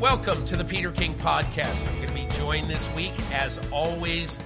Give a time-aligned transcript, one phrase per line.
[0.00, 1.86] Welcome to the Peter King Podcast.
[1.86, 4.38] I'm going to be joined this week, as always,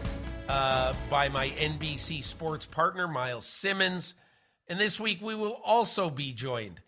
[0.49, 4.17] uh, by my NBC Sports partner, Myles Simmons.
[4.67, 6.81] And this week, we will also be joined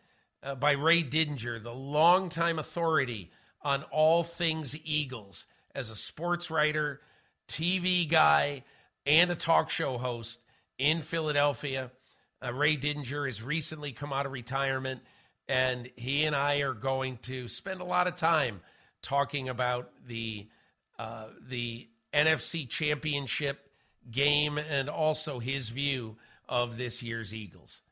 [0.42, 3.30] uh, by Ray Didinger, the longtime authority
[3.62, 7.00] on all things Eagles, as a sports writer,
[7.46, 8.64] TV guy,
[9.06, 10.40] and a talk show host
[10.76, 11.92] in Philadelphia.
[12.44, 15.02] Uh, Ray Didinger has recently come out of retirement
[15.48, 18.60] and he and I are going to spend a lot of time
[19.02, 20.48] talking about the
[20.98, 23.70] uh, the NFC Championship
[24.10, 26.16] game and also his view
[26.48, 27.82] of this year's Eagles.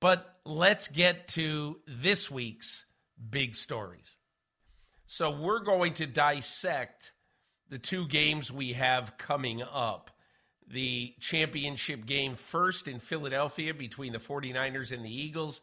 [0.00, 2.84] But let's get to this week's
[3.30, 4.16] big stories.
[5.06, 7.12] So we're going to dissect
[7.68, 10.10] the two games we have coming up.
[10.70, 15.62] The championship game first in Philadelphia between the 49ers and the Eagles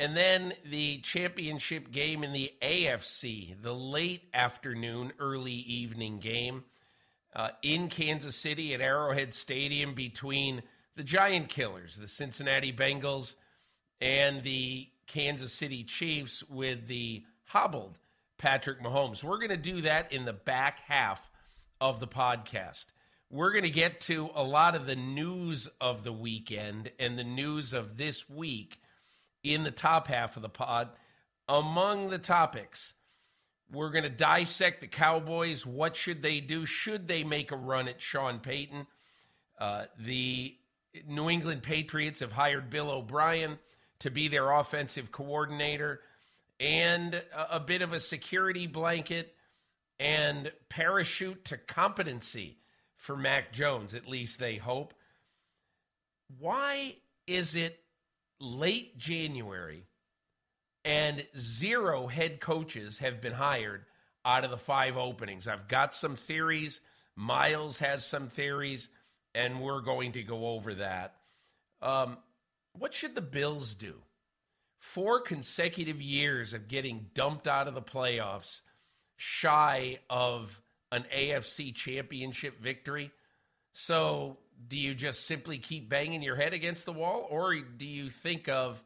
[0.00, 6.64] and then the championship game in the AFC, the late afternoon, early evening game
[7.34, 10.62] uh, in Kansas City at Arrowhead Stadium between
[10.96, 13.36] the Giant Killers, the Cincinnati Bengals,
[14.00, 17.98] and the Kansas City Chiefs with the hobbled
[18.38, 19.22] Patrick Mahomes.
[19.22, 21.30] We're going to do that in the back half
[21.80, 22.86] of the podcast.
[23.30, 27.24] We're going to get to a lot of the news of the weekend and the
[27.24, 28.80] news of this week
[29.44, 30.88] in the top half of the pod.
[31.46, 32.94] Among the topics,
[33.70, 35.64] we're going to dissect the Cowboys.
[35.66, 36.66] What should they do?
[36.66, 38.86] Should they make a run at Sean Payton?
[39.58, 40.56] Uh, the
[41.06, 43.58] New England Patriots have hired Bill O'Brien
[44.00, 46.00] to be their offensive coordinator
[46.58, 49.34] and a, a bit of a security blanket
[50.00, 52.58] and parachute to competency
[52.96, 54.94] for Mac Jones, at least they hope.
[56.38, 57.83] Why is it
[58.40, 59.84] late January,
[60.84, 63.84] and zero head coaches have been hired
[64.24, 65.48] out of the five openings.
[65.48, 66.80] I've got some theories.
[67.16, 68.88] Myles has some theories,
[69.34, 71.14] and we're going to go over that.
[71.80, 72.18] Um,
[72.72, 73.94] what should the Bills do?
[74.80, 78.62] Four consecutive years of getting dumped out of the playoffs,
[79.16, 80.60] shy of
[80.92, 83.10] an AFC championship victory.
[83.72, 84.38] So
[84.68, 88.48] do you just simply keep banging your head against the wall, or do you think
[88.48, 88.82] of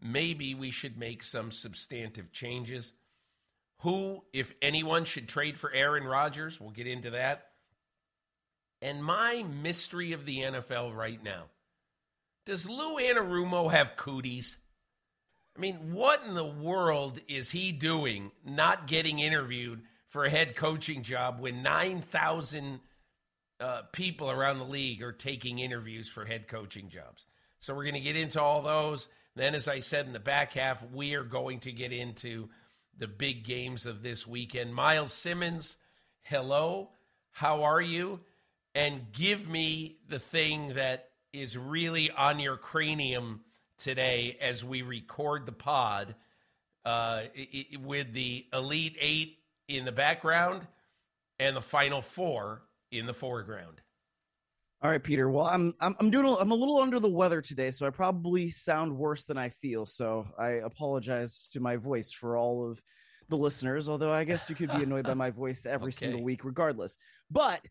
[0.00, 2.92] maybe we should make some substantive changes?
[3.80, 6.60] Who, if anyone, should trade for Aaron Rodgers?
[6.60, 7.48] We'll get into that.
[8.82, 11.44] And my mystery of the NFL right now
[12.44, 14.56] does Lou Anarumo have cooties?
[15.56, 20.54] I mean, what in the world is he doing not getting interviewed for a head
[20.54, 22.80] coaching job when 9,000
[23.60, 27.26] uh, people around the league are taking interviews for head coaching jobs.
[27.60, 29.08] So we're going to get into all those.
[29.34, 32.48] Then, as I said in the back half, we are going to get into
[32.98, 34.74] the big games of this weekend.
[34.74, 35.76] Myles Simmons,
[36.22, 36.90] hello.
[37.32, 38.20] How are you?
[38.74, 43.40] And give me the thing that is really on your cranium
[43.78, 46.14] today as we record the pod
[46.84, 49.38] uh, it, with the Elite Eight
[49.68, 50.66] in the background
[51.38, 52.62] and the Final Four
[52.98, 53.80] in the foreground.
[54.82, 55.30] All right, Peter.
[55.30, 57.90] Well, I'm I'm I'm doing a, I'm a little under the weather today, so I
[57.90, 59.86] probably sound worse than I feel.
[59.86, 62.82] So I apologize to my voice for all of
[63.30, 63.88] the listeners.
[63.88, 66.06] Although I guess you could be annoyed by my voice every okay.
[66.06, 66.98] single week, regardless.
[67.30, 67.62] But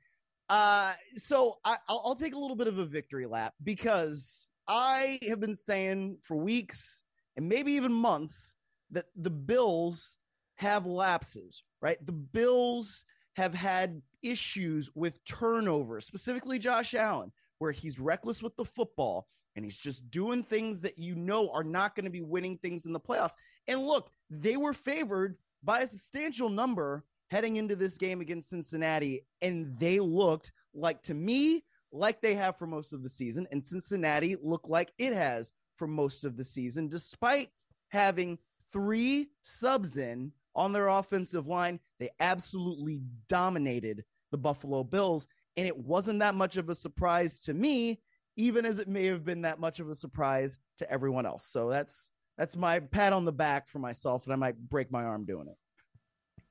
[0.49, 5.19] uh, so I, I'll, I'll take a little bit of a victory lap because I
[5.27, 7.03] have been saying for weeks
[7.37, 8.55] and maybe even months
[8.91, 10.15] that the Bills
[10.55, 11.63] have lapses.
[11.81, 13.03] Right, the Bills
[13.35, 19.63] have had issues with turnovers, specifically Josh Allen, where he's reckless with the football and
[19.63, 22.93] he's just doing things that you know are not going to be winning things in
[22.93, 23.35] the playoffs.
[23.67, 29.25] And look, they were favored by a substantial number heading into this game against Cincinnati,
[29.41, 33.63] and they looked like to me like they have for most of the season, and
[33.63, 37.49] Cincinnati looked like it has for most of the season, despite
[37.89, 38.37] having
[38.71, 41.79] three subs in on their offensive line.
[41.99, 44.03] They absolutely dominated
[44.35, 45.27] the Buffalo Bills.
[45.55, 48.01] And it wasn't that much of a surprise to me,
[48.35, 51.47] even as it may have been that much of a surprise to everyone else.
[51.47, 55.05] So that's that's my pat on the back for myself, and I might break my
[55.05, 56.43] arm doing it.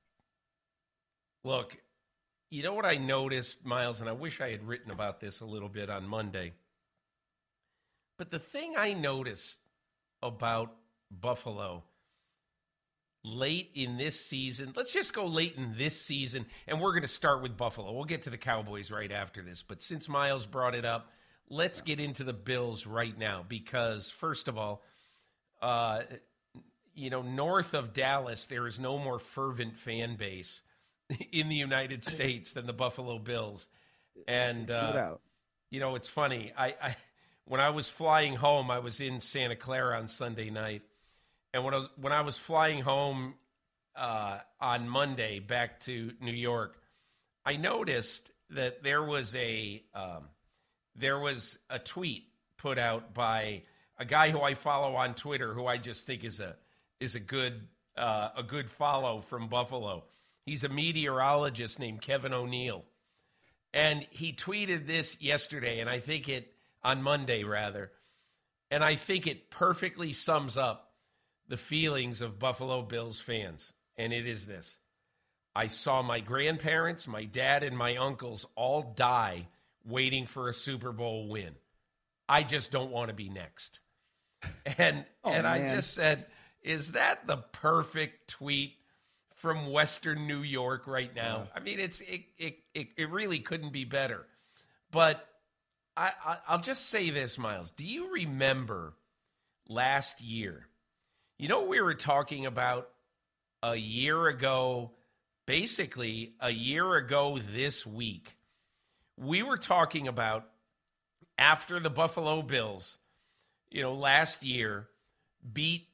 [1.43, 1.77] Look,
[2.49, 5.45] you know what I noticed, Myles, and I wish I had written about this a
[5.45, 6.53] little bit on Monday.
[8.17, 9.59] But the thing I noticed
[10.23, 10.73] about
[11.11, 11.83] Buffalo
[13.25, 14.71] late in this season.
[14.75, 17.91] Let's just go late in this season, and we're going to start with Buffalo.
[17.91, 19.63] We'll get to the Cowboys right after this.
[19.63, 21.11] But since Myles brought it up,
[21.49, 24.83] let's get into the Bills right now because, first of all,
[25.61, 26.03] uh,
[26.93, 30.61] you know, north of Dallas, there is no more fervent fan base
[31.31, 33.67] in the United States than the Buffalo Bills.
[34.27, 35.15] And uh,
[35.69, 36.53] you know, it's funny.
[36.57, 36.95] I, I
[37.45, 40.83] when I was flying home, I was in Santa Clara on Sunday night,
[41.55, 43.35] and when I was when I was flying home
[43.95, 46.77] uh, on Monday back to New York,
[47.45, 50.25] I noticed that there was a um,
[50.97, 52.25] there was a tweet
[52.57, 53.63] put out by
[53.97, 56.57] a guy who I follow on Twitter, who I just think is a
[56.99, 60.03] is a good uh, a good follow from Buffalo.
[60.45, 62.83] He's a meteorologist named Kevin O'Neill,
[63.73, 66.51] and he tweeted this yesterday, and I think it
[66.83, 67.93] on Monday rather,
[68.69, 70.91] and I think it perfectly sums up
[71.47, 74.79] the feelings of Buffalo Bills fans, and it is this.
[75.55, 79.47] I saw my grandparents, my dad, and my uncles all die
[79.85, 81.55] waiting for a Super Bowl win.
[82.27, 83.79] I just don't want to be next.
[84.77, 85.69] And oh, and man.
[85.69, 86.25] I just said,
[86.61, 88.73] is that the perfect tweet
[89.35, 91.47] from Western New York right now?
[91.55, 94.25] I mean, it's it, it it it really couldn't be better.
[94.91, 95.25] But
[95.95, 97.71] I, I I'll just say this, Myles.
[97.71, 98.93] Do you remember
[99.67, 100.67] last year?
[101.37, 102.89] You know, we were talking about
[103.61, 104.91] a year ago,
[105.45, 108.37] basically a year ago this week.
[109.17, 110.45] We were talking about
[111.37, 112.97] after the Buffalo Bills,
[113.69, 114.87] you know, last year
[115.53, 115.87] beat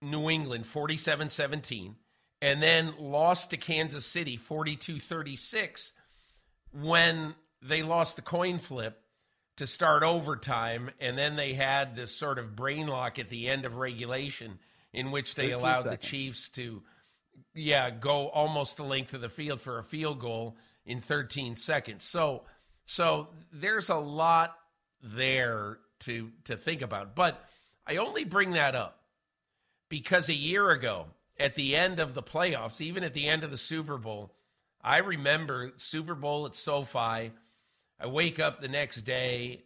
[0.00, 1.96] New England 47 17
[2.40, 5.92] and then lost to Kansas City 42 36
[6.72, 9.00] when they lost the coin flip
[9.56, 10.90] to start overtime.
[11.00, 14.58] And then they had this sort of brain lock at the end of regulation
[14.92, 16.02] in which they allowed seconds.
[16.02, 16.82] the Chiefs to,
[17.54, 20.56] yeah, go almost the length of the field for a field goal
[20.86, 22.04] in 13 seconds.
[22.04, 22.42] So,
[22.86, 24.56] so there's a lot
[25.02, 27.14] there to to think about.
[27.14, 27.42] But
[27.86, 29.00] I only bring that up
[29.88, 31.06] because a year ago,
[31.38, 34.34] at the end of the playoffs, even at the end of the Super Bowl,
[34.82, 37.32] I remember Super Bowl at SoFi.
[38.00, 39.62] I wake up the next day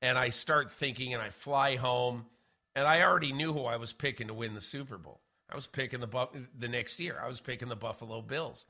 [0.00, 2.26] and I start thinking and I fly home
[2.74, 5.20] and I already knew who I was picking to win the Super Bowl.
[5.50, 7.20] I was picking the the next year.
[7.22, 8.64] I was picking the Buffalo Bills.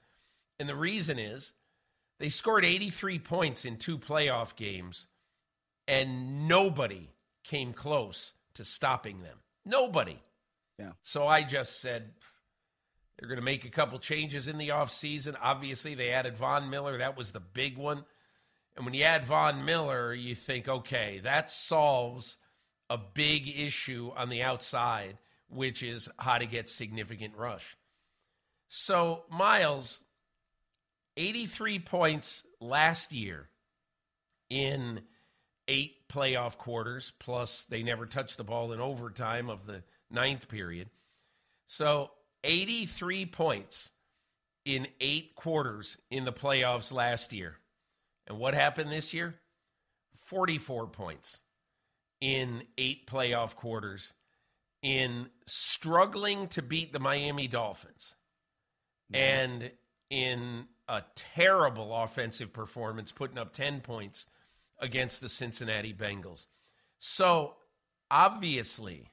[0.58, 1.52] And the reason is
[2.18, 5.06] they scored 83 points in two playoff games
[5.86, 7.10] and nobody
[7.44, 9.38] came close to stopping them.
[9.64, 10.20] Nobody.
[10.78, 10.92] Yeah.
[11.02, 12.10] So I just said
[13.18, 15.36] they're going to make a couple changes in the offseason.
[15.40, 16.98] Obviously, they added Von Miller.
[16.98, 18.04] That was the big one.
[18.76, 22.36] And when you add Von Miller, you think, okay, that solves
[22.88, 27.76] a big issue on the outside, which is how to get significant rush.
[28.68, 30.00] So, Myles,
[31.16, 33.48] 83 points last year
[34.48, 35.02] in
[35.68, 40.90] eight playoff quarters, plus they never touched the ball in overtime of the ninth period.
[41.66, 42.10] So
[42.44, 43.90] 83 points
[44.64, 47.56] in eight quarters in the playoffs last year.
[48.26, 49.34] And what happened this year?
[50.24, 51.40] 44 points
[52.20, 54.12] in eight playoff quarters
[54.82, 58.14] in struggling to beat the Miami Dolphins
[59.12, 59.70] and
[60.10, 64.26] in a terrible offensive performance, putting up 10 points
[64.80, 66.46] against the Cincinnati Bengals.
[66.98, 67.54] So
[68.10, 69.10] obviously,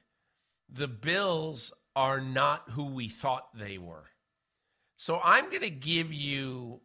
[0.68, 4.04] the Bills are not who we thought they were.
[4.96, 6.80] So I'm going to give you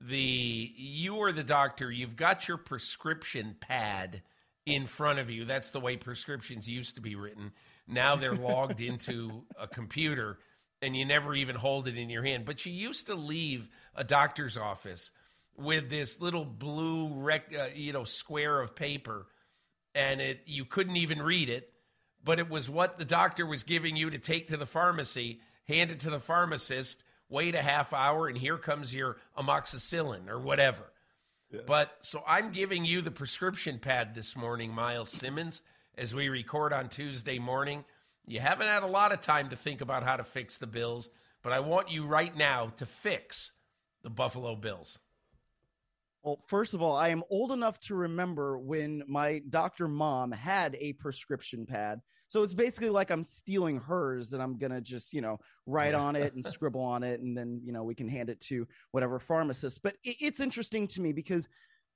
[0.00, 4.22] the you are the doctor, you've got your prescription pad
[4.66, 5.44] in front of you.
[5.44, 7.52] That's the way prescriptions used to be written.
[7.86, 10.38] Now they're logged into a computer
[10.80, 12.44] and you never even hold it in your hand.
[12.44, 15.10] But you used to leave a doctor's office
[15.58, 19.26] with this little blue rec, uh, you know square of paper
[19.94, 21.72] and it you couldn't even read it
[22.24, 25.90] but it was what the doctor was giving you to take to the pharmacy hand
[25.90, 30.82] it to the pharmacist wait a half hour and here comes your amoxicillin or whatever.
[31.50, 31.62] Yes.
[31.66, 35.62] but so i'm giving you the prescription pad this morning Myles Simmons
[35.96, 37.84] as we record on tuesday morning.
[38.26, 41.08] You haven't had a lot of time to think about how to fix the bills
[41.42, 43.52] but i want you right now to fix
[44.02, 44.98] the buffalo bills
[46.28, 50.76] well, first of all, I am old enough to remember when my doctor mom had
[50.78, 52.02] a prescription pad.
[52.26, 55.94] So it's basically like I'm stealing hers and I'm going to just, you know, write
[55.94, 57.20] on it and scribble on it.
[57.20, 59.82] And then, you know, we can hand it to whatever pharmacist.
[59.82, 61.48] But it's interesting to me because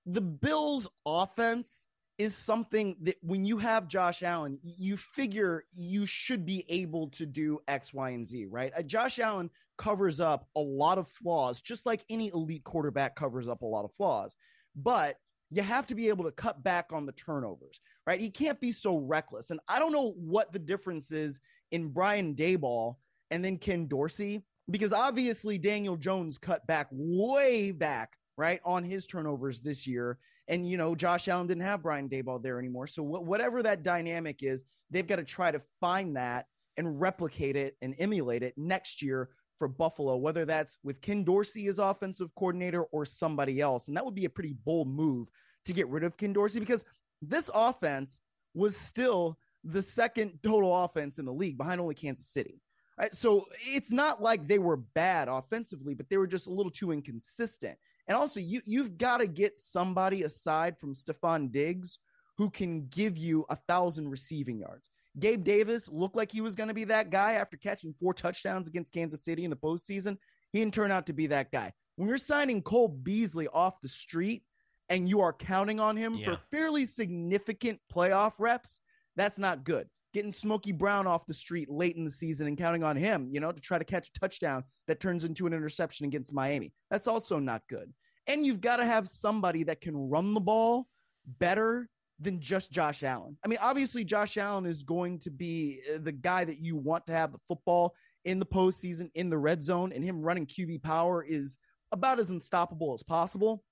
[0.06, 1.86] the Bills offense
[2.19, 7.26] is something that when you have Josh Allen, you figure you should be able to
[7.26, 8.73] do X, Y, and Z, right?
[8.76, 13.49] Uh, Josh Allen covers up a lot of flaws, just like any elite quarterback covers
[13.49, 14.37] up a lot of flaws.
[14.76, 15.16] But
[15.50, 18.21] you have to be able to cut back on the turnovers, right?
[18.21, 19.50] He can't be so reckless.
[19.50, 21.40] And I don't know what the difference is
[21.73, 22.97] in Brian Daboll
[23.31, 29.07] and then Ken Dorsey because obviously Daniel Jones cut back way back right on his
[29.07, 33.02] turnovers this year and you know Josh Allen didn't have Brian Daboll there anymore so
[33.02, 36.46] wh- whatever that dynamic is they've got to try to find that
[36.76, 41.66] and replicate it and emulate it next year for Buffalo whether that's with Ken Dorsey
[41.66, 45.28] as offensive coordinator or somebody else and that would be a pretty bold move
[45.64, 46.84] to get rid of Ken Dorsey because
[47.20, 48.18] this offense
[48.54, 52.61] was still the second total offense in the league behind only Kansas City.
[52.99, 53.14] Right?
[53.14, 56.92] So it's not like they were bad offensively, but they were just a little too
[56.92, 57.78] inconsistent.
[58.12, 61.99] And also, you you've got to get somebody aside from Stefon Diggs
[62.37, 64.90] who can give you a thousand receiving yards.
[65.19, 68.69] Gabe Davis looked like he was going to be that guy after catching four touchdowns
[68.69, 70.19] against Kansas City in the postseason.
[70.52, 71.73] He didn't turn out to be that guy.
[71.97, 74.42] When you're signing Cole Beasley off the street
[74.90, 76.26] and you are counting on him yeah.
[76.26, 78.81] for fairly significant playoff reps,
[79.16, 79.88] that's not good.
[80.12, 83.40] Getting Smokey Brown off the street late in the season and counting on him, you
[83.40, 86.75] know, to try to catch a touchdown that turns into an interception against Miami.
[86.90, 87.90] That's also not good.
[88.26, 90.87] And you've got to have somebody that can run the ball
[91.38, 91.88] better
[92.21, 93.37] than just Josh Allen.
[93.45, 97.07] I mean, obviously, Josh Allen is going to be uh, the guy that you want
[97.07, 100.83] to have the football in the postseason, in the red zone, and him running QB
[100.83, 101.57] power is
[101.91, 103.64] about as unstoppable as possible.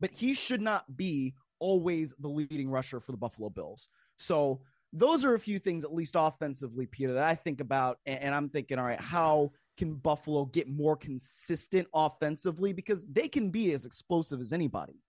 [0.00, 3.88] But he should not be always the leading rusher for the Buffalo Bills.
[4.18, 4.62] So
[4.92, 7.98] those are a few things, at least offensively, Peter, that I think about.
[8.06, 12.74] And I'm thinking, all right, how can Buffalo get more consistent offensively?
[12.74, 15.00] Because they can be as explosive as anybody.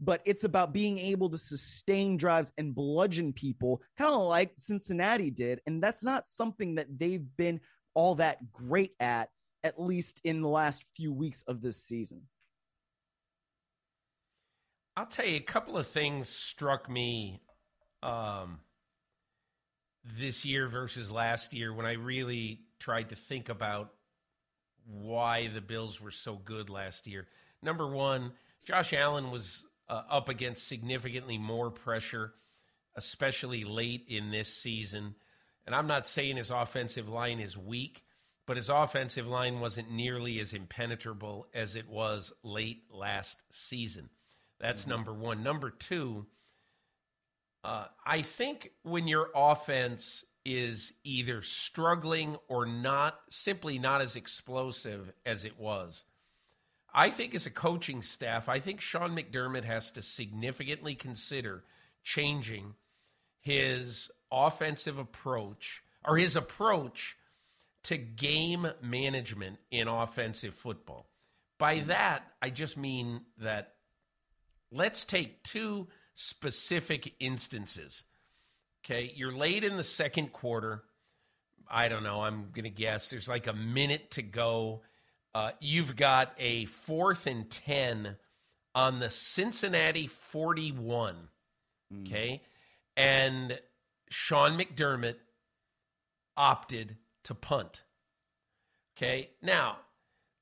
[0.00, 5.30] But it's about being able to sustain drives and bludgeon people, kind of like Cincinnati
[5.30, 5.60] did.
[5.68, 7.60] And that's not something that they've been
[7.94, 9.28] all that great at,
[9.62, 12.22] at least in the last few weeks of this season.
[14.96, 17.42] I'll tell you, a couple of things struck me
[18.02, 18.58] um,
[20.02, 23.92] this year versus last year when I really tried to think about
[24.86, 27.26] why the Bills were so good last year.
[27.62, 28.32] Number one,
[28.64, 32.34] Josh Allen was uh, up against significantly more pressure,
[32.94, 35.14] especially late in this season.
[35.66, 38.04] And I'm not saying his offensive line is weak,
[38.46, 44.08] but his offensive line wasn't nearly as impenetrable as it was late last season.
[44.60, 44.90] That's mm-hmm.
[44.90, 45.42] number one.
[45.42, 46.26] Number two,
[47.64, 55.12] uh, I think when your offense is either struggling or not, simply not as explosive
[55.26, 56.04] as it was,
[56.94, 61.64] I think as a coaching staff, I think Sean McDermott has to significantly consider
[62.04, 62.74] changing
[63.40, 67.16] his offensive approach or his approach
[67.82, 71.06] to game management in offensive football.
[71.58, 71.88] By mm-hmm.
[71.88, 73.74] that, I just mean that
[74.70, 78.04] let's take two specific instances.
[78.86, 80.84] Okay, you're late in the second quarter.
[81.68, 82.22] I don't know.
[82.22, 84.82] I'm going to guess there's like a minute to go.
[85.34, 88.14] Uh, you've got a fourth and 10
[88.76, 91.16] on the Cincinnati 41.
[91.92, 92.06] Mm.
[92.06, 92.42] Okay.
[92.96, 93.58] And
[94.08, 95.16] Sean McDermott
[96.36, 97.82] opted to punt.
[98.96, 99.30] Okay.
[99.42, 99.78] Now,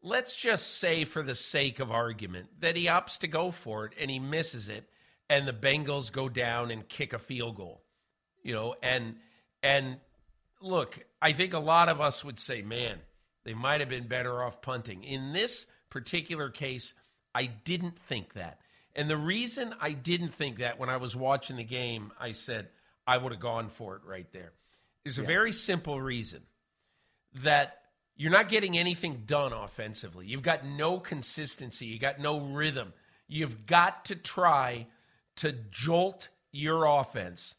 [0.02, 3.94] let's just say, for the sake of argument, that he opts to go for it
[3.98, 4.84] and he misses it
[5.30, 7.83] and the Bengals go down and kick a field goal.
[8.44, 9.16] You know, and
[9.62, 9.96] and
[10.60, 12.98] look, I think a lot of us would say, man,
[13.44, 15.02] they might have been better off punting.
[15.02, 16.94] In this particular case,
[17.34, 18.60] I didn't think that.
[18.94, 22.68] And the reason I didn't think that when I was watching the game, I said
[23.06, 24.52] I would have gone for it right there.
[25.02, 25.26] There's a yeah.
[25.26, 26.42] very simple reason
[27.42, 27.78] that
[28.16, 30.26] you're not getting anything done offensively.
[30.26, 32.92] You've got no consistency, you got no rhythm.
[33.26, 34.86] You've got to try
[35.36, 37.56] to jolt your offense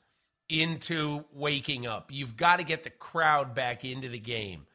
[0.49, 2.11] into waking up.
[2.11, 4.65] You've got to get the crowd back into the game.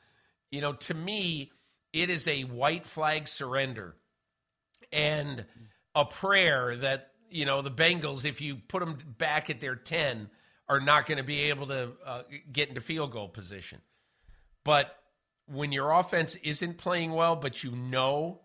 [0.51, 1.53] You know, to me,
[1.93, 3.95] it is a white flag surrender
[4.93, 5.45] and
[5.95, 10.29] a prayer that, you know, the Bengals, if you put them back at their 10,
[10.69, 12.23] are not going to be able to uh,
[12.53, 13.81] get into field goal position.
[14.65, 14.97] But
[15.47, 18.41] when your offense isn't playing well, but you know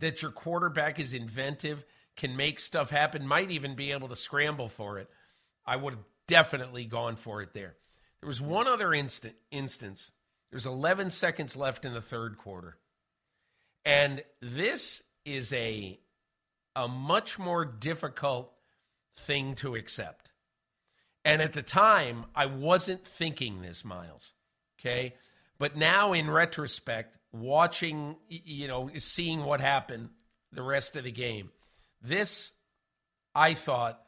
[0.00, 1.84] that your quarterback is inventive
[2.16, 5.08] can make stuff happen, might even be able to scramble for it,
[5.66, 7.76] I would have definitely gone for it there.
[8.20, 10.10] There was one other instant instance.
[10.50, 12.78] There's 11 seconds left in the third quarter.
[13.84, 15.98] And this is a
[16.76, 18.52] a much more difficult
[19.16, 20.30] thing to accept.
[21.24, 24.34] And at the time, I wasn't thinking this, Myles.
[24.80, 25.14] Okay?
[25.58, 30.10] But now in retrospect, watching, you know, seeing what happened
[30.52, 31.50] the rest of the game,
[32.02, 32.52] this,
[33.34, 34.00] I thought,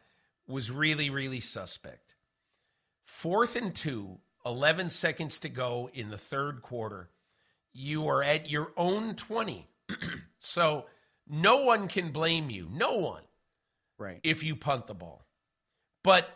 [0.46, 2.05] was really, really suspect.
[3.16, 7.08] Fourth and two, 11 seconds to go in the third quarter.
[7.73, 9.66] You are at your own 20.
[10.38, 10.85] so
[11.26, 12.68] no one can blame you.
[12.70, 13.23] No one.
[13.96, 14.20] Right.
[14.23, 15.25] If you punt the ball.
[16.04, 16.28] But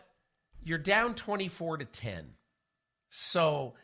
[0.63, 2.31] you're down 24 to 10.
[3.11, 3.75] So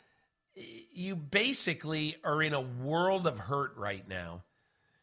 [0.55, 4.45] you basically are in a world of hurt right now.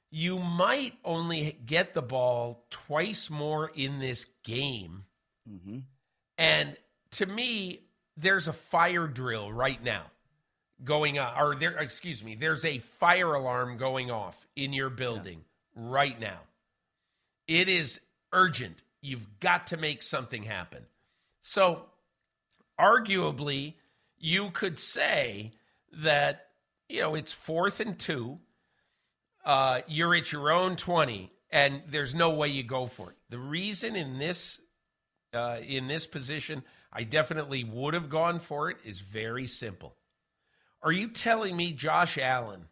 [0.09, 5.03] You might only get the ball twice more in this game.
[5.47, 5.79] Mm-hmm.
[6.39, 6.75] And
[7.11, 7.81] to me,
[8.17, 10.03] there's a fire drill right now
[10.83, 15.43] going on, or there, excuse me, there's a fire alarm going off in your building
[15.75, 15.83] yeah.
[15.85, 16.39] right now.
[17.47, 17.99] It is
[18.31, 18.83] urgent.
[19.01, 20.83] You've got to make something happen.
[21.41, 21.85] So,
[22.79, 23.73] arguably,
[24.17, 25.51] you could say
[25.91, 26.47] that,
[26.87, 28.39] you know, it's fourth and two.
[29.45, 33.17] Uh, you're at your own 20, and there's no way you go for it.
[33.29, 34.61] The reason in this
[35.33, 39.95] uh, in this position, I definitely would have gone for it is very simple.
[40.81, 42.65] Are you telling me Josh Allen,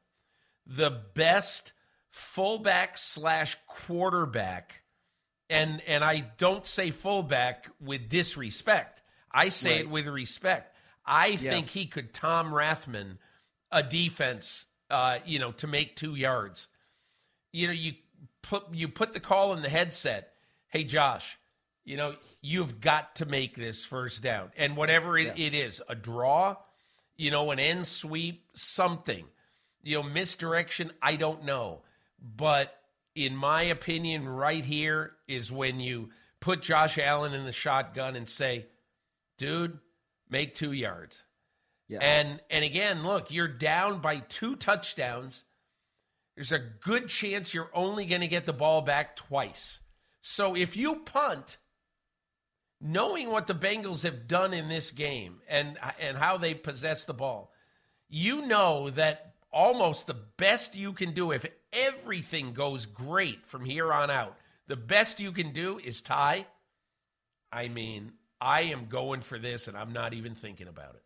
[0.66, 1.74] the best
[2.12, 4.82] fullback slash quarterback,
[5.50, 9.02] and and I don't say fullback with disrespect.
[9.32, 9.80] I say right.
[9.82, 10.76] it with respect.
[11.06, 11.42] I yes.
[11.42, 13.18] think he could Tom Rathman
[13.72, 16.68] a defense, uh, you know, to make two yards.
[17.52, 17.94] You know, you
[18.42, 20.34] put you put the call in the headset.
[20.68, 21.38] Hey, Josh,
[21.84, 24.52] you know, you've got to make this first down.
[24.58, 25.48] And whatever it, yes.
[25.48, 26.58] it is, a draw,
[27.18, 29.26] you know, an end sweep, something,
[29.84, 31.82] you know, misdirection, I don't know.
[32.20, 32.76] But
[33.16, 36.10] in my opinion, right here is when you
[36.40, 38.68] put Josh Allen in the shotgun and say,
[39.38, 39.80] dude,
[40.30, 41.24] make two yards.
[41.88, 42.00] Yeah.
[42.00, 45.44] And and again, look, you're down by two touchdowns.
[46.36, 49.80] There's a good chance you're only going to get the ball back twice.
[50.22, 51.58] So if you punt,
[52.82, 57.14] knowing what the Bengals have done in this game and and how they possess the
[57.14, 57.52] ball,
[58.10, 63.94] you know that almost the best you can do if everything goes great from here
[63.94, 66.46] on out, the best you can do is tie.
[67.52, 71.04] I mean, I am going for this and I'm not even thinking about it.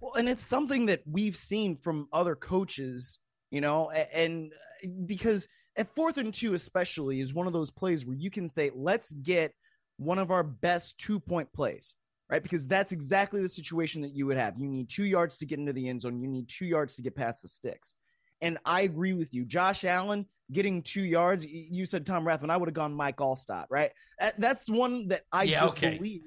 [0.00, 3.18] Well, and it's something that we've seen from other coaches,
[3.50, 8.06] you know, and uh, because at fourth and two, especially, is one of those plays
[8.06, 9.54] where you can say, let's get
[9.96, 11.94] one of our best two point plays,
[12.30, 12.42] right?
[12.42, 14.58] Because that's exactly the situation that you would have.
[14.58, 17.02] You need two yards to get into the end zone, you need two yards to
[17.02, 17.96] get past the sticks.
[18.40, 19.44] And I agree with you.
[19.44, 21.46] Josh Allen getting two yards.
[21.46, 22.50] You said Tom Rathman.
[22.50, 23.92] I would have gone Mike Alstott, right?
[24.38, 25.96] That's one that I yeah, just okay.
[25.96, 26.22] believe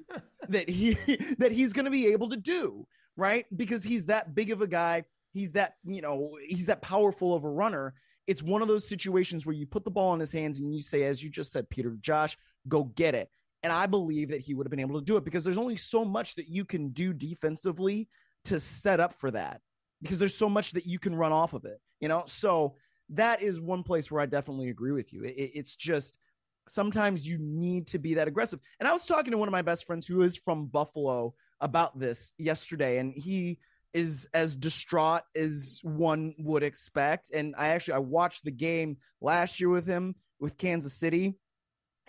[0.48, 0.94] that he
[1.38, 3.46] that he's going to be able to do, right?
[3.54, 5.04] Because he's that big of a guy.
[5.32, 7.94] He's that you know he's that powerful of a runner.
[8.26, 10.82] It's one of those situations where you put the ball in his hands and you
[10.82, 13.30] say, as you just said, Peter, Josh, go get it.
[13.62, 15.76] And I believe that he would have been able to do it because there's only
[15.76, 18.08] so much that you can do defensively
[18.44, 19.60] to set up for that
[20.00, 22.22] because there's so much that you can run off of it, you know?
[22.26, 22.76] So
[23.10, 25.24] that is one place where I definitely agree with you.
[25.24, 26.18] It, it's just
[26.68, 28.60] sometimes you need to be that aggressive.
[28.78, 31.98] And I was talking to one of my best friends who is from Buffalo about
[31.98, 33.58] this yesterday, and he
[33.94, 37.30] is as distraught as one would expect.
[37.32, 41.34] And I actually I watched the game last year with him with Kansas City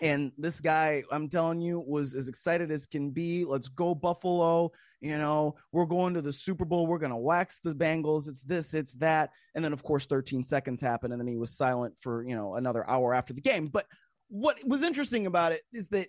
[0.00, 3.44] and this guy, I'm telling you, was as excited as can be.
[3.44, 4.72] Let's go, Buffalo.
[5.00, 6.86] You know, we're going to the Super Bowl.
[6.86, 8.28] We're going to wax the Bengals.
[8.28, 9.30] It's this, it's that.
[9.54, 11.12] And then, of course, 13 seconds happened.
[11.12, 13.68] And then he was silent for, you know, another hour after the game.
[13.68, 13.86] But
[14.28, 16.08] what was interesting about it is that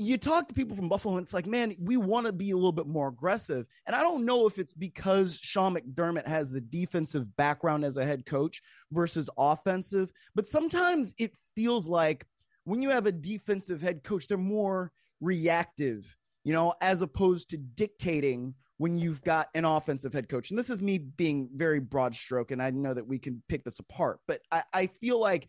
[0.00, 2.54] you talk to people from Buffalo, and it's like, man, we want to be a
[2.54, 3.66] little bit more aggressive.
[3.84, 8.06] And I don't know if it's because Sean McDermott has the defensive background as a
[8.06, 8.62] head coach
[8.92, 12.24] versus offensive, but sometimes it feels like
[12.68, 17.56] when you have a defensive head coach, they're more reactive, you know, as opposed to
[17.56, 20.50] dictating when you've got an offensive head coach.
[20.50, 23.64] And this is me being very broad stroke, and I know that we can pick
[23.64, 25.48] this apart, but I, I feel like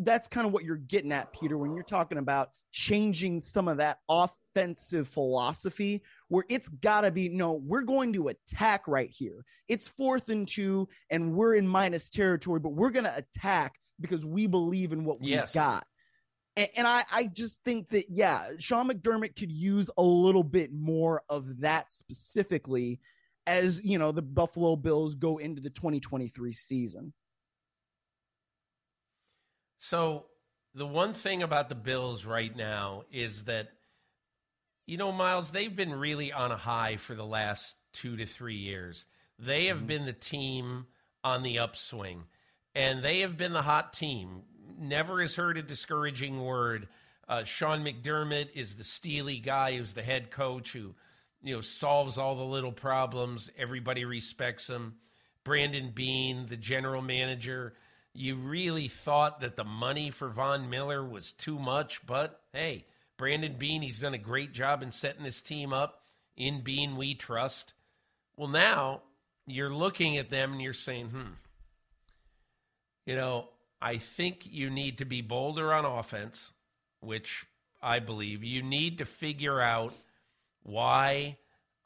[0.00, 3.78] that's kind of what you're getting at, Peter, when you're talking about changing some of
[3.78, 9.42] that offensive philosophy where it's got to be no, we're going to attack right here.
[9.68, 14.26] It's fourth and two, and we're in minus territory, but we're going to attack because
[14.26, 15.54] we believe in what we've yes.
[15.54, 15.86] got.
[16.58, 20.72] And, and I, I just think that, yeah, Sean McDermott could use a little bit
[20.72, 22.98] more of that specifically
[23.46, 27.12] as, you know, the Buffalo Bills go into the 2023 season.
[29.78, 30.26] So
[30.74, 33.68] the one thing about the Bills right now is that,
[34.84, 38.56] you know, Myles, they've been really on a high for the last two to three
[38.56, 39.06] years.
[39.38, 39.86] They have mm-hmm.
[39.86, 40.86] been the team
[41.22, 42.24] on the upswing,
[42.74, 44.42] and they have been the hot team
[44.78, 46.88] never has heard a discouraging word.
[47.28, 50.94] Uh, Sean McDermott is the steely guy who's the head coach who,
[51.42, 53.50] you know, solves all the little problems.
[53.56, 54.96] Everybody respects him.
[55.44, 57.74] Brandon Beane, the general manager,
[58.12, 62.84] you really thought that the money for Von Miller was too much, but hey,
[63.16, 66.02] Brandon Beane, he's done a great job in setting this team up.
[66.36, 67.74] In Beane, we trust.
[68.36, 69.02] Well, now
[69.46, 71.32] you're looking at them and you're saying, hmm,
[73.06, 73.48] you know,
[73.80, 76.52] I think you need to be bolder on offense,
[77.00, 77.46] which
[77.80, 78.42] I believe.
[78.42, 79.94] You need to figure out
[80.62, 81.38] why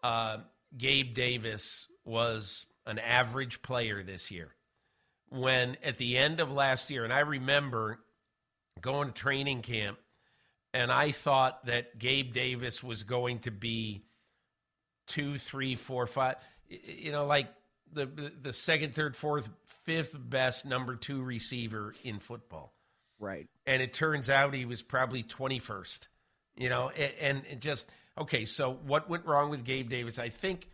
[0.03, 0.39] uh,
[0.77, 4.49] Gabe Davis was an average player this year.
[5.29, 8.01] When at the end of last year, and I remember
[8.81, 9.99] going to training camp,
[10.75, 14.03] and I thought that Gabe Davis was going to be
[15.07, 16.37] two, three, four, five,
[16.69, 17.49] you know, like
[17.93, 18.07] the
[18.43, 19.49] the second, third, fourth,
[19.85, 22.73] fifth best number two receiver in football.
[23.19, 23.49] Right.
[23.67, 26.09] And it turns out he was probably 21st.
[26.57, 30.19] You know, and, and just okay, so what went wrong with Gabe Davis?
[30.19, 30.69] I think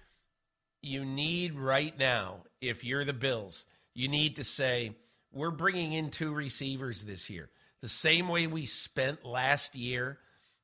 [0.83, 4.97] you need right now, if you're the Bills, you need to say,
[5.33, 7.51] we're bringing in two receivers this year.
[7.81, 10.19] The same way we spent last year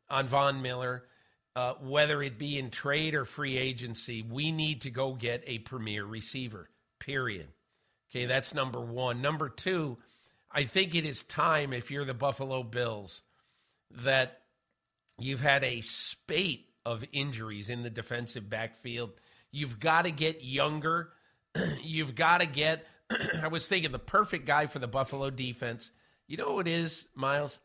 [0.09, 1.05] on Von Miller,
[1.55, 5.59] uh, whether it be in trade or free agency, we need to go get a
[5.61, 7.49] premier receiver, period.
[8.15, 9.21] Okay, that's number one.
[9.21, 9.99] Number two,
[10.51, 13.23] I think it is time, if you're the Buffalo Bills,
[13.91, 14.41] that
[15.19, 19.11] you've had a spate of injuries in the defensive backfield
[19.55, 21.11] You've got to get younger.
[21.81, 22.85] You've got to get.
[23.41, 25.93] I was thinking the perfect guy for the Buffalo defense.
[26.27, 27.61] You know who it is, Myles?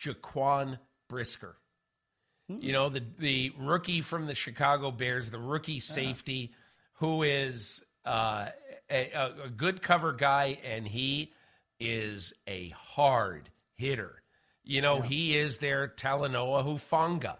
[0.00, 0.78] Jaquan
[1.10, 1.58] Brisker.
[2.50, 2.62] Mm-hmm.
[2.62, 7.06] You know the the rookie from the Chicago Bears, the rookie safety, uh-huh.
[7.06, 8.46] who is uh,
[8.92, 11.32] a, a good cover guy, and he
[11.80, 14.22] is a hard hitter.
[14.64, 15.06] You know, yeah.
[15.06, 17.36] he is their Talanoa Hufanga.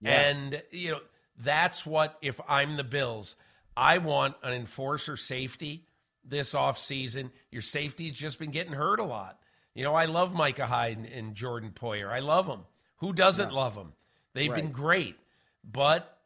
[0.00, 0.20] Yeah.
[0.20, 1.00] And, you know,
[1.38, 3.36] that's what, if I'm the Bills,
[3.76, 5.86] I want an enforcer safety
[6.24, 7.30] this offseason.
[7.50, 9.38] Your safety's just been getting hurt a lot.
[9.74, 12.10] You know, I love Micah Hyde and, and Jordan Poyer.
[12.10, 12.62] I love them.
[12.98, 13.56] Who doesn't yeah.
[13.56, 13.92] love them?
[14.34, 14.62] They've right.
[14.62, 15.16] been great.
[15.62, 16.18] But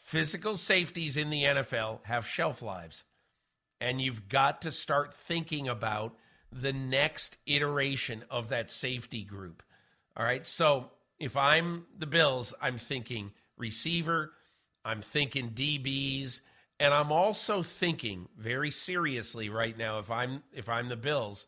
[0.00, 3.04] physical safeties in the NFL have shelf lives.
[3.80, 6.16] And you've got to start thinking about
[6.50, 9.62] the next iteration of that safety group.
[10.16, 10.46] All right.
[10.46, 14.32] So if I'm the Bills, I'm thinking receiver,
[14.84, 16.40] I'm thinking DBs,
[16.80, 21.46] and I'm also thinking very seriously right now if I'm if I'm the Bills,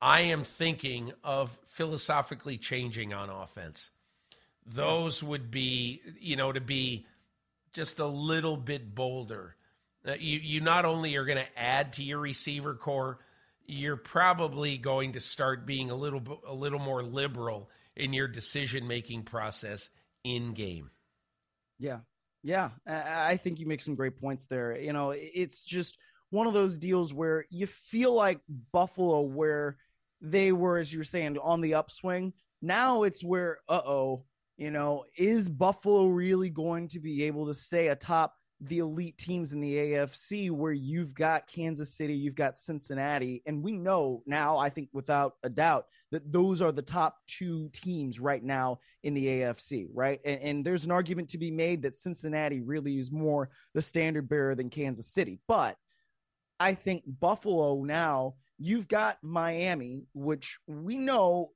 [0.00, 3.90] I am thinking of philosophically changing on offense.
[4.66, 7.06] Those would be, you know, to be
[7.72, 9.56] just a little bit bolder.
[10.16, 13.18] You you not only are going to add to your receiver corps,
[13.66, 18.86] you're probably going to start being a little a little more liberal in your decision
[18.86, 19.90] making process
[20.24, 20.90] in game.
[21.78, 21.98] Yeah,
[22.42, 24.78] yeah, I think you make some great points there.
[24.78, 25.96] You know, it's just
[26.30, 28.40] one of those deals where you feel like
[28.72, 29.76] Buffalo, where
[30.20, 32.32] they were, as you were saying, on the upswing.
[32.60, 34.24] Now it's where, uh oh,
[34.56, 39.52] you know, is Buffalo really going to be able to stay atop the elite teams
[39.52, 44.56] in the AFC where you've got Kansas City, you've got Cincinnati, and we know now,
[44.56, 49.14] I think without a doubt, that those are the top two teams right now in
[49.14, 50.20] the AFC, right?
[50.24, 54.28] And, and there's an argument to be made that Cincinnati really is more the standard
[54.28, 55.38] bearer than Kansas City.
[55.46, 55.76] But
[56.58, 61.52] I think Buffalo now, you've got Miami, which we know,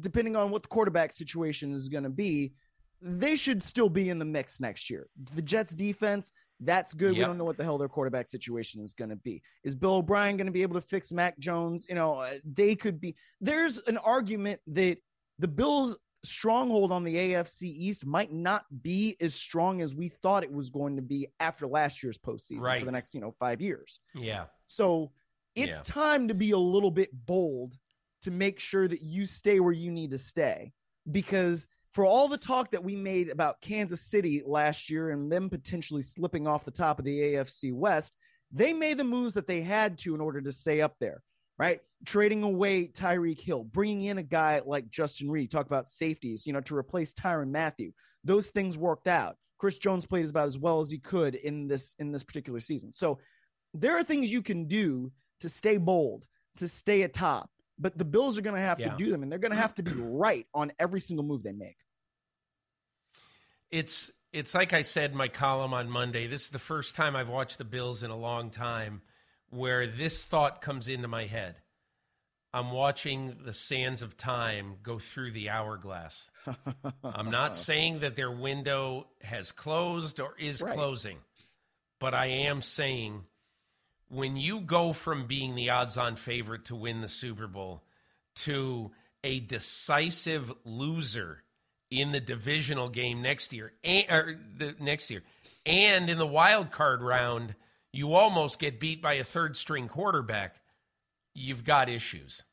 [0.00, 2.54] depending on what the quarterback situation is going to be,
[3.02, 5.08] they should still be in the mix next year.
[5.34, 7.14] The Jets defense, that's good.
[7.14, 7.18] Yep.
[7.18, 9.42] We don't know what the hell their quarterback situation is going to be.
[9.64, 11.86] Is Bill O'Brien going to be able to fix Mac Jones?
[11.88, 13.16] You know, uh, they could be.
[13.40, 14.98] There's an argument that
[15.38, 20.44] the Bills' stronghold on the AFC East might not be as strong as we thought
[20.44, 22.80] it was going to be after last year's postseason right.
[22.80, 24.00] for the next, you know, five years.
[24.14, 24.44] Yeah.
[24.66, 25.12] So
[25.54, 25.82] it's yeah.
[25.84, 27.74] time to be a little bit bold
[28.22, 30.72] to make sure that you stay where you need to stay
[31.10, 35.50] because– for all the talk that we made about Kansas City last year and them
[35.50, 38.14] potentially slipping off the top of the AFC West,
[38.52, 41.22] they made the moves that they had to in order to stay up there,
[41.58, 41.80] right?
[42.04, 46.52] Trading away Tyreek Hill, bringing in a guy like Justin Reid, talk about safeties, you
[46.52, 47.92] know, to replace Tyrann Mathieu.
[48.24, 49.36] Those things worked out.
[49.58, 52.92] Chris Jones played about as well as he could in this in this particular season.
[52.92, 53.18] So
[53.74, 56.24] there are things you can do to stay bold,
[56.56, 57.50] to stay atop
[57.80, 58.90] but the Bills are going to have yeah.
[58.90, 61.42] to do them, and they're going to have to be right on every single move
[61.42, 61.76] they make.
[63.70, 66.26] It's it's like I said in my column on Monday.
[66.26, 69.02] This is the first time I've watched the Bills in a long time
[69.48, 71.56] where this thought comes into my head.
[72.52, 76.30] I'm watching the sands of time go through the hourglass.
[77.04, 80.74] I'm not saying that their window has closed or is right.
[80.74, 81.18] closing,
[82.00, 83.24] but I am saying
[84.10, 87.82] when you go from being the odds on favorite to win the Super Bowl
[88.34, 88.90] to
[89.24, 91.42] a decisive loser
[91.90, 95.22] in the divisional game next year, and, or the next year,
[95.64, 97.54] and in the wild card round,
[97.92, 100.56] you almost get beat by a third string quarterback
[101.34, 102.44] you've got issues.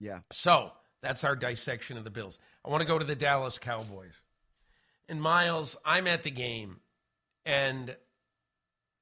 [0.00, 0.20] Yeah.
[0.30, 2.38] So that's our dissection of the Bills.
[2.64, 4.14] I want to go to the Dallas Cowboys.
[5.08, 6.80] And Myles, I'm at the game,
[7.46, 7.96] and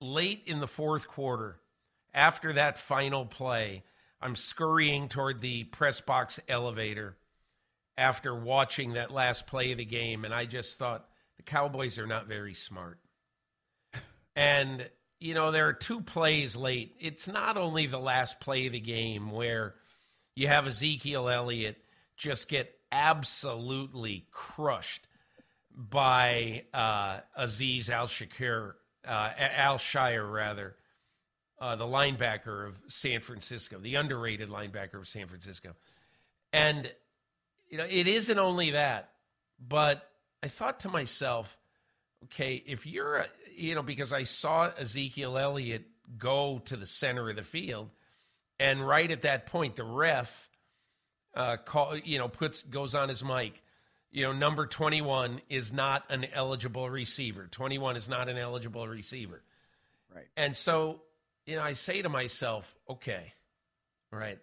[0.01, 1.57] late in the fourth quarter,
[2.17, 3.85] after that final play,
[4.21, 7.17] I'm scurrying toward the press box elevator
[7.97, 12.07] after watching that last play of the game, and I just thought the Cowboys are
[12.07, 12.99] not very smart.
[14.35, 16.95] And you know, there are two plays late.
[17.01, 19.75] It's not only the last play of the game where
[20.35, 21.79] you have Ezekiel Elliott
[22.17, 25.07] just get absolutely crushed
[25.75, 28.73] by uh, Azeez Al Shakir,
[29.07, 30.77] uh, Al-Shaair, rather,
[31.59, 35.75] uh, the linebacker of San Francisco, the underrated linebacker of San Francisco.
[36.53, 36.91] And,
[37.69, 39.11] you know, it isn't only that,
[39.59, 40.09] but
[40.43, 41.57] I thought to myself,
[42.25, 45.87] okay, if you're, a, you know, because I saw Ezekiel Elliott
[46.19, 47.91] go to the center of the field,
[48.61, 50.49] and right at that point, the ref,
[51.35, 53.63] uh, call, you know, puts goes on his mic.
[54.13, 57.49] You know, number twenty-one is not an eligible receiver.
[57.51, 59.43] Twenty-one is not an eligible receiver.
[60.15, 60.29] Right.
[60.39, 61.03] And so,
[61.47, 63.33] you know, I say to myself, okay,
[64.11, 64.39] right.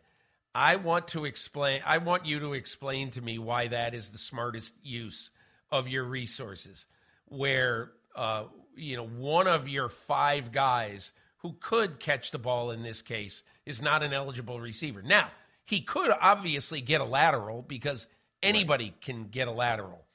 [0.55, 1.81] I want to explain.
[1.85, 5.31] I want you to explain to me why that is the smartest use
[5.71, 6.87] of your resources
[7.25, 8.43] where uh,
[8.75, 13.43] you know one of your five guys who could catch the ball in this case
[13.65, 15.01] is not an eligible receiver.
[15.01, 15.29] Now
[15.65, 18.07] he could obviously get a lateral because
[18.43, 19.01] anybody right.
[19.01, 20.05] can get a lateral,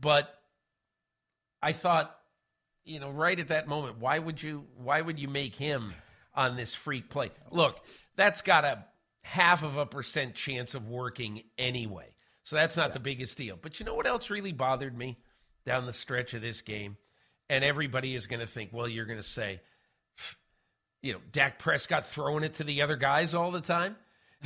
[0.00, 0.38] but
[1.62, 2.16] I thought,
[2.84, 5.92] you know, right at that moment, why would you why would you make him
[6.34, 7.30] on this freak play?
[7.50, 7.84] Look,
[8.16, 8.84] that's got a
[9.22, 12.14] half of a percent chance of working anyway.
[12.44, 12.94] So that's not yeah.
[12.94, 13.58] the biggest deal.
[13.60, 15.18] But you know what else really bothered me?
[15.64, 16.96] down the stretch of this game.
[17.48, 19.60] And everybody is going to think, well, you're going to say,
[21.02, 23.96] you know, Dak Prescott throwing it to the other guys all the time.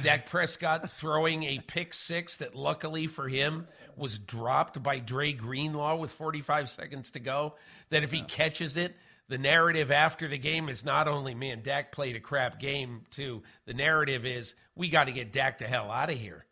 [0.01, 5.97] Dak Prescott throwing a pick six that luckily for him was dropped by Dre Greenlaw
[5.97, 7.55] with 45 seconds to go.
[7.91, 8.95] That if he catches it,
[9.29, 13.43] the narrative after the game is not only, man, Dak played a crap game, too.
[13.67, 16.47] The narrative is, we got to get Dak the hell out of here.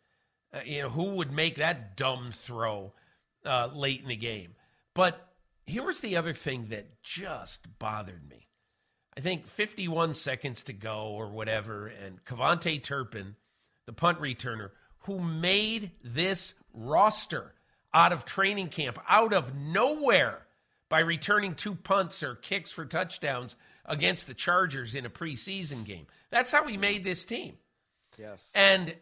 [0.53, 2.93] Uh, you know, who would make that dumb throw
[3.45, 4.55] uh, late in the game.
[4.93, 5.19] But
[5.65, 8.47] here was the other thing that just bothered me.
[9.17, 13.35] I think 51 seconds to go or whatever, and KaVontae Turpin,
[13.85, 17.53] the punt returner, who made this roster
[17.93, 20.44] out of training camp, out of nowhere,
[20.89, 26.07] by returning two punts or kicks for touchdowns against the Chargers in a preseason game.
[26.31, 27.57] That's how he made this team.
[28.17, 28.51] Yes.
[28.55, 28.95] And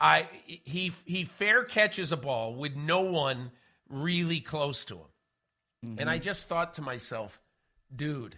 [0.00, 3.50] I he he fair catches a ball with no one
[3.88, 5.02] really close to him.
[5.84, 6.00] Mm-hmm.
[6.00, 6.24] And I mm-hmm.
[6.24, 7.40] just thought to myself,
[7.94, 8.36] dude,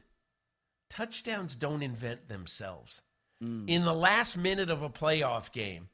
[0.88, 3.03] touchdowns don't invent themselves.
[3.42, 3.68] Mm.
[3.68, 5.88] In the last minute of a playoff game,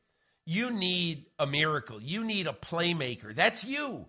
[0.44, 2.02] you need a miracle.
[2.02, 3.34] You need a playmaker.
[3.34, 4.06] That's you.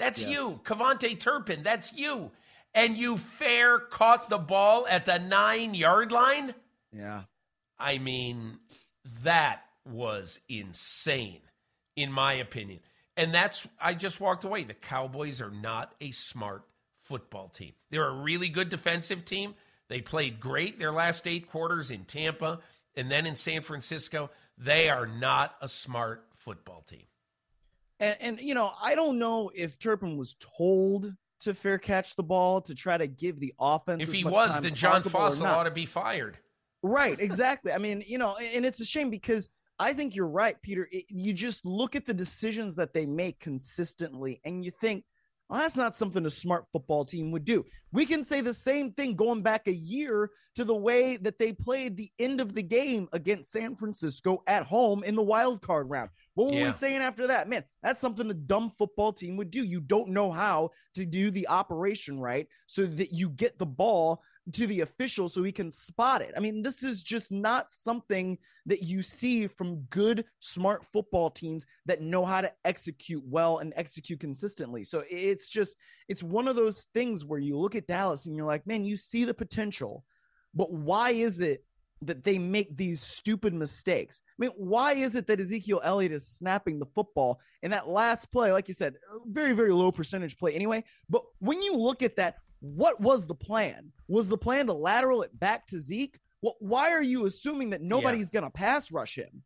[0.00, 0.30] That's yes.
[0.30, 0.60] you.
[0.64, 2.30] KaVontae Turpin, that's you.
[2.74, 6.54] And you fair caught the ball at the nine yard line?
[6.90, 7.24] Yeah.
[7.78, 8.58] I mean,
[9.24, 11.40] that was insane,
[11.96, 12.80] in my opinion.
[13.16, 14.64] And that's, I just walked away.
[14.64, 16.64] The Cowboys are not a smart
[17.02, 17.72] football team.
[17.90, 19.54] They're a really good defensive team.
[19.88, 22.60] They played great their last eight quarters in Tampa
[22.96, 24.30] and then in San Francisco.
[24.56, 27.02] They are not a smart football team.
[28.00, 32.22] And, and you know, I don't know if Turpin was told to fair catch the
[32.22, 34.02] ball to try to give the offense.
[34.02, 36.38] If he was, then John Fassel ought to be fired.
[36.82, 37.72] Right, exactly.
[37.72, 40.88] I mean, you know, and it's a shame because I think you're right, Peter.
[40.90, 45.04] It, you just look at the decisions that they make consistently and you think,
[45.50, 47.64] well, that's not something a smart football team would do.
[47.92, 51.52] We can say the same thing going back a year to the way that they
[51.52, 55.90] played the end of the game against San Francisco at home in the wild card
[55.90, 56.10] round.
[56.34, 56.66] What were yeah.
[56.66, 57.48] we saying after that?
[57.48, 59.64] Man, that's something a dumb football team would do.
[59.64, 64.22] You don't know how to do the operation right so that you get the ball
[64.52, 66.32] to the official so he can spot it.
[66.36, 71.66] I mean, this is just not something that you see from good, smart football teams
[71.86, 74.84] that know how to execute well and execute consistently.
[74.84, 75.76] So it's just,
[76.08, 78.96] it's one of those things where you look at Dallas and you're like, man, you
[78.96, 80.04] see the potential,
[80.54, 81.64] but why is it
[82.02, 84.22] that they make these stupid mistakes.
[84.38, 88.30] I mean, why is it that Ezekiel Elliott is snapping the football in that last
[88.30, 88.52] play?
[88.52, 88.94] Like you said,
[89.26, 90.84] very, very low percentage play anyway.
[91.08, 93.92] But when you look at that, what was the plan?
[94.08, 96.18] Was the plan to lateral it back to Zeke?
[96.42, 98.40] Well, why are you assuming that nobody's yeah.
[98.40, 99.42] going to pass rush him?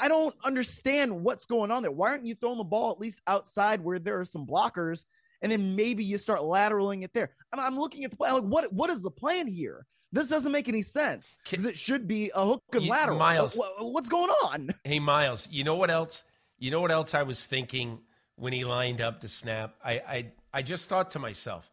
[0.00, 1.92] I don't understand what's going on there.
[1.92, 5.04] Why aren't you throwing the ball at least outside where there are some blockers,
[5.40, 7.30] and then maybe you start lateraling it there?
[7.52, 8.34] I'm, I'm looking at the plan.
[8.34, 9.86] Like, what what is the plan here?
[10.10, 13.18] This doesn't make any sense because it should be a hook and lateral.
[13.18, 14.70] Myles, what, what's going on?
[14.84, 16.24] Hey, Myles, you know what else?
[16.58, 18.00] You know what else I was thinking
[18.36, 19.74] when he lined up to snap?
[19.84, 21.70] I I, I just thought to myself,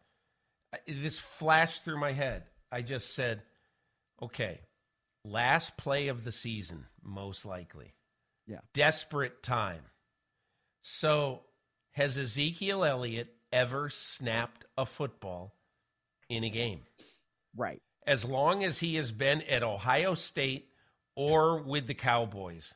[0.86, 2.44] this flashed through my head.
[2.70, 3.42] I just said,
[4.22, 4.60] okay,
[5.24, 7.94] last play of the season, most likely.
[8.46, 8.60] Yeah.
[8.74, 9.82] Desperate time.
[10.82, 11.42] So,
[11.92, 15.54] has Ezekiel Elliott ever snapped a football
[16.28, 16.82] in a game?
[17.56, 20.68] Right as long as he has been at Ohio State
[21.16, 22.72] or with the Cowboys.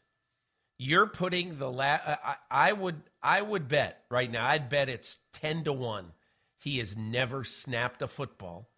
[0.76, 4.46] You're putting the la- I, I would I would bet right now.
[4.46, 6.12] I'd bet it's ten to one.
[6.61, 8.68] He has never snapped a football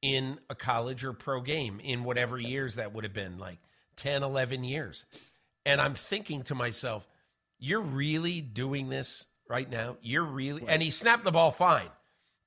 [0.00, 3.58] in a college or pro game in whatever years that would have been like
[3.96, 5.06] 10 11 years
[5.66, 7.04] and i'm thinking to myself
[7.58, 10.70] you're really doing this right now you're really right.
[10.70, 11.88] and he snapped the ball fine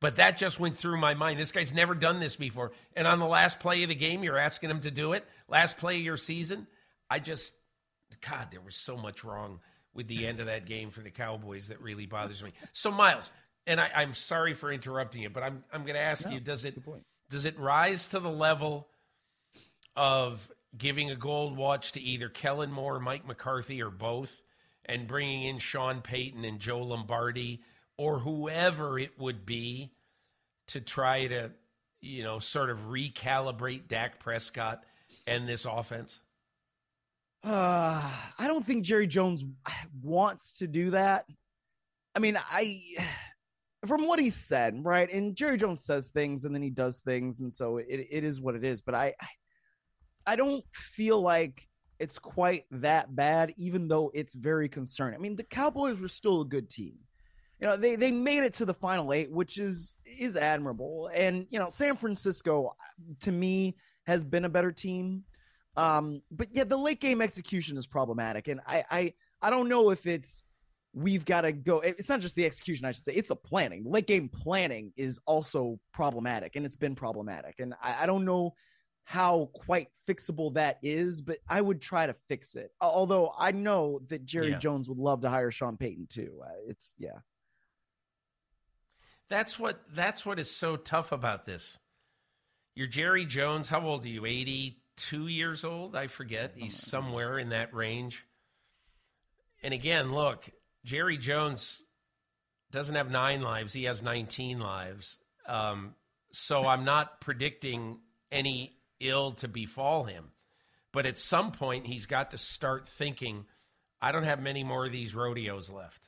[0.02, 1.40] but that just went through my mind.
[1.40, 2.72] This guy's never done this before.
[2.96, 5.24] And on the last play of the game, you're asking him to do it.
[5.48, 6.66] Last play of your season.
[7.08, 7.54] I just,
[8.28, 9.60] God, there was so much wrong
[9.94, 12.52] with the end of that game for the Cowboys that really bothers me.
[12.74, 13.32] So, Myles,
[13.68, 16.40] and I, am sorry for interrupting you, but I'm I'm going to ask no, you:
[16.40, 16.78] Does it
[17.30, 18.88] does it rise to the level
[19.96, 24.44] of giving a gold watch to either Kellen Moore, Mike McCarthy, or both,
[24.86, 27.62] and bringing in Sean Payton and Joe Lombardi?
[28.02, 29.92] or whoever it would be
[30.68, 31.52] to try to,
[32.02, 34.84] you know, sort of recalibrate Dak Prescott
[35.28, 36.20] and this offense?
[37.44, 39.44] Uh, I don't think Jerry Jones
[40.02, 41.26] wants to do that.
[42.16, 42.82] I mean, I
[43.88, 45.12] from what he said, right?
[45.12, 48.40] And Jerry Jones says things and then he does things, and so it, it is
[48.40, 48.82] what it is.
[48.82, 49.14] But I
[50.26, 51.68] I don't feel like
[52.00, 55.20] it's quite that bad, even though it's very concerning.
[55.20, 56.98] I mean, the Cowboys were still a good team
[57.62, 61.46] you know they they made it to the final eight which is is admirable and
[61.50, 62.76] you know san francisco
[63.20, 65.24] to me has been a better team
[65.78, 69.92] um but yeah the late game execution is problematic and i i i don't know
[69.92, 70.44] if it's
[70.94, 73.84] we've got to go it's not just the execution i should say it's the planning
[73.86, 78.54] late game planning is also problematic and it's been problematic and i, I don't know
[79.04, 82.72] how quite fixable that is, but I would try to fix it.
[82.80, 84.58] Although I know that Jerry yeah.
[84.58, 86.40] Jones would love to hire Sean Payton too.
[86.42, 87.20] Uh, it's yeah.
[89.30, 91.78] That's what that's what is so tough about this.
[92.76, 93.68] You're Jerry Jones.
[93.68, 94.26] How old are you?
[94.26, 95.96] 82 years old?
[95.96, 96.56] I forget.
[96.56, 98.24] He's somewhere in that range.
[99.62, 100.50] And again, look,
[100.84, 101.84] Jerry Jones
[102.72, 103.74] doesn't have nine lives.
[103.74, 105.18] He has 19 lives.
[105.48, 105.96] Um,
[106.32, 108.00] so I'm not predicting
[108.32, 110.32] any ill to befall him.
[110.94, 113.46] But at some point, he's got to start thinking,
[114.02, 116.08] I don't have many more of these rodeos left.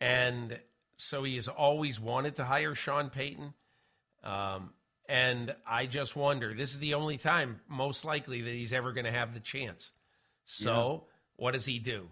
[0.00, 0.58] And
[0.96, 3.54] so he has always wanted to hire Sean Payton.
[4.22, 4.70] Um,
[5.08, 9.06] and I just wonder this is the only time, most likely, that he's ever going
[9.06, 9.92] to have the chance.
[10.44, 11.12] So yeah.
[11.36, 12.08] what does he do?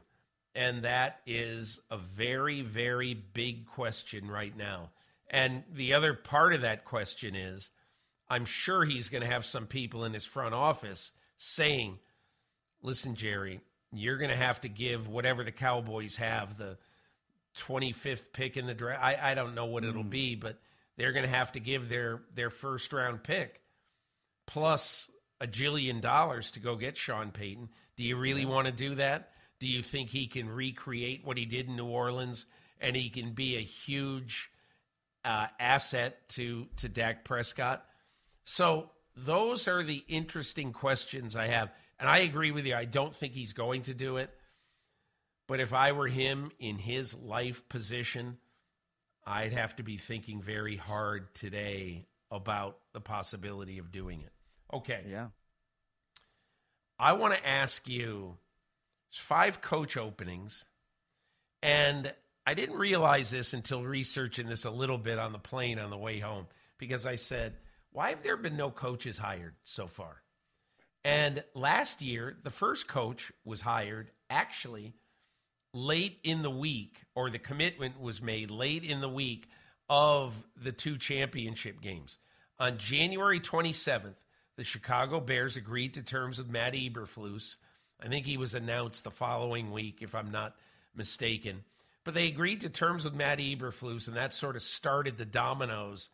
[0.56, 4.90] And that is a very, very big question right now.
[5.28, 7.70] And the other part of that question is
[8.28, 11.98] I'm sure he's going to have some people in his front office saying,
[12.82, 13.60] listen, Jerry,
[13.92, 16.78] you're going to have to give whatever the Cowboys have the
[17.58, 19.02] 25th pick in the draft.
[19.02, 20.10] I, I don't know what it'll mm.
[20.10, 20.58] be, but
[20.96, 23.60] they're going to have to give their their first round pick
[24.46, 27.68] plus a jillion dollars to go get Sean Payton.
[27.96, 29.30] Do you really want to do that?
[29.58, 32.46] Do you think he can recreate what he did in New Orleans
[32.80, 34.50] and he can be a huge
[35.24, 37.84] uh, asset to to Dak Prescott?
[38.44, 42.74] So those are the interesting questions I have, and I agree with you.
[42.74, 44.30] I don't think he's going to do it.
[45.48, 48.38] But if I were him in his life position,
[49.24, 54.32] I'd have to be thinking very hard today about the possibility of doing it.
[54.72, 55.04] Okay.
[55.08, 55.28] Yeah.
[56.98, 58.36] I want to ask you
[59.12, 60.64] five coach openings.
[61.62, 62.12] And
[62.46, 65.96] I didn't realize this until researching this a little bit on the plane on the
[65.96, 66.46] way home
[66.78, 67.54] because I said,
[67.90, 70.22] why have there been no coaches hired so far?
[71.04, 74.92] And last year, the first coach was hired actually
[75.72, 79.48] late in the week, or the commitment was made late in the week
[79.88, 82.18] of the two championship games.
[82.58, 84.16] On January 27th,
[84.56, 87.56] the Chicago Bears agreed to terms with Matt Eberflus.
[88.02, 90.54] I think he was announced the following week, if I'm not
[90.94, 91.64] mistaken.
[92.04, 96.10] But they agreed to terms with Matt Eberflus, and that sort of started the dominoes.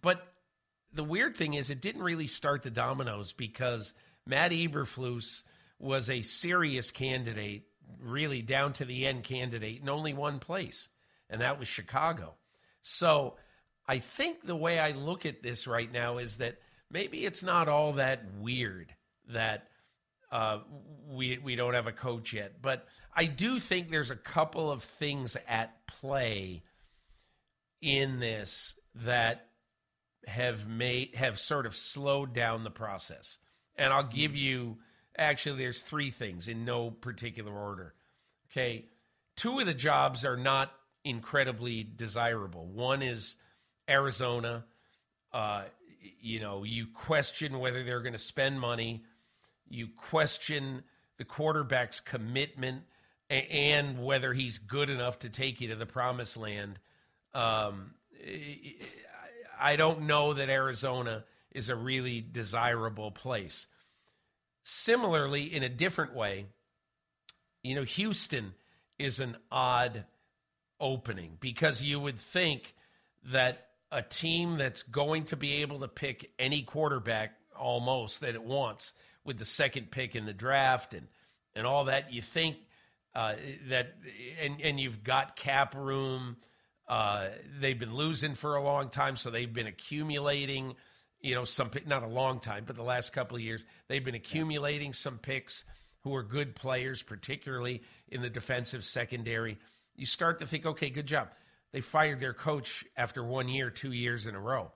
[0.00, 0.26] But
[0.92, 3.94] the weird thing is, it didn't really start the dominoes because
[4.26, 5.42] Matt Eberflus
[5.78, 7.64] was a serious candidate,
[8.00, 10.88] really down to the end candidate in only one place,
[11.30, 12.34] and that was Chicago.
[12.82, 13.36] So
[13.88, 16.58] I think the way I look at this right now is that
[16.90, 18.94] maybe it's not all that weird
[19.28, 19.68] that
[20.30, 20.58] uh,
[21.08, 24.82] we we don't have a coach yet, but I do think there's a couple of
[24.82, 26.62] things at play
[27.80, 28.74] in this
[29.04, 29.46] that
[30.26, 33.38] have made have sort of slowed down the process.
[33.76, 34.78] And I'll give you
[35.16, 37.94] actually there's three things in no particular order.
[38.50, 38.86] Okay.
[39.36, 40.72] Two of the jobs are not
[41.04, 42.66] incredibly desirable.
[42.66, 43.36] One is
[43.88, 44.64] Arizona.
[45.32, 45.64] Uh,
[46.20, 49.04] you know, you question whether they're going to spend money.
[49.68, 50.82] You question
[51.18, 52.82] the quarterback's commitment
[53.28, 56.78] and whether he's good enough to take you to the promised land.
[57.34, 57.94] Um,
[59.58, 63.66] I don't know that Arizona is a really desirable place.
[64.62, 66.46] Similarly, in a different way,
[67.62, 68.54] you know, Houston
[68.98, 70.04] is an odd
[70.80, 72.74] opening because you would think
[73.24, 78.42] that a team that's going to be able to pick any quarterback almost that it
[78.42, 78.92] wants
[79.26, 81.08] with the second pick in the draft and
[81.54, 82.56] and all that you think
[83.14, 83.34] uh,
[83.68, 83.94] that
[84.40, 86.36] and and you've got cap room
[86.88, 87.28] uh,
[87.60, 90.74] they've been losing for a long time so they've been accumulating
[91.20, 94.14] you know some not a long time but the last couple of years they've been
[94.14, 95.64] accumulating some picks
[96.06, 99.58] who are good players particularly in the defensive secondary.
[99.96, 101.30] You start to think okay good job.
[101.72, 104.70] They fired their coach after one year, two years in a row.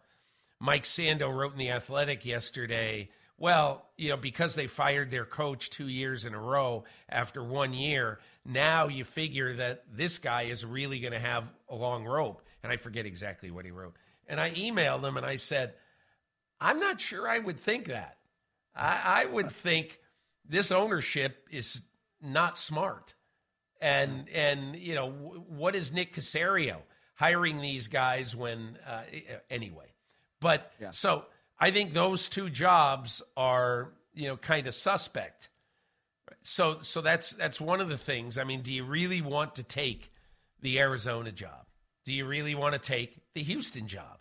[0.61, 3.11] Mike Sando wrote in The Athletic yesterday,
[3.41, 7.73] well, you know, because they fired their coach two years in a row after one
[7.73, 12.43] year, now you figure that this guy is really going to have a long rope.
[12.63, 13.97] And I forget exactly what he wrote.
[14.29, 15.73] And I emailed him and I said,
[16.61, 18.19] I'm not sure I would think that.
[18.77, 19.99] I, I would think
[20.47, 21.81] this ownership is
[22.23, 23.15] not smart.
[23.81, 26.77] And and you know what is Nick Caserio
[27.15, 29.05] hiring these guys when uh,
[29.49, 29.95] anyway?
[30.41, 30.91] But yeah.
[30.91, 31.25] so
[31.61, 35.49] I think those two jobs are you know kind of suspect.
[36.43, 38.39] So so that's that's one of the things.
[38.39, 40.13] I mean, do you really want to take
[40.61, 41.67] the Arizona job?
[42.05, 44.19] Do you really want to take the Houston job?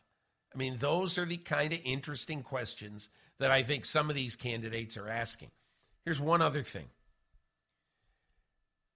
[0.54, 3.10] I mean, those are the kind of interesting questions
[3.40, 5.52] that I think some of these candidates are asking.
[6.04, 6.88] Here's one other thing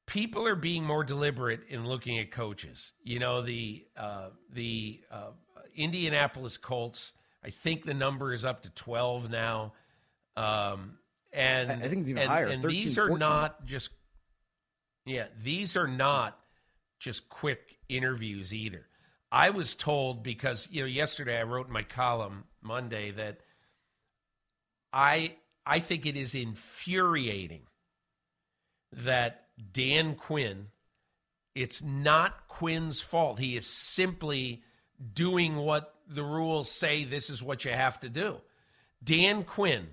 [0.06, 2.94] people are being more deliberate in looking at coaches.
[3.04, 5.32] You know, the uh, the uh,
[5.76, 7.14] Indianapolis Colts.
[7.44, 9.74] I think the number is up to twelve now,
[10.38, 10.98] um,
[11.32, 12.48] and I think it's even and, higher.
[12.48, 13.20] And 13, these are 14.
[13.20, 13.90] not just
[15.06, 16.40] yeah, these are not
[17.00, 18.86] just quick interviews either.
[19.32, 23.40] I was told because you know yesterday I wrote in my column Monday that
[24.94, 25.36] I
[25.66, 27.64] I think it is infuriating
[28.92, 30.68] that Dan Quinn.
[31.56, 33.40] It's not Quinn's fault.
[33.40, 34.64] He is simply
[35.14, 38.38] doing what the rules say this is what you have to do.
[39.04, 39.88] Dan Quinn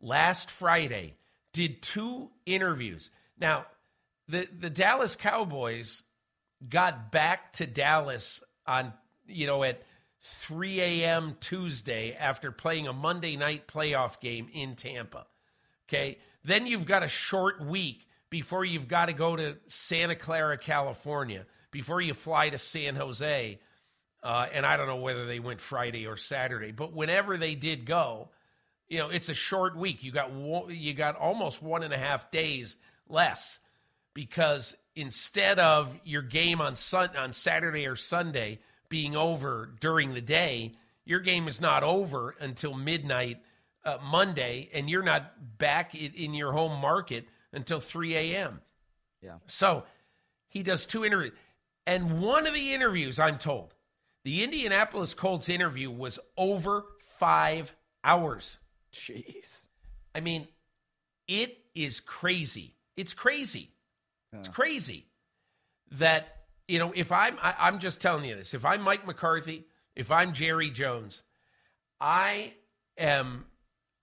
[0.00, 1.14] last Friday
[1.52, 3.10] did two interviews.
[3.38, 3.66] Now,
[4.28, 6.02] the the Dallas Cowboys
[6.68, 8.92] got back to Dallas on
[9.26, 9.82] you know at
[10.22, 11.36] 3 a.m.
[11.40, 15.26] Tuesday after playing a Monday night playoff game in Tampa.
[15.88, 20.56] Okay, then you've got a short week before you've got to go to Santa Clara,
[20.56, 23.58] California, before you fly to San Jose.
[24.22, 27.86] Uh, and I don't know whether they went Friday or Saturday, but whenever they did
[27.86, 28.28] go,
[28.88, 30.02] you know, it's a short week.
[30.02, 30.30] You got
[30.70, 32.76] you got almost one and a half days
[33.08, 33.60] less
[34.14, 38.58] because instead of your game on sun on Saturday or Sunday
[38.88, 40.72] being over during the day,
[41.04, 43.38] your game is not over until midnight
[43.84, 48.60] uh, Monday, and you're not back in, in your home market until 3 a.m.
[49.22, 49.36] Yeah.
[49.46, 49.84] So
[50.48, 51.32] he does two interviews.
[51.86, 53.74] And one of the interviews, I'm told,
[54.30, 56.84] the Indianapolis Colts interview was over
[57.18, 57.74] five
[58.04, 58.58] hours.
[58.94, 59.66] Jeez.
[60.14, 60.46] I mean,
[61.26, 62.76] it is crazy.
[62.96, 63.72] It's crazy.
[64.32, 65.08] It's crazy
[65.90, 66.28] that,
[66.68, 69.66] you know, if I'm, I, I'm just telling you this, if I'm Mike McCarthy,
[69.96, 71.24] if I'm Jerry Jones,
[72.00, 72.52] I
[72.96, 73.46] am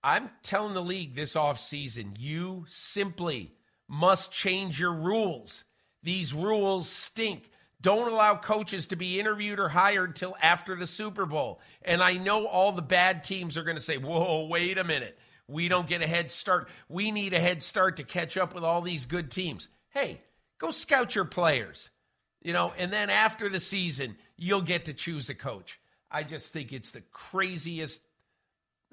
[0.04, 3.54] I'm telling the league this offseason, you simply
[3.88, 5.64] must change your rules.
[6.02, 7.50] These rules stink.
[7.80, 11.60] Don't allow coaches to be interviewed or hired till after the Super Bowl.
[11.82, 15.16] And I know all the bad teams are going to say, whoa, wait a minute.
[15.46, 16.68] We don't get a head start.
[16.88, 19.68] We need a head start to catch up with all these good teams.
[19.90, 20.20] Hey,
[20.58, 21.90] go scout your players,
[22.42, 25.80] you know, and then after the season, you'll get to choose a coach.
[26.10, 28.00] I just think it's the craziest.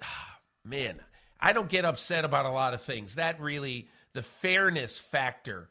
[0.63, 0.99] Man,
[1.39, 3.15] I don't get upset about a lot of things.
[3.15, 5.69] That really, the fairness factor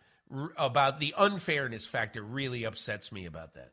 [0.56, 3.72] about the unfairness factor really upsets me about that.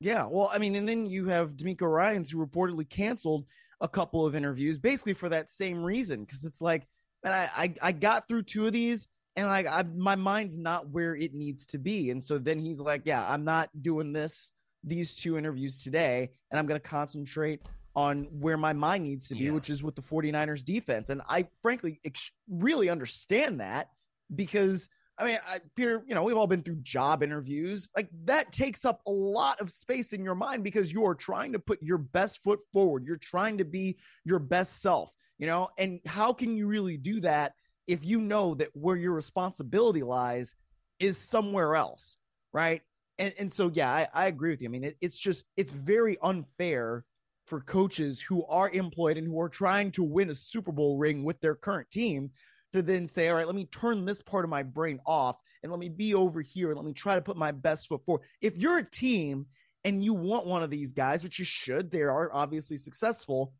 [0.00, 3.46] Yeah, well, I mean, and then you have DeMeco Ryans who reportedly canceled
[3.80, 6.86] a couple of interviews basically for that same reason because it's like,
[7.22, 9.06] man, I, I, I got through two of these
[9.36, 12.80] and like I, my mind's not where it needs to be, and so then he's
[12.80, 14.50] like, yeah, I'm not doing this
[14.84, 17.62] these two interviews today, and I'm going to concentrate
[17.94, 19.50] on where my mind needs to be, yeah.
[19.50, 21.10] which is with the 49ers defense.
[21.10, 23.90] And I frankly ex- really understand that
[24.34, 27.88] because I mean, I, Peter, you know, we've all been through job interviews.
[27.94, 31.52] Like that takes up a lot of space in your mind because you are trying
[31.52, 33.04] to put your best foot forward.
[33.04, 35.68] You're trying to be your best self, you know?
[35.78, 37.52] And how can you really do that
[37.86, 40.54] if you know that where your responsibility lies
[40.98, 42.16] is somewhere else?
[42.52, 42.80] Right.
[43.18, 44.68] And, and so, yeah, I, I agree with you.
[44.68, 47.04] I mean, it, it's just, it's very unfair
[47.46, 51.22] for coaches who are employed and who are trying to win a Super Bowl ring
[51.22, 52.30] with their current team
[52.72, 55.70] to then say, all right, let me turn this part of my brain off and
[55.70, 58.26] let me be over here and let me try to put my best foot forward.
[58.40, 59.46] If you're a team
[59.84, 63.52] and you want one of these guys, which you should, they are obviously successful.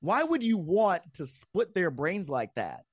[0.00, 2.84] Why would you want to split their brains like that?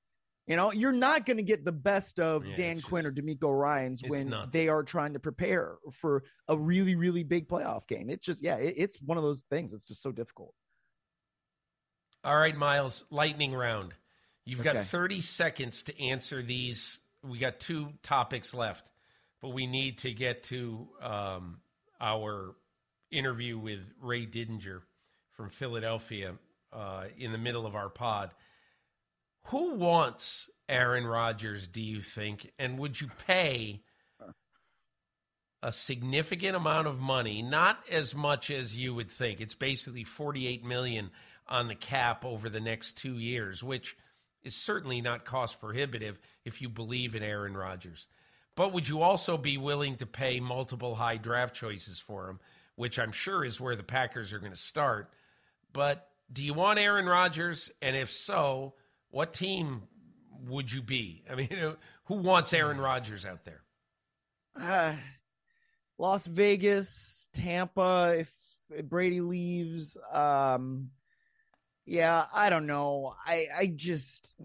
[0.48, 3.22] You know, you're not going to get the best of yeah, Dan Quinn just, or
[3.22, 4.50] DeMeco Ryans when nuts.
[4.52, 8.10] they are trying to prepare for a really, really big playoff game.
[8.10, 9.72] It's just, yeah, it, it's one of those things.
[9.72, 10.54] It's just so difficult.
[12.24, 13.94] All right, Myles, lightning round.
[14.46, 17.00] You've got 30 seconds to answer these.
[17.24, 18.89] We got two topics left,
[19.42, 21.60] but we need to get to um,
[22.00, 22.56] our
[23.12, 24.82] interview with Ray Didinger
[25.34, 26.36] from Philadelphia
[26.74, 28.32] uh, in the middle of our pod.
[29.48, 32.52] Who wants Aaron Rodgers, do you think?
[32.58, 33.82] And would you pay
[35.64, 39.39] a significant amount of money, not as much as you would think.
[39.39, 41.12] It's basically 48 million
[41.48, 43.96] on the cap over the next 2 years, which–
[44.44, 48.08] is certainly not cost prohibitive if you believe in Aaron Rodgers.
[48.56, 52.39] But would you also be willing to pay multiple high draft choices for him,
[52.76, 55.12] which I'm sure is where the Packers are going to start?
[55.74, 57.72] But do you want Aaron Rodgers?
[57.82, 58.74] And if so,
[59.10, 59.84] what team
[60.48, 61.24] would you be?
[61.30, 61.50] I mean,
[62.06, 63.62] who wants Aaron Rodgers out there?
[64.60, 64.94] Uh,
[65.98, 70.89] Las Vegas, Tampa, if Brady leaves, um,
[71.86, 73.16] yeah, I don't know.
[73.26, 74.36] I I just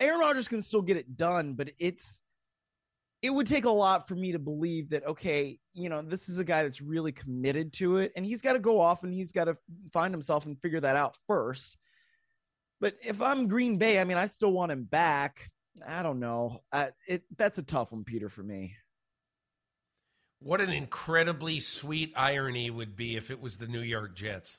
[0.00, 2.20] Aaron Rodgers can still get it done, but it's
[3.22, 6.38] it would take a lot for me to believe that okay, you know, this is
[6.38, 9.32] a guy that's really committed to it and he's got to go off and he's
[9.32, 9.56] got to
[9.92, 11.76] find himself and figure that out first.
[12.80, 15.52] But if I'm Green Bay, I mean, I still want him back.
[15.86, 16.62] I don't know.
[16.72, 18.74] I, it that's a tough one, Peter, for me.
[20.40, 24.58] What an incredibly sweet irony would be if it was the New York Jets.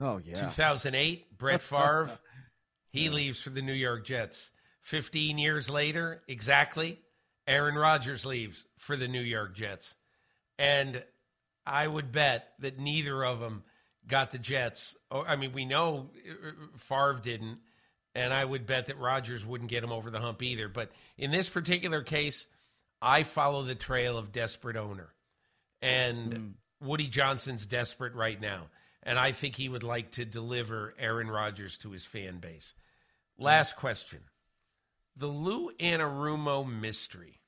[0.00, 0.34] Oh yeah.
[0.34, 2.10] 2008, Brett Favre,
[2.90, 3.10] he yeah.
[3.10, 4.50] leaves for the New York Jets.
[4.82, 7.00] 15 years later, exactly,
[7.46, 9.94] Aaron Rodgers leaves for the New York Jets.
[10.58, 11.02] And
[11.66, 13.64] I would bet that neither of them
[14.06, 14.96] got the Jets.
[15.10, 17.58] Oh, I mean, we know uh, Favre didn't,
[18.14, 20.68] and I would bet that Rodgers wouldn't get him over the hump either.
[20.68, 22.46] But in this particular case,
[23.02, 25.08] I follow the trail of desperate owner.
[25.82, 26.52] And mm.
[26.80, 28.66] Woody Johnson's desperate right now
[29.06, 32.74] and I think he would like to deliver Aaron Rodgers to his fan base.
[33.38, 34.20] Last question.
[35.16, 37.38] The Lou Anarumo mystery.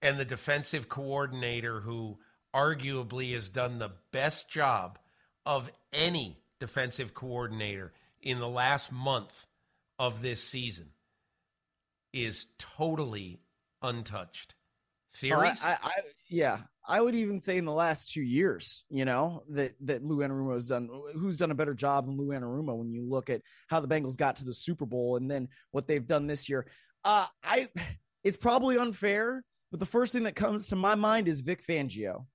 [0.00, 2.16] and the defensive coordinator who
[2.54, 4.98] arguably has done the best job
[5.44, 7.92] of any defensive coordinator
[8.26, 9.46] in the last month
[10.00, 10.90] of this season
[12.12, 13.40] is totally
[13.82, 14.56] untouched.
[15.14, 15.62] Theories?
[15.62, 15.92] I, I, I,
[16.28, 20.18] yeah, I would even say in the last two years, you know, that that Lou
[20.18, 20.90] Anarumo has done.
[21.14, 24.16] Who's done a better job than Lou Anarumo when you look at how the Bengals
[24.16, 26.66] got to the Super Bowl and then what they've done this year?
[27.04, 27.68] Uh, I,
[28.24, 32.26] it's probably unfair, but the first thing that comes to my mind is Vic Fangio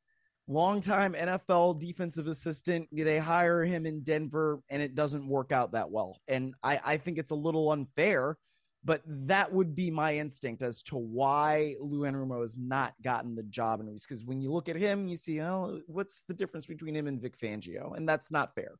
[0.52, 2.88] longtime NFL defensive assistant.
[2.91, 6.20] They hire him in Denver and it doesn't work out that well.
[6.28, 8.38] And I, I think it's a little unfair
[8.84, 13.43] but that would be my instinct as to why Lou Anarumo has not gotten the
[13.43, 16.95] job in because when you look at him, you see, oh, what's the difference between
[16.95, 17.95] him and Vic Fangio?
[17.95, 18.74] And that's not fair.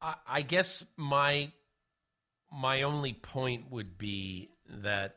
[0.00, 1.52] I, I guess my
[2.50, 5.16] my only point would be that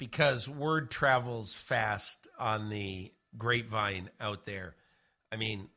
[0.00, 4.74] because word travels fast on the grapevine out there.
[5.30, 5.68] I mean,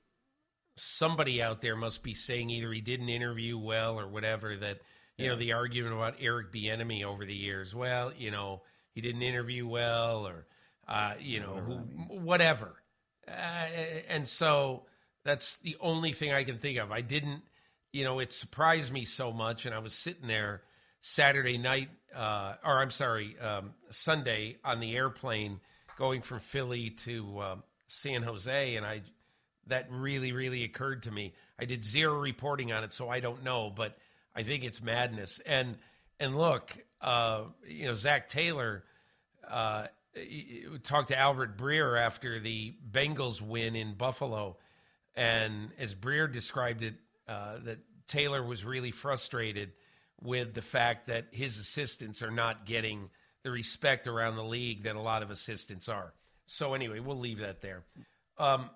[0.76, 4.80] somebody out there must be saying either he didn't interview well or whatever that
[5.18, 5.32] you yeah.
[5.32, 7.76] know the argument about Eric Bieniemy over the years.
[7.76, 8.64] Well, you know
[8.96, 10.48] he didn't interview well or
[10.88, 11.76] uh, you know who,
[12.20, 12.72] whatever,
[13.28, 13.68] uh,
[14.08, 14.84] and so
[15.26, 16.92] that's the only thing I can think of.
[16.92, 17.42] I didn't,
[17.92, 20.62] you know, it surprised me so much, and I was sitting there
[21.02, 25.60] Saturday night, uh, or I'm sorry, um, Sunday on the airplane
[25.98, 27.56] going from Philly to uh,
[27.88, 29.02] San Jose, and I
[29.68, 31.34] that really, really occurred to me.
[31.60, 33.98] I did zero reporting on it, so I don't know, but
[34.36, 35.40] I think it's madness.
[35.46, 35.78] And
[36.20, 38.84] and look, uh, you know, Zac Taylor
[39.50, 39.88] uh,
[40.84, 44.58] talked to Albert Breer after the Bengals win in Buffalo,
[45.16, 46.96] and as Breer described it,
[47.28, 49.72] uh, that Taylor was really frustrated
[50.22, 53.10] with the fact that his assistants are not getting
[53.44, 56.14] the respect around the league that a lot of assistants are.
[56.46, 57.84] So anyway, we'll leave that there.
[58.38, 58.70] Um,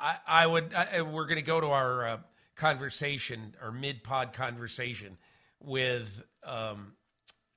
[0.00, 0.74] I, I would.
[0.74, 2.18] I, we're going to go to our uh,
[2.56, 5.16] conversation, or mid-pod conversation
[5.60, 6.94] with um,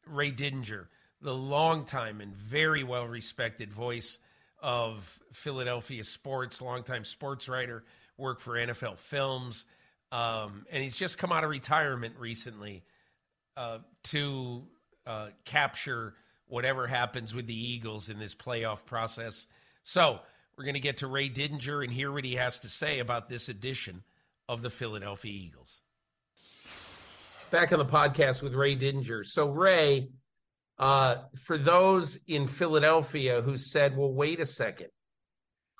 [0.08, 0.88] Ray Didinger,
[1.22, 4.20] the longtime and very well-respected voice
[4.62, 7.84] of Philadelphia sports, longtime sports writer,
[8.18, 9.66] worked for NFL Films,
[10.12, 12.84] um, and he's just come out of retirement recently
[13.58, 14.64] uh, to
[15.06, 16.14] uh, capture
[16.48, 19.48] whatever happens with the Eagles in this playoff process.
[19.84, 20.20] So
[20.58, 23.30] we're going to get to Ray Didinger and hear what he has to say about
[23.30, 24.04] this edition
[24.48, 25.82] of the Philadelphia Eagles.
[27.52, 29.26] Back on the podcast with Ray Didinger.
[29.26, 30.10] So, Ray,
[30.78, 34.88] uh, for those in Philadelphia who said, well, wait a second,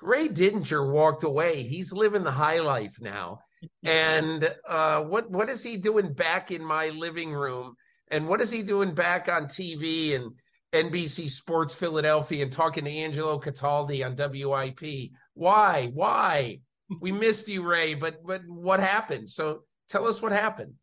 [0.02, 1.62] Ray Didinger walked away.
[1.62, 3.40] He's living the high life now.
[3.84, 7.74] And uh, what what is he doing back in my living room?
[8.10, 10.32] And what is he doing back on TV and
[10.76, 15.10] NBC Sports Philadelphia and talking to Angelo Cataldi on WIP.
[15.34, 15.90] Why?
[15.92, 16.60] Why?
[17.00, 19.30] We missed you, Ray, but but what happened?
[19.30, 20.74] So tell us what happened.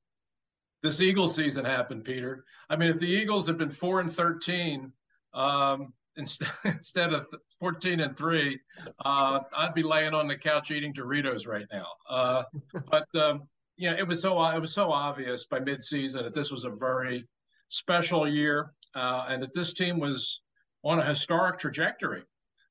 [0.82, 2.44] This Eagles season happened, Peter.
[2.70, 4.92] I mean, if the Eagles had been four and thirteen
[5.34, 5.94] um,
[6.66, 7.28] instead of
[7.60, 8.60] fourteen and three,
[9.04, 11.88] uh, I'd be laying on the couch eating Doritos right now.
[12.10, 12.44] Uh,
[12.92, 13.48] but um,
[13.78, 17.28] yeah, it was so it was so obvious by midseason that this was a very
[17.70, 20.42] special year uh, and that this team was
[20.84, 22.24] on a historic trajectory.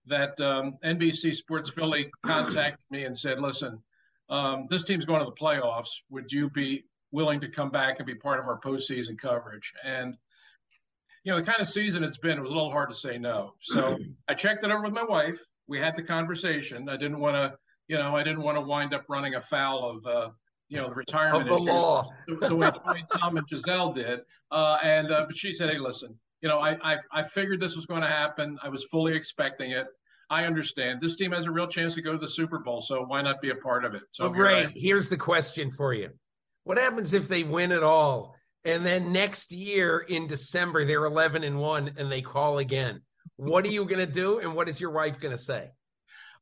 [0.06, 3.80] That um, NBC Sports Philly contacted me and said, "Listen,
[4.28, 6.02] um, this team's going to the playoffs.
[6.10, 10.16] Would you be willing to come back and be part of our postseason coverage?" And
[11.24, 13.18] you know, the kind of season it's been, it was a little hard to say
[13.18, 13.54] no.
[13.60, 13.98] So
[14.28, 15.40] I checked it over with my wife.
[15.68, 16.88] We had the conversation.
[16.88, 17.56] I didn't want to,
[17.88, 20.30] you know, I didn't want to wind up running afoul of uh,
[20.72, 22.70] you know the retirement of the law the, the, way,
[23.18, 24.20] Tom and Giselle did.
[24.50, 27.76] Uh, and uh, but she said, "Hey, listen, you know, I, I I figured this
[27.76, 28.58] was going to happen.
[28.62, 29.86] I was fully expecting it.
[30.30, 33.04] I understand this team has a real chance to go to the Super Bowl, so
[33.04, 36.08] why not be a part of it?" So, well, Ray, here's the question for you:
[36.64, 38.34] What happens if they win it all,
[38.64, 43.00] and then next year in December they're 11 and one, and they call again?
[43.36, 45.70] What are you going to do, and what is your wife going to say?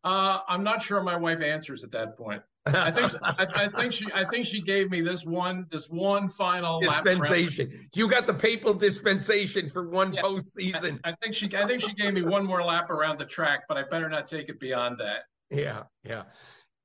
[0.02, 2.42] Uh, I'm not sure my wife answers at that point.
[2.66, 6.28] I think I, I, think she I think she gave me this one this one
[6.28, 7.70] final dispensation.
[7.94, 11.00] You got the papal dispensation for one yeah, postseason.
[11.04, 13.62] I, I think she I think she gave me one more lap around the track,
[13.66, 15.22] but I better not take it beyond that.
[15.50, 16.24] Yeah, yeah.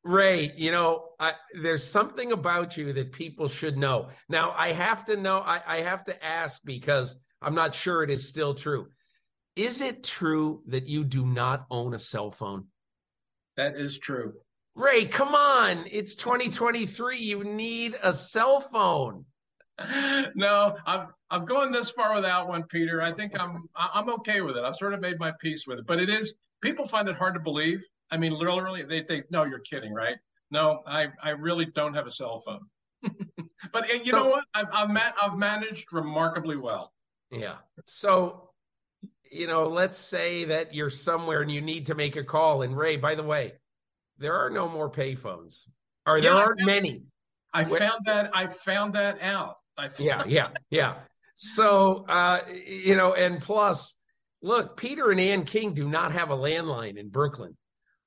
[0.05, 1.33] Ray, you know, I,
[1.63, 4.09] there's something about you that people should know.
[4.29, 5.39] Now, I have to know.
[5.39, 8.87] I, I have to ask because I'm not sure it is still true.
[9.55, 12.67] Is it true that you do not own a cell phone?
[13.57, 14.33] That is true.
[14.75, 15.85] Ray, come on.
[15.89, 17.17] It's 2023.
[17.17, 19.25] You need a cell phone.
[20.35, 23.01] No, I've I've gone this far without one, Peter.
[23.01, 24.63] I think I'm I'm okay with it.
[24.63, 25.85] I've sort of made my peace with it.
[25.85, 27.83] But it is people find it hard to believe.
[28.11, 30.17] I mean, literally, they think, no, you're kidding, right?
[30.51, 32.67] No, I I really don't have a cell phone.
[33.71, 34.45] but you so, know what?
[34.53, 36.93] I've I've, ma- I've managed remarkably well.
[37.31, 37.55] Yeah.
[37.85, 38.49] So,
[39.31, 42.61] you know, let's say that you're somewhere and you need to make a call.
[42.61, 43.53] And Ray, by the way,
[44.17, 45.65] there are no more payphones,
[46.05, 47.03] or there yeah, aren't I many.
[47.53, 48.31] I found that.
[48.33, 49.57] I found that out.
[49.77, 50.95] I yeah, yeah, yeah.
[51.35, 53.95] So uh, you know, and plus,
[54.41, 57.57] look, Peter and Ann King do not have a landline in Brooklyn.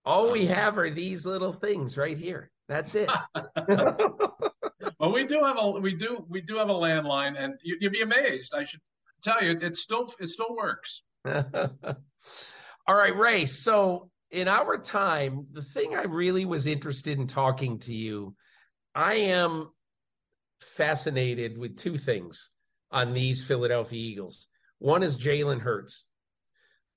[0.05, 2.51] All we have are these little things right here.
[2.69, 3.11] That's it.
[4.99, 7.93] well, we do have a we do we do have a landline, and you, would
[7.93, 8.55] be amazed.
[8.55, 8.81] I should
[9.23, 11.03] tell you, it still it still works.
[11.27, 13.47] All right, Ray.
[13.47, 18.35] So in our time, the thing I really was interested in talking to you,
[18.95, 19.71] I am
[20.61, 22.51] fascinated with two things
[22.91, 24.49] on these Philadelphia Eagles.
[24.79, 26.07] One is Jalen Hurts.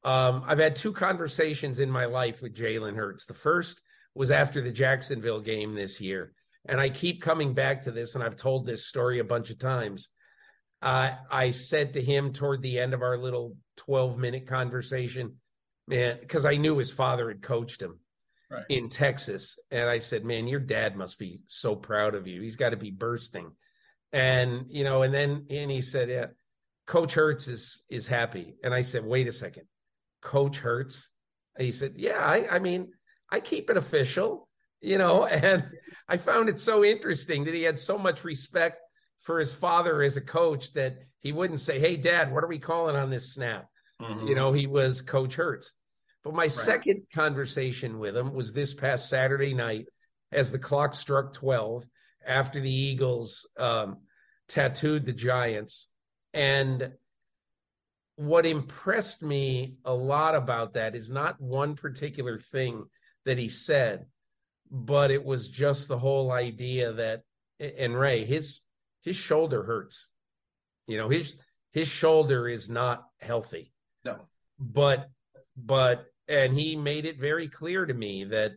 [0.04, 3.26] Um, I've had two conversations in my life with Jalen Hurts.
[3.26, 3.82] The first
[4.16, 6.34] was after the Jacksonville game this year.
[6.68, 9.58] And I keep coming back to this, and I've told this story a bunch of
[9.58, 10.10] times.
[10.82, 15.38] Uh, I said to him toward the end of our little 12 minute conversation,
[15.88, 18.00] man, because I knew his father had coached him
[18.50, 18.66] right.
[18.70, 19.58] in Texas.
[19.70, 22.42] And I said, man, your dad must be so proud of you.
[22.42, 23.52] He's got to be bursting.
[24.12, 26.28] And, you know, and then, and he said, yeah,
[26.86, 28.56] Coach Hurts is, is happy.
[28.64, 29.64] And I said, wait a second,
[30.22, 31.10] Coach Hurts?
[31.58, 32.90] He said, yeah, I, I mean,
[33.30, 34.48] I keep it official,
[34.80, 35.68] you know, and
[36.08, 38.82] I found it so interesting that he had so much respect
[39.20, 42.60] for his father as a coach that he wouldn't say, Hey, dad, what are we
[42.60, 43.68] calling on this snap?
[44.02, 44.28] Mm-hmm.
[44.28, 45.74] You know, he was Coach Hurts.
[46.24, 46.52] But my right.
[46.52, 49.88] second conversation with him was this past Saturday night
[50.32, 51.86] as the clock struck 12
[52.26, 53.98] after the Eagles um,
[54.48, 55.88] tattooed the Giants.
[56.34, 56.92] And
[58.22, 62.84] what impressed me a lot about that is not one particular thing
[63.26, 64.06] that he said,
[64.70, 67.24] but it was just the whole idea that,
[67.60, 68.62] and Ray, his
[69.02, 70.08] his shoulder hurts.
[70.86, 71.36] You know, his
[71.72, 73.74] his shoulder is not healthy.
[74.06, 74.28] No.
[74.60, 75.10] But
[75.58, 78.52] but and he made it very clear to me that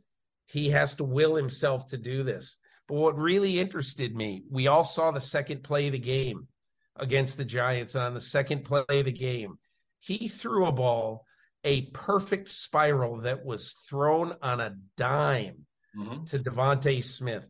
[0.46, 2.58] he has to will himself to do this.
[2.86, 6.48] But what really interested me, we all saw the second play of the game
[6.96, 7.94] against the Giants.
[7.94, 9.58] On the second play of the game,
[10.00, 11.24] he threw a ball,
[11.62, 15.66] a perfect spiral that was thrown on a dime
[15.96, 16.24] mm-hmm.
[16.24, 17.48] to DeVonta Smith.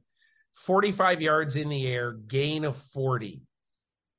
[0.55, 3.43] 45 yards in the air, gain of 40.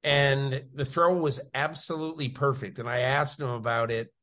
[0.04, 2.80] And the throw was absolutely perfect.
[2.80, 4.14] And I asked him about it,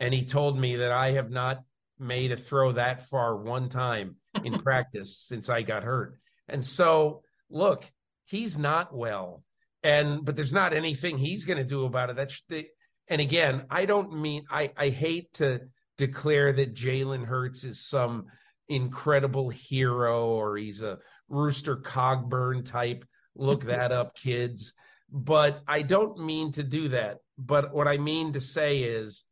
[0.00, 1.62] and he told me that I have not
[1.98, 6.18] made a throw that far one time in practice since I got hurt.
[6.48, 7.84] And so, look,
[8.24, 9.42] he's not well.
[9.82, 12.16] And but there's not anything he's going to do about it.
[12.16, 12.66] That's the
[13.08, 15.60] and again, I don't mean I I hate to
[15.96, 18.26] declare that Jalen Hurts is some
[18.68, 20.98] incredible hero or he's a
[21.28, 23.04] Rooster Cogburn type.
[23.34, 24.72] Look that up, kids.
[25.10, 27.18] But I don't mean to do that.
[27.38, 29.24] But what I mean to say is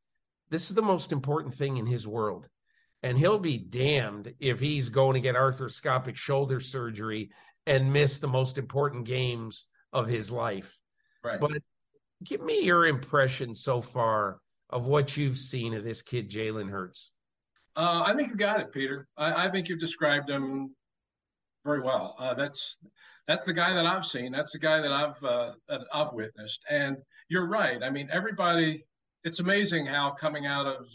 [0.49, 2.49] this is the most important thing in his world.
[3.03, 7.31] And he'll be damned if he's going to get arthroscopic shoulder surgery
[7.67, 9.67] and miss the most important games
[9.97, 10.79] of his life.
[11.25, 11.41] Right.
[11.41, 11.63] But
[12.23, 14.39] give me your impression so far
[14.71, 17.11] of what you've seen of this kid, Jalen Hurts.
[17.77, 19.09] Uh, I think you got it, Peter.
[19.17, 20.75] I, I, think you've described him
[21.65, 22.15] very well.
[22.19, 22.79] Uh, that's
[23.27, 24.33] that's the guy that I've seen.
[24.33, 26.61] That's the guy that I've uh, that I've witnessed.
[26.71, 26.97] And
[27.29, 27.83] you're right.
[27.83, 28.85] I mean, everybody.
[29.25, 30.87] It's amazing how coming out of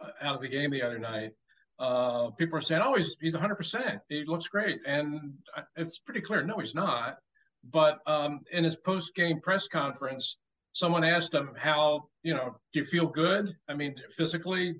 [0.00, 1.32] uh, out of the game the other night,
[1.78, 3.54] uh, people are saying, "Oh, he's he's 100.
[3.56, 5.32] percent He looks great," and
[5.76, 6.42] it's pretty clear.
[6.44, 7.18] No, he's not.
[7.64, 10.36] But um, in his post game press conference,
[10.72, 14.72] someone asked him how you know do you feel good i mean physically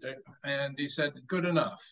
[0.45, 1.83] and he said good enough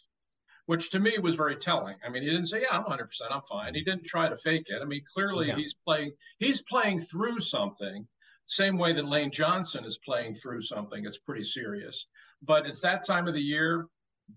[0.69, 1.97] which to me was very telling.
[2.05, 4.37] I mean, he didn't say, "Yeah, I'm 100, percent I'm fine." He didn't try to
[4.37, 4.83] fake it.
[4.83, 5.57] I mean, clearly yeah.
[5.57, 8.07] he's playing he's playing through something,
[8.45, 11.07] same way that Lane Johnson is playing through something.
[11.07, 12.07] It's pretty serious,
[12.43, 13.87] but it's that time of the year.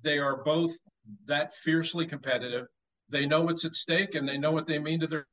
[0.04, 0.72] They are both
[1.26, 2.68] that fiercely competitive.
[3.10, 5.28] They know what's at stake, and they know what they mean to their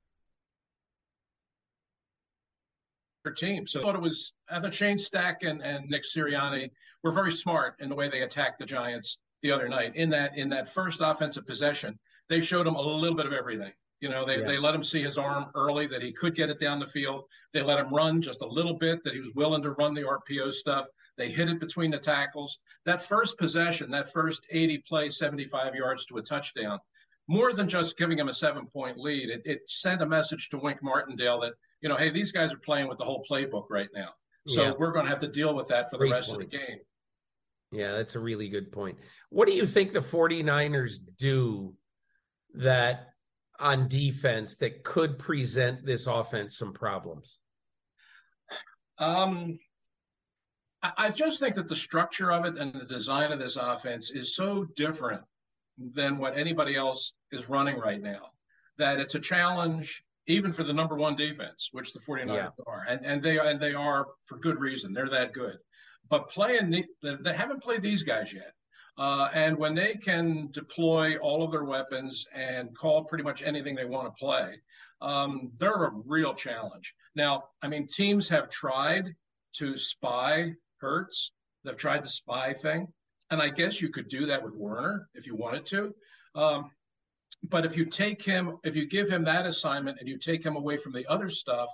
[3.33, 3.67] team.
[3.67, 6.71] So I thought it was I thought Shane Steichen and, and Nick Sirianni
[7.03, 9.95] were very smart in the way they attacked the Giants the other night.
[9.97, 11.99] In that in that first offensive possession,
[12.29, 13.73] they showed him a little bit of everything.
[14.01, 14.47] You know, they, yeah.
[14.47, 17.25] they let him see his arm early that he could get it down the field.
[17.53, 20.03] They let him run just a little bit that he was willing to run the
[20.03, 20.87] RPO stuff.
[21.17, 22.59] They hit it between the tackles.
[22.85, 26.79] That first possession, that first 80 play, 75 yards to a touchdown,
[27.27, 30.59] more than just giving him a seven point lead, it, it sent a message to
[30.59, 33.89] Wink Martindale that, you know, hey, these guys are playing with the whole playbook right
[33.95, 34.11] now.
[34.47, 34.73] So yeah.
[34.79, 36.45] we're going to have to deal with that for Great the rest point.
[36.45, 36.79] of the game.
[37.71, 38.97] Yeah, that's a really good point.
[39.31, 41.75] What do you think the 49ers do
[42.55, 43.09] that
[43.61, 47.39] on defense that could present this offense some problems?
[48.99, 49.59] Um,
[50.83, 54.35] I just think that the structure of it and the design of this offense is
[54.35, 55.23] so different
[55.77, 58.31] than what anybody else is running right now
[58.79, 62.49] that it's a challenge even for the number one defense, which the 49ers yeah.
[62.67, 62.85] are.
[62.89, 64.93] And, and they and they are for good reason.
[64.93, 65.59] They're that good
[66.09, 68.53] but playing the, they haven't played these guys yet.
[68.97, 73.75] Uh, and when they can deploy all of their weapons and call pretty much anything
[73.75, 74.61] they want to play,
[75.01, 76.95] um, they're a real challenge.
[77.15, 79.15] Now, I mean, teams have tried
[79.55, 81.33] to spy Hurts.
[81.65, 82.89] They've tried the spy thing.
[83.31, 85.95] And I guess you could do that with Warner if you wanted to.
[86.35, 86.71] Um,
[87.45, 90.57] but if you take him, if you give him that assignment and you take him
[90.57, 91.71] away from the other stuff,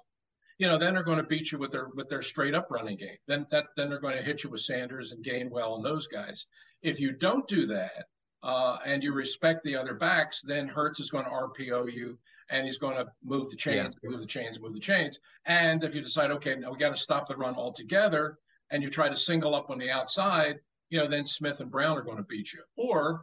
[0.58, 2.96] you know, then they're going to beat you with their with their straight up running
[2.96, 3.16] game.
[3.26, 6.46] Then that then they're going to hit you with Sanders and Gainwell and those guys.
[6.82, 8.04] If you don't do that
[8.42, 12.18] uh, and you respect the other backs, then Hurts is going to RPO you
[12.50, 14.10] and he's going to move the chains, yeah.
[14.10, 15.18] move the chains, move the chains.
[15.46, 18.38] And if you decide, okay, now we got to stop the run altogether,
[18.70, 20.60] and you try to single up on the outside,
[20.90, 23.22] you know, then Smith and Brown are going to beat you, or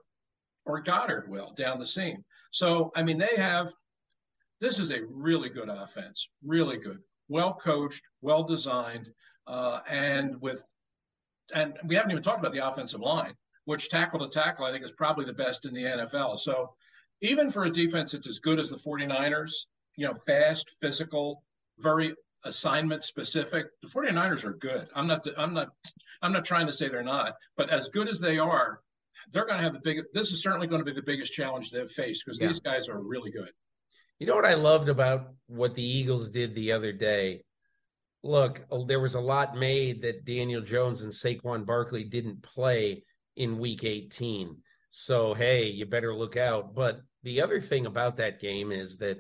[0.66, 2.24] or Goedert will down the seam.
[2.52, 3.74] So I mean, they have.
[4.60, 7.00] This is a really good offense, really good,
[7.30, 9.10] well coached, well designed,
[9.48, 10.62] uh, and with,
[11.56, 13.34] and we haven't even talked about the offensive line,
[13.66, 16.40] which tackle to tackle I think is probably the best in the NFL.
[16.40, 16.76] So
[17.22, 19.52] even for a defense that's as good as the 49ers,
[19.96, 21.44] you know, fast, physical,
[21.80, 24.88] very assignment specific, the 49ers are good.
[24.96, 25.70] I'm not I'm not
[26.22, 28.82] I'm not trying to say they're not, but as good as they are,
[29.32, 31.72] they're going to have the big this is certainly going to be the biggest challenge
[31.72, 32.48] they've faced because yeah.
[32.48, 33.52] these guys are really good.
[34.20, 37.44] You know what I loved about what the Eagles did the other day?
[38.24, 43.04] Look, there was a lot made that Daniel Jones and Saquon Barkley didn't play
[43.36, 44.58] in week 18.
[44.92, 46.76] So, hey, you better look out.
[46.76, 49.18] But the other thing about that game is that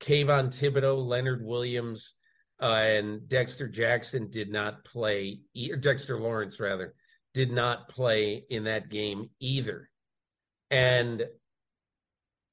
[0.00, 2.14] Kayvon Thibodeaux, Leonard Williams,
[2.62, 5.40] uh, and Dexter Jackson did not play,
[5.80, 6.94] Dexter Lawrence rather,
[7.34, 9.88] did not play in that game either.
[10.70, 11.24] And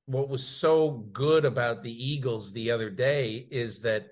[0.06, 4.08] what was so good about the Eagles the other day is that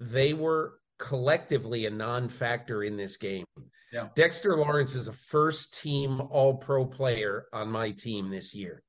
[0.00, 3.44] they were collectively a non factor in this game.
[3.92, 4.08] Yeah.
[4.14, 8.82] Dexter Lawrence is a first team all pro player on my team this year.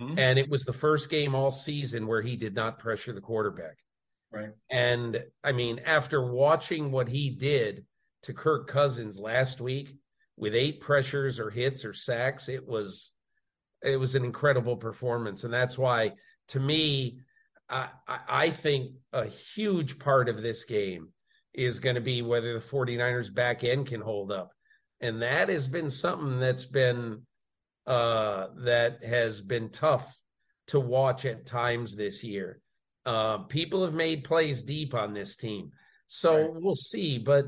[0.00, 0.18] Mm-hmm.
[0.18, 3.76] And it was the first game all season where he did not pressure the quarterback.
[4.32, 4.50] Right.
[4.70, 7.84] And I mean, after watching what he did
[8.24, 9.94] to Kirk Cousins last week
[10.36, 13.12] with eight pressures or hits or sacks, it was
[13.82, 15.44] it was an incredible performance.
[15.44, 16.12] And that's why
[16.48, 17.18] to me,
[17.68, 21.08] I, I think a huge part of this game
[21.52, 24.52] is going to be whether the 49ers back end can hold up.
[25.00, 27.22] And that has been something that's been
[27.86, 30.16] uh, that has been tough
[30.68, 32.60] to watch at times this year.
[33.04, 35.70] Uh, people have made plays deep on this team,
[36.08, 36.50] so right.
[36.54, 37.18] we'll see.
[37.18, 37.46] But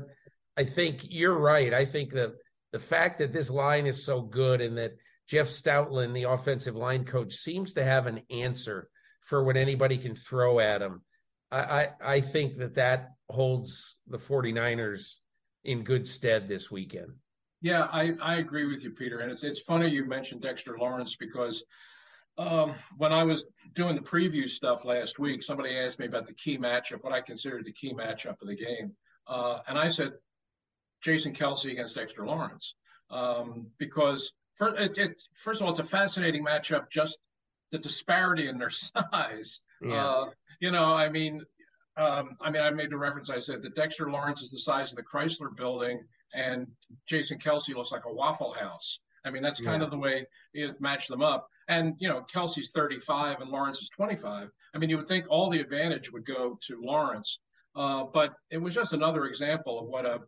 [0.55, 1.73] I think you're right.
[1.73, 2.33] I think that
[2.71, 4.97] the fact that this line is so good and that
[5.27, 8.89] Jeff Stoutland, the offensive line coach, seems to have an answer
[9.21, 11.01] for what anybody can throw at him.
[11.51, 15.17] I, I, I think that that holds the 49ers
[15.63, 17.13] in good stead this weekend.
[17.61, 19.19] Yeah, I, I agree with you, Peter.
[19.19, 21.63] And it's it's funny you mentioned Dexter Lawrence because
[22.37, 23.43] um, when I was
[23.75, 27.19] doing the preview stuff last week, somebody asked me about the key matchup, what I
[27.19, 28.93] considered the key matchup of the game,
[29.27, 30.13] uh, and I said
[31.01, 32.75] Jason Kelce against Dexter Lawrence
[33.11, 36.89] um, because for, it, it, first of all, it's a fascinating matchup.
[36.89, 37.17] Just
[37.71, 38.69] the disparity in their
[39.11, 39.61] size.
[39.81, 40.05] Yeah.
[40.05, 40.29] Uh,
[40.59, 41.41] you know, I mean,
[41.97, 43.29] um, I mean, I made the reference.
[43.29, 46.01] I said that Dexter Lawrence is the size of the Chrysler Building,
[46.33, 46.67] and
[47.07, 48.99] Jason Kelce looks like a Waffle House.
[49.25, 49.85] I mean, that's kind yeah.
[49.85, 51.47] of the way he matched them up.
[51.67, 54.49] And you know, Kelce's 35 and Lawrence is 25.
[54.73, 57.39] I mean, you would think all the advantage would go to Lawrence,
[57.75, 60.21] uh, but it was just another example of what a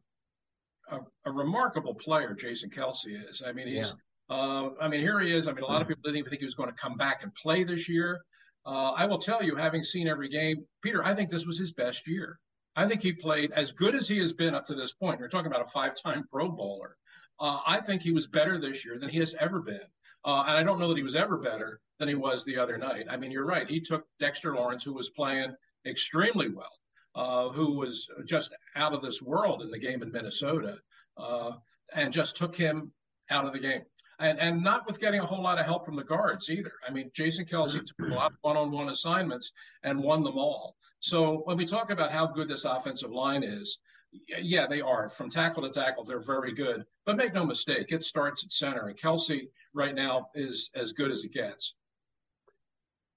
[0.91, 3.41] a, a remarkable player Jason Kelce is.
[3.45, 3.87] I mean, he's.
[4.29, 4.35] Yeah.
[4.35, 5.49] Uh, I mean, here he is.
[5.49, 7.23] I mean, a lot of people didn't even think he was going to come back
[7.23, 8.21] and play this year.
[8.65, 11.73] Uh, I will tell you, having seen every game, Peter, I think this was his
[11.73, 12.39] best year.
[12.75, 15.19] I think he played as good as he has been up to this point.
[15.19, 16.95] You're talking about a five-time Pro Bowler.
[17.41, 19.81] Uh, I think he was better this year than he has ever been.
[20.23, 22.77] Uh, and I don't know that he was ever better than he was the other
[22.77, 23.07] night.
[23.09, 23.67] I mean, you're right.
[23.67, 25.53] He took Dexter Lawrence, who was playing
[25.85, 26.71] extremely well,
[27.15, 30.77] uh, who was just out of this world in the game in Minnesota,
[31.17, 31.51] uh,
[31.93, 32.91] and just took him
[33.29, 33.81] out of the game.
[34.19, 36.73] And, and not with getting a whole lot of help from the guards either.
[36.87, 39.51] I mean, Jason Kelce took a lot of one on one assignments
[39.83, 40.75] and won them all.
[40.99, 43.79] So when we talk about how good this offensive line is,
[44.27, 45.09] yeah, they are.
[45.09, 46.85] From tackle to tackle, they're very good.
[47.05, 48.87] But make no mistake, it starts at center.
[48.87, 51.73] And Kelce right now is as good as it gets.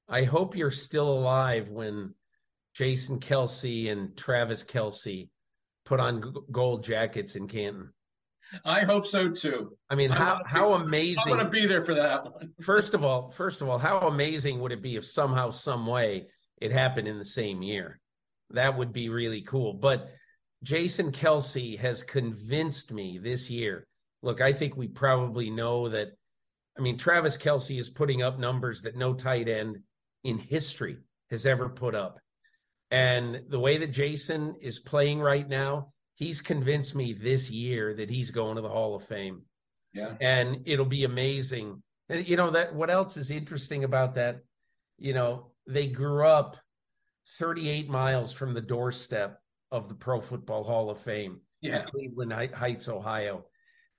[0.09, 2.15] I hope you're still alive when
[2.75, 5.29] Jason Kelce and Travis Kelce
[5.85, 7.91] put on gold jackets in Canton.
[8.65, 9.77] I hope so too.
[9.89, 11.23] I mean, how how amazing!
[11.27, 12.53] I'm going to be there for that one.
[12.61, 16.27] first of all, first of all, how amazing would it be if somehow, some way,
[16.61, 18.01] it happened in the same year?
[18.51, 19.73] That would be really cool.
[19.73, 20.11] But
[20.63, 23.87] Jason Kelce has convinced me this year.
[24.23, 26.09] Look, I think we probably know that
[26.79, 29.79] I mean, Travis Kelce is putting up numbers that no tight end
[30.25, 30.99] in history
[31.31, 32.19] has ever put up.
[32.95, 38.09] And the way that Jason is playing right now, he's convinced me this year that
[38.09, 39.43] he's going to the Hall of Fame.
[39.93, 40.15] Yeah.
[40.21, 41.83] And it'll be amazing.
[42.09, 44.43] And you know that what else is interesting about that?
[44.97, 46.57] You know, they grew up
[47.39, 49.41] 38 miles from the doorstep
[49.73, 51.81] of the Pro Football Hall of Fame Yeah.
[51.81, 53.47] in Cleveland Heights, Ohio.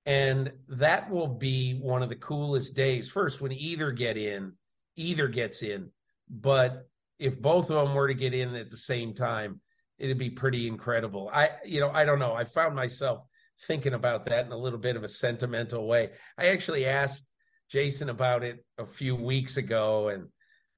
[0.05, 3.09] And that will be one of the coolest days.
[3.09, 4.53] First, when either get in,
[4.95, 5.91] either gets in.
[6.29, 6.87] But
[7.19, 9.61] if both of them were to get in at the same time,
[9.97, 11.29] it'd be pretty incredible.
[11.33, 12.33] I, you know, I don't know.
[12.33, 13.21] I found myself
[13.67, 16.11] thinking about that in a little bit of a sentimental way.
[16.37, 17.27] I actually asked
[17.69, 20.27] Jason about it a few weeks ago, and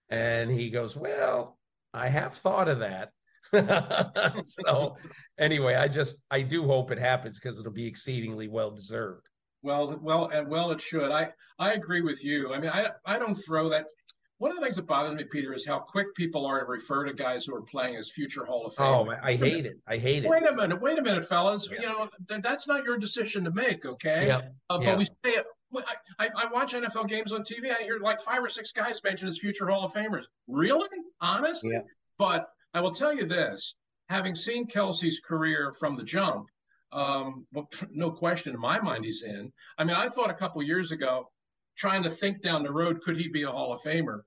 [0.10, 1.58] and he goes, "Well,
[1.94, 3.10] I have thought of that."
[4.44, 4.98] so
[5.40, 9.28] anyway, I just I do hope it happens because it'll be exceedingly well deserved.
[9.64, 11.12] Well, well, and well, it should.
[11.12, 11.30] I
[11.60, 12.54] I agree with you.
[12.54, 13.86] I mean, I I don't throw that.
[14.40, 17.06] One of the things that bothers me, Peter, is how quick people are to refer
[17.06, 18.86] to guys who are playing as future Hall of Fame.
[18.86, 19.80] Oh, I hate it.
[19.88, 20.30] I hate it.
[20.30, 21.68] Wait a minute, wait a minute, fellas.
[21.72, 21.80] Yeah.
[21.82, 24.28] You know th- that's not your decision to make, okay?
[24.28, 24.42] Yeah.
[24.70, 24.92] Uh, Yeah.
[24.92, 25.46] But we say it.
[25.76, 27.76] I, I, I watch NFL games on TV.
[27.78, 30.24] I hear like five or six guys mention as future Hall of Famers.
[30.48, 30.88] Really?
[31.20, 31.64] Honest?
[31.66, 31.80] Yeah.
[32.18, 33.76] But I will tell you this:
[34.08, 36.46] having seen Kelce's career from the jump,
[36.94, 39.52] um, well, no question in my mind he's in.
[39.78, 41.30] I mean, I thought a couple years ago,
[41.78, 44.22] trying to think down the road, could he be a Hall of Famer?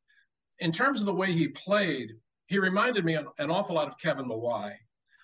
[0.60, 2.12] In terms of the way he played,
[2.46, 4.74] he reminded me an, awful lot of Kevin Mawae.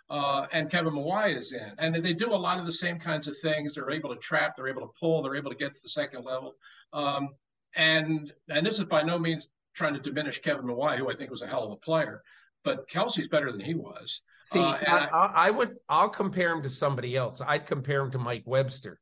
[0.08, 3.26] Uh, and Kevin Mawae is in, and they do a lot of the same kinds
[3.26, 3.74] of things.
[3.74, 6.24] They're able to trap, they're able to pull, they're able to get to the second
[6.24, 6.54] level.
[6.92, 7.30] Um,
[7.74, 11.30] and and this is by no means trying to diminish Kevin Mawae, who I think
[11.30, 12.22] was a hell of a player,
[12.62, 14.22] but Kelce's better than he was.
[14.44, 17.40] See, Uh, I- I, I would, I'll compare him to somebody else.
[17.44, 19.00] I'd compare him to Mike Webster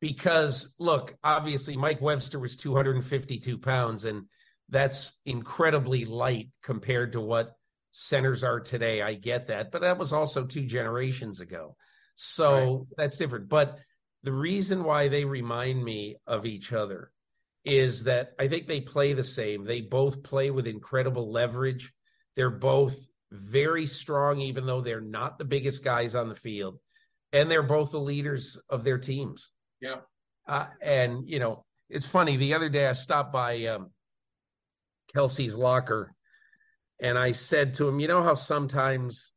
[0.00, 4.24] because, look, obviously Mike Webster was 252 pounds, and
[4.68, 7.56] that's incredibly light compared to what
[7.90, 9.02] centers are today.
[9.02, 11.76] I get that, but that was also two generations ago.
[12.14, 13.48] So that's different.
[13.48, 13.78] But
[14.22, 17.12] the reason why they remind me of each other
[17.64, 19.64] is that I think they play the same.
[19.64, 21.92] They both play with incredible leverage.
[22.34, 22.96] They're both
[23.30, 26.78] very strong, even though they're not the biggest guys on the field.
[27.32, 29.50] And they're both the leaders of their teams.
[29.80, 29.96] Yeah.
[30.46, 32.36] Uh, and, you know, it's funny.
[32.36, 33.90] The other day I stopped by um,
[35.14, 36.14] Kelce's locker
[37.00, 39.32] and I said to him, you know how sometimes,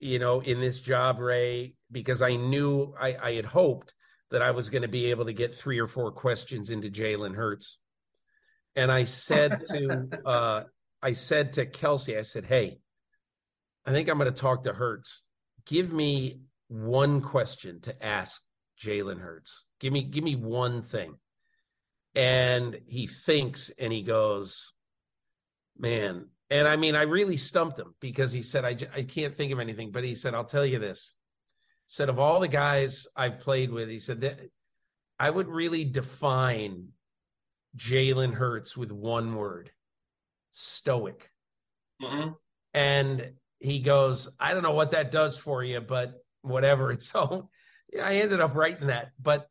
[0.00, 3.94] you know, in this job, Ray, because I knew I, I had hoped
[4.30, 7.36] that I was going to be able to get three or four questions into Jalen
[7.36, 7.78] Hurts.
[8.74, 10.62] And I said to uh
[11.00, 12.78] I said to Kelce, I said, Hey,
[13.86, 15.22] I think I'm going to talk to Hurts.
[15.66, 18.42] Give me one question to ask
[18.84, 19.64] Jalen Hurts.
[19.80, 21.14] Give me give me one thing.
[22.14, 24.72] And he thinks and he goes,
[25.78, 26.28] Man.
[26.50, 29.58] And I mean, I really stumped him because he said, I, I can't think of
[29.58, 29.90] anything.
[29.90, 31.14] But he said, I'll tell you this.
[31.86, 34.38] Said, of all the guys I've played with, he said that
[35.18, 36.88] I would really define
[37.76, 39.70] Jalen Hurts with one word
[40.52, 41.30] stoic.
[42.00, 42.36] Mhm.
[42.72, 46.92] And he goes, I don't know what that does for you, but whatever.
[46.92, 47.48] It's so
[48.02, 49.12] I ended up writing that.
[49.20, 49.48] But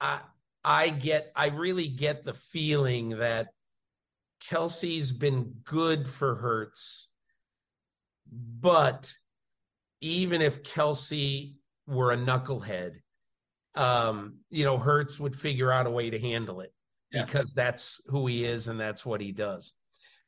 [0.00, 0.20] I
[0.64, 3.48] I get I really get the feeling that
[4.48, 7.08] Kelce's been good for Hurts,
[8.30, 9.14] but
[10.00, 11.54] even if Kelce
[11.86, 12.96] were a knucklehead,
[13.76, 16.72] um, you know, Hurts would figure out a way to handle it
[17.12, 17.24] Yeah.
[17.24, 19.74] because that's who he is and that's what he does.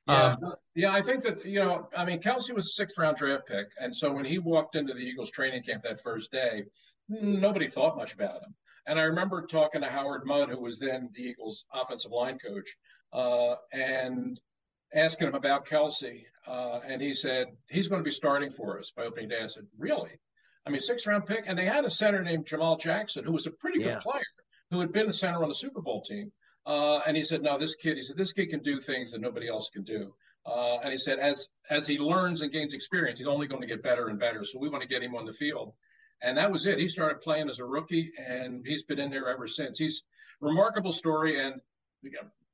[0.07, 3.17] Yeah, Um, yeah, I think that you know, I mean, Kelce was a sixth round
[3.17, 6.65] draft pick, and so when he walked into the Eagles training camp that first day,
[7.09, 8.55] nobody thought much about him.
[8.87, 12.77] And I remember talking to Howard Mudd, who was then the Eagles offensive line coach,
[13.13, 14.41] uh, and
[14.95, 18.93] asking him about Kelce, uh, and he said he's going to be starting for us
[18.95, 19.41] by opening day.
[19.43, 20.11] I said, really?
[20.67, 23.47] I mean, sixth round pick, and they had a center named Jamaal Jackson, who was
[23.47, 23.95] a pretty Yeah.
[23.95, 24.23] good player,
[24.71, 26.33] who had been a center on the Super Bowl team.
[26.67, 29.21] Uh, and he said, "No, this kid." He said, "This kid can do things that
[29.21, 30.15] nobody else can do."
[30.47, 33.67] Uh, and he said, "As as he learns and gains experience, he's only going to
[33.67, 34.43] get better and better.
[34.45, 35.75] So we want to get him on the field."
[36.23, 36.79] And that was it.
[36.79, 39.79] He started playing as a rookie, and he's been in there ever since.
[39.79, 40.03] He's
[40.41, 41.41] remarkable story.
[41.45, 41.61] And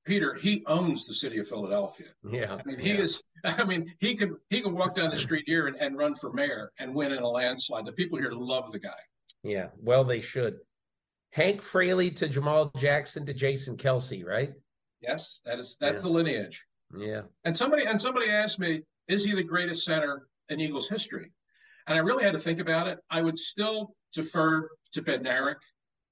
[0.05, 2.09] Peter, he owns the city of Philadelphia.
[2.29, 2.55] yeah.
[2.55, 3.01] I mean, he yeah.
[3.01, 3.23] is.
[3.45, 6.33] I mean, he could he could walk down the street here and, and run for
[6.33, 7.87] mayor and win in a landslide.
[7.87, 8.91] The people here love the guy.
[9.43, 10.57] Yeah, well, they should.
[11.33, 14.53] Hank Fraley to Jamaal Jackson to Jason Kelce, right?
[15.01, 16.03] Yes, that is that's Yeah.
[16.03, 16.67] the lineage.
[16.99, 17.23] Yeah.
[17.45, 21.31] And somebody and somebody asked me, is he the greatest center in Eagles history?
[21.91, 23.01] And I really had to think about it.
[23.11, 25.57] I would still defer to Bednarik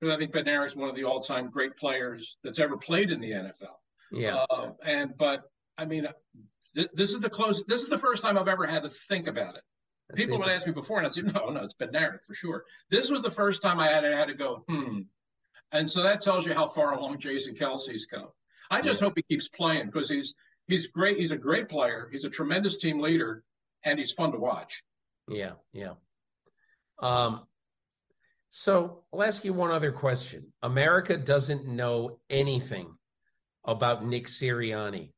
[0.01, 3.20] because I think Bednarik is one of the all-time great players that's ever played in
[3.20, 3.76] the NFL.
[4.11, 4.45] Yeah.
[4.51, 5.45] Uh, and but
[5.79, 6.09] I mean,
[6.74, 7.62] th- this is the close.
[7.68, 9.62] This is the first time I've ever had to think about it.
[10.09, 12.64] That's People would ask me before, and I said, "No, no, it's Bednarik for sure."
[12.91, 15.03] This was the first time I had I had to go, "Hmm,"
[15.70, 18.29] and so that tells you how far along Jason Kelce's come.
[18.68, 20.35] I just hope he keeps playing because he's
[20.66, 21.18] he's great.
[21.18, 22.09] He's a great player.
[22.11, 23.45] He's a tremendous team leader,
[23.85, 24.83] and he's fun to watch.
[25.29, 25.95] Yeah, yeah.
[27.01, 27.43] Um,
[28.51, 30.53] so I'll ask you one other question.
[30.62, 32.95] America doesn't know anything
[33.64, 35.12] about Nick Sirianni,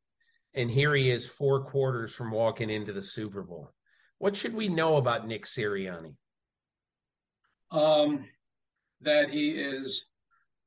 [0.55, 3.73] and here he is, four quarters from walking into the Super Bowl.
[4.19, 6.15] What should we know about Nick Sirianni?
[7.71, 8.27] Um,
[9.01, 10.07] that he is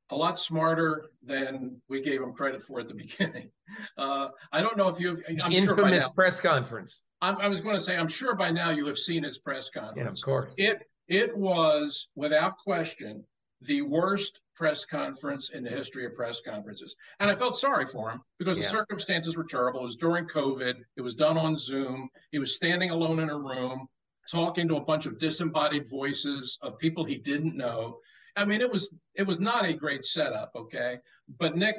[0.09, 3.51] a lot smarter than we gave him credit for at the beginning.
[3.97, 7.02] Uh, I don't know if you've I'm infamous sure press conference.
[7.23, 9.69] I, I was going to say I'm sure by now you have seen his press
[9.69, 9.97] conference.
[9.97, 10.55] Yeah, of course.
[10.57, 13.23] It it was without question
[13.61, 16.95] the worst press conference in the history of press conferences.
[17.19, 18.65] And I felt sorry for him because yeah.
[18.65, 19.79] the circumstances were terrible.
[19.79, 20.75] It was during COVID.
[20.97, 22.09] It was done on Zoom.
[22.31, 23.87] He was standing alone in a room
[24.29, 27.99] talking to a bunch of disembodied voices of people he didn't know.
[28.35, 30.97] I mean, it was it was not a great setup, okay.
[31.39, 31.75] But Nick,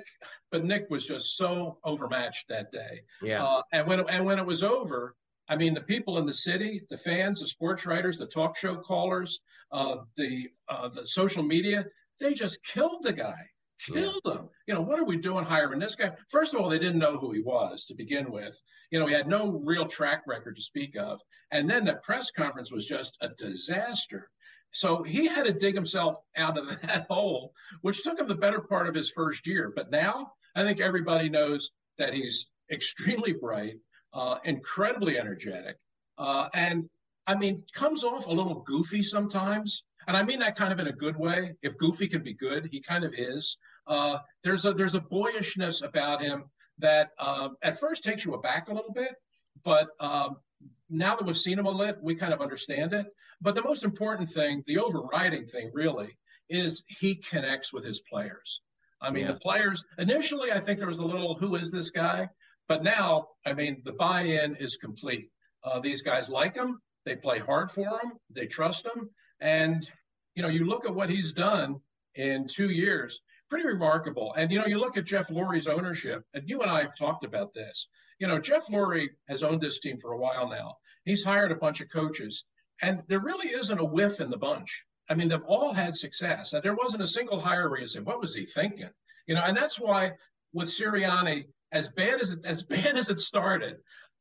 [0.51, 3.03] but Nick was just so overmatched that day.
[3.23, 3.45] Yeah.
[3.45, 5.15] Uh, and when and when it was over,
[5.49, 8.77] I mean, the people in the city, the fans, the sports writers, the talk show
[8.77, 9.41] callers,
[9.73, 11.85] uh, the uh, the social media,
[12.21, 13.37] they just killed the guy,
[13.81, 14.33] killed yeah.
[14.33, 14.49] him.
[14.67, 16.13] You know, what are we doing hiring this guy?
[16.31, 18.59] First of all, they didn't know who he was to begin with.
[18.91, 21.21] You know, he had no real track record to speak of.
[21.51, 24.31] And then the press conference was just a disaster.
[24.73, 28.61] So he had to dig himself out of that hole, which took him the better
[28.61, 29.73] part of his first year.
[29.75, 33.75] But now I think everybody knows that he's extremely bright,
[34.15, 35.77] uh, incredibly energetic,
[36.19, 36.89] uh, and
[37.27, 39.85] I mean, comes off a little goofy sometimes.
[40.07, 41.55] And I mean that kind of in a good way.
[41.63, 43.57] If Goofy can be good, he kind of is.
[43.87, 46.45] Uh, there's a there's a boyishness about him
[46.79, 49.15] that uh, at first takes you aback a little bit,
[49.65, 50.37] but um,
[50.91, 53.07] now that we've seen him a little, we kind of understand it.
[53.41, 56.17] But the most important thing, the overriding thing, really,
[56.49, 58.63] is he connects with his players.
[59.01, 59.33] I mean, yeah.
[59.33, 62.29] the players initially, I think there was a little, who is this guy?
[62.69, 65.29] But now, I mean, the buy-in is complete.
[65.63, 66.81] Uh, these guys like him.
[67.05, 68.13] They play hard for him.
[68.31, 69.11] They trust him.
[69.41, 69.89] And,
[70.35, 71.81] you know, you look at what he's done
[72.15, 74.33] in two years, pretty remarkable.
[74.37, 77.25] And, you know, you look at Jeff Lurie's ownership, and you and I have talked
[77.25, 77.89] about this.
[78.19, 80.77] You know, Jeff Lurie has owned this team for a while now.
[81.05, 82.45] He's hired a bunch of coaches,
[82.81, 84.85] and there really isn't a whiff in the bunch.
[85.11, 86.55] I mean, they've all had success.
[86.63, 88.89] There wasn't a single hire where you say, what was he thinking?
[89.27, 90.13] You know, and that's why
[90.55, 91.45] with Sirianni,
[91.75, 93.77] as bad as it, as bad as it started,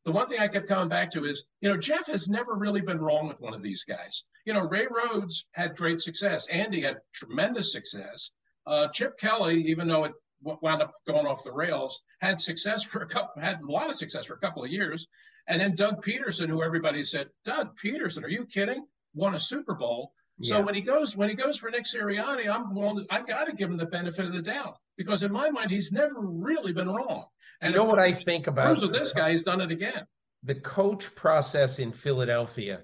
[0.06, 2.82] the one thing I kept coming back to is, you know, Jeff has never really
[2.82, 4.24] been wrong with one of these guys.
[4.46, 6.46] You know, Ray Rhodes had great success.
[6.48, 8.32] Andy had tremendous success.
[8.68, 13.02] Uh, Chip Kelly, even though it wound up going off the rails, had success for
[13.04, 15.08] a couple, had a lot of success for a couple of years.
[15.48, 18.86] And then Doug Pederson, who everybody said, Doug Pederson, are you kidding?
[19.14, 20.12] Won a Super Bowl.
[20.42, 23.46] So when he goes when he goes for Nick Sirianni, I'm willing to, I got
[23.46, 26.74] to give him the benefit of the doubt because in my mind he's never really
[26.74, 27.26] been wrong.
[27.64, 29.32] And you know what I think about with this guy?
[29.32, 30.06] He's done it again.
[30.44, 32.82] The coach process in Philadelphia.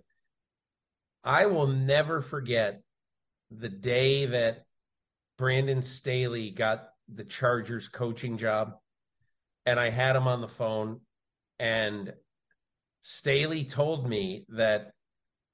[1.21, 2.81] I will never forget
[3.51, 4.63] the day that
[5.37, 8.75] Brandon Staley got the Chargers coaching job,
[9.65, 11.01] and I had him on the phone,
[11.59, 12.13] and
[13.01, 14.93] Staley told me that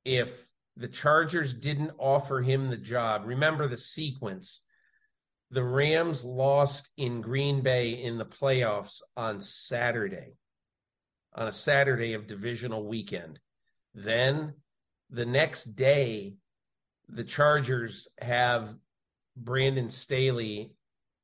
[0.04, 0.48] if
[0.78, 4.62] the Chargers didn't offer him the job, remember the sequence
[5.52, 10.38] the Rams lost in Green Bay in the playoffs on Saturday,
[11.34, 13.40] on a Saturday of divisional weekend.
[13.94, 14.54] Then
[15.10, 16.36] the next day,
[17.08, 18.76] the Chargers have
[19.38, 20.74] Brandon Staley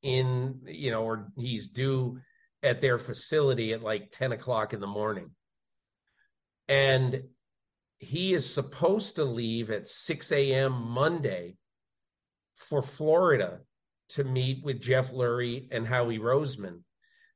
[0.02, 2.20] in, you know, or he's due
[2.62, 5.30] at their facility at like 10 o'clock in the morning.
[6.68, 7.24] And
[7.98, 10.72] he is supposed to leave at 6 a.m.
[10.72, 11.56] Monday
[12.54, 13.60] for Florida
[14.12, 16.80] to meet with Jeff Lurie and Howie Roseman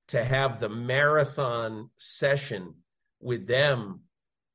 [0.09, 2.75] to have the marathon session
[3.21, 4.01] with them.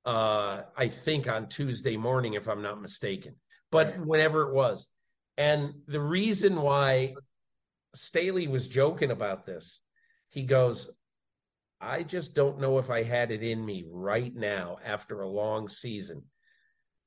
[0.05, 3.35] Uh, I think on Tuesday morning, if I'm not mistaken,
[3.71, 4.89] but whenever it was.
[5.37, 7.15] And the reason why
[7.95, 9.81] Staley was joking about this,
[10.29, 10.91] he goes,
[11.79, 15.67] I just don't know if I had it in me right now after a long
[15.67, 16.23] season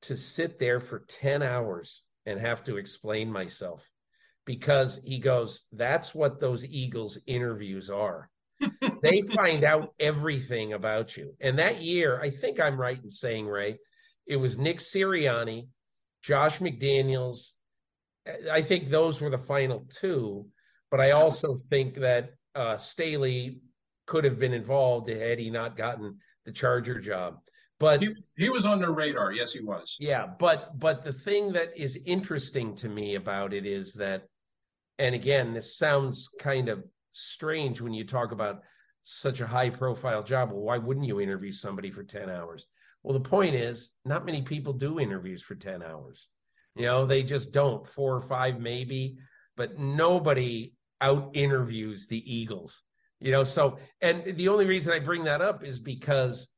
[0.02, 3.88] to sit there for 10 hours and have to explain myself
[4.44, 8.30] because he goes, that's what those Eagles interviews are.
[9.02, 11.34] they find out everything about you.
[11.40, 13.78] And that year, I think I'm right in saying, Ray,
[14.26, 15.68] it was Nick Sirianni,
[16.22, 17.52] Josh McDaniels,
[18.50, 20.46] I think those were the final two,
[20.90, 23.60] but I also think that uh, Staley
[24.06, 27.38] could have been involved had he not gotten the Charger job.
[27.80, 29.32] But he, he was on their radar.
[29.32, 29.96] Yes, he was.
[29.98, 34.22] Yeah, but but the thing that is interesting to me about it is that,
[34.98, 38.62] and again, this sounds kind of strange when you talk about
[39.02, 40.50] such a high profile job.
[40.50, 42.66] Well, why wouldn't you interview somebody for 10 hours?
[43.02, 46.28] Well, the point is, not many people do interviews for 10 hours.
[46.74, 49.18] You know, they just don't, four or five maybe,
[49.56, 52.82] but nobody out interviews the Eagles.
[53.20, 56.48] You know, so, and the only reason I bring that up is because,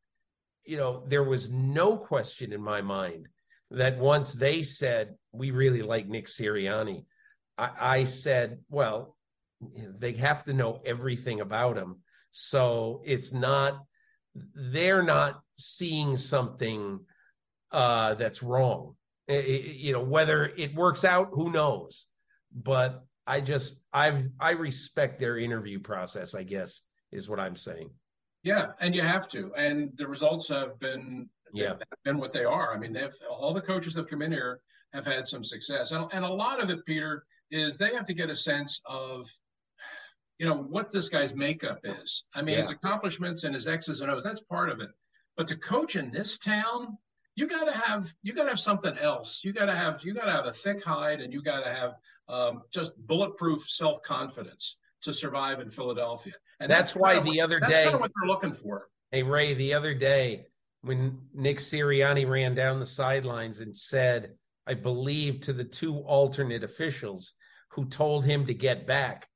[0.65, 3.29] you know, there was no question in my mind
[3.71, 7.05] that once they said, we really like Nick Sirianni,
[7.59, 9.16] I, I said, well,
[9.99, 12.01] they have to know everything about him.
[12.33, 13.83] So it's not,
[14.55, 17.01] they're not seeing something
[17.73, 18.97] uh, that's wrong.
[19.28, 22.07] It, you know, whether it works out, who knows?
[22.55, 26.35] But I just, I've, I respect their interview process.
[26.35, 27.91] I guess is what I'm saying.
[28.43, 32.45] Yeah, and you have to, and the results have been yeah have been what they
[32.45, 32.73] are.
[32.73, 34.61] I mean, they've all the coaches that have come in here
[34.93, 38.14] have had some success, and and a lot of it, Peter, is they have to
[38.14, 39.28] get a sense of
[40.39, 42.24] you know what this guy's makeup is.
[42.35, 42.62] I mean, yeah.
[42.62, 44.23] his accomplishments and his X's and O's.
[44.23, 44.90] That's part of it.
[45.36, 46.98] But to coach in this town,
[47.35, 49.43] you got to have you got to have something else.
[49.44, 51.73] You got to have you got to have a thick hide, and you got to
[51.73, 51.94] have
[52.28, 56.32] um, just bulletproof self confidence to survive in Philadelphia.
[56.60, 58.89] And that's, that's why the what, other that's day, kind of what they're looking for.
[59.10, 60.47] Hey Ray, the other day
[60.82, 64.35] when Nick Sirianni ran down the sidelines and said,
[64.66, 67.34] I believe to the two alternate officials
[67.70, 69.28] who told him to get back.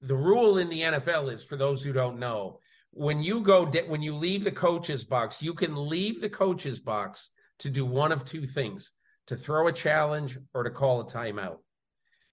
[0.00, 2.60] The rule in the NFL is for those who don't know,
[2.92, 6.80] when you go de- when you leave the coach's box, you can leave the coach's
[6.80, 7.30] box
[7.60, 8.92] to do one of two things:
[9.26, 11.58] to throw a challenge or to call a timeout.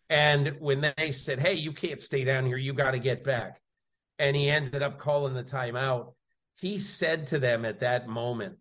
[0.10, 2.58] And when they said, "Hey, you can't stay down here.
[2.58, 3.62] You got to get back,"
[4.18, 6.14] and he ended up calling the timeout,
[6.56, 8.58] he said to them at that moment,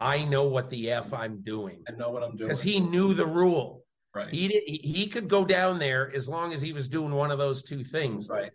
[0.00, 1.82] "I know what the f I'm doing.
[1.88, 3.84] I know what I'm doing." Because he knew the rule.
[4.14, 4.32] Right.
[4.32, 7.38] He did, he could go down there as long as he was doing one of
[7.38, 8.28] those two things.
[8.28, 8.50] Right.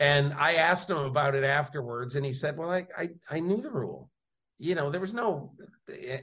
[0.00, 3.62] And I asked him about it afterwards, and he said, "Well, I I, I knew
[3.62, 4.10] the rule.
[4.58, 5.52] You know, there was no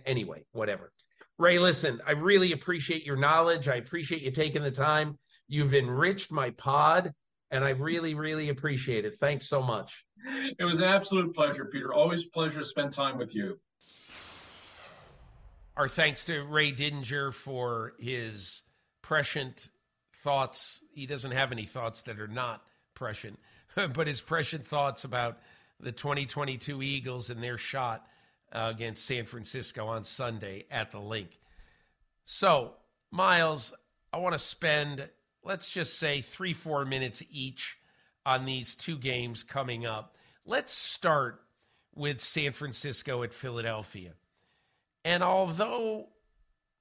[0.06, 0.92] anyway, whatever."
[1.40, 3.68] Ray, listen, I really appreciate your knowledge.
[3.68, 5.18] I appreciate you taking the time.
[5.48, 7.14] You've enriched my pod,
[7.52, 9.18] and I really, really appreciate it.
[9.20, 10.06] Thanks so much.
[10.60, 11.94] It was an absolute pleasure, Peter.
[11.94, 13.60] Always pleasure to spend time with you.
[15.76, 18.62] Our thanks to Ray Didinger for his
[19.02, 19.70] prescient
[20.14, 20.84] thoughts.
[20.94, 22.64] He doesn't have any thoughts that are not
[22.94, 23.40] prescient
[23.94, 25.40] but his prescient thoughts about
[25.80, 28.06] the 2022 Eagles and their shot
[28.52, 31.38] uh, against San Francisco on Sunday at the Linc.
[32.26, 32.74] So,
[33.12, 33.74] Myles,
[34.12, 35.10] I want to spend,
[35.44, 37.78] let's just say, three, four minutes each
[38.26, 40.16] on these two games coming up.
[40.46, 41.42] Let's start
[41.96, 44.14] with San Francisco at Philadelphia.
[45.06, 46.08] And although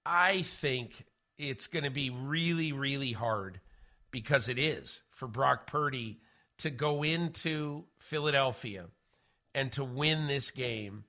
[0.04, 1.04] I think
[1.38, 3.60] it's going to be really, really hard
[4.10, 6.20] because it is for Brock Purdy
[6.58, 8.86] to go into Philadelphia
[9.54, 11.04] and to win this game.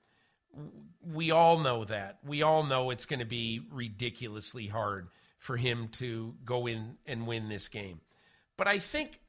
[1.05, 2.19] We all know that.
[2.25, 5.07] We all know it's going to be ridiculously hard
[5.39, 7.99] for him to go in and win this game.
[8.57, 9.19] But I think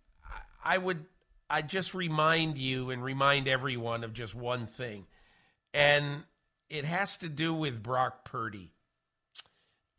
[0.64, 1.04] I would
[1.48, 5.06] I just remind you and remind everyone of just one thing.
[5.72, 6.24] And
[6.74, 8.72] it has to do with Brock Purdy.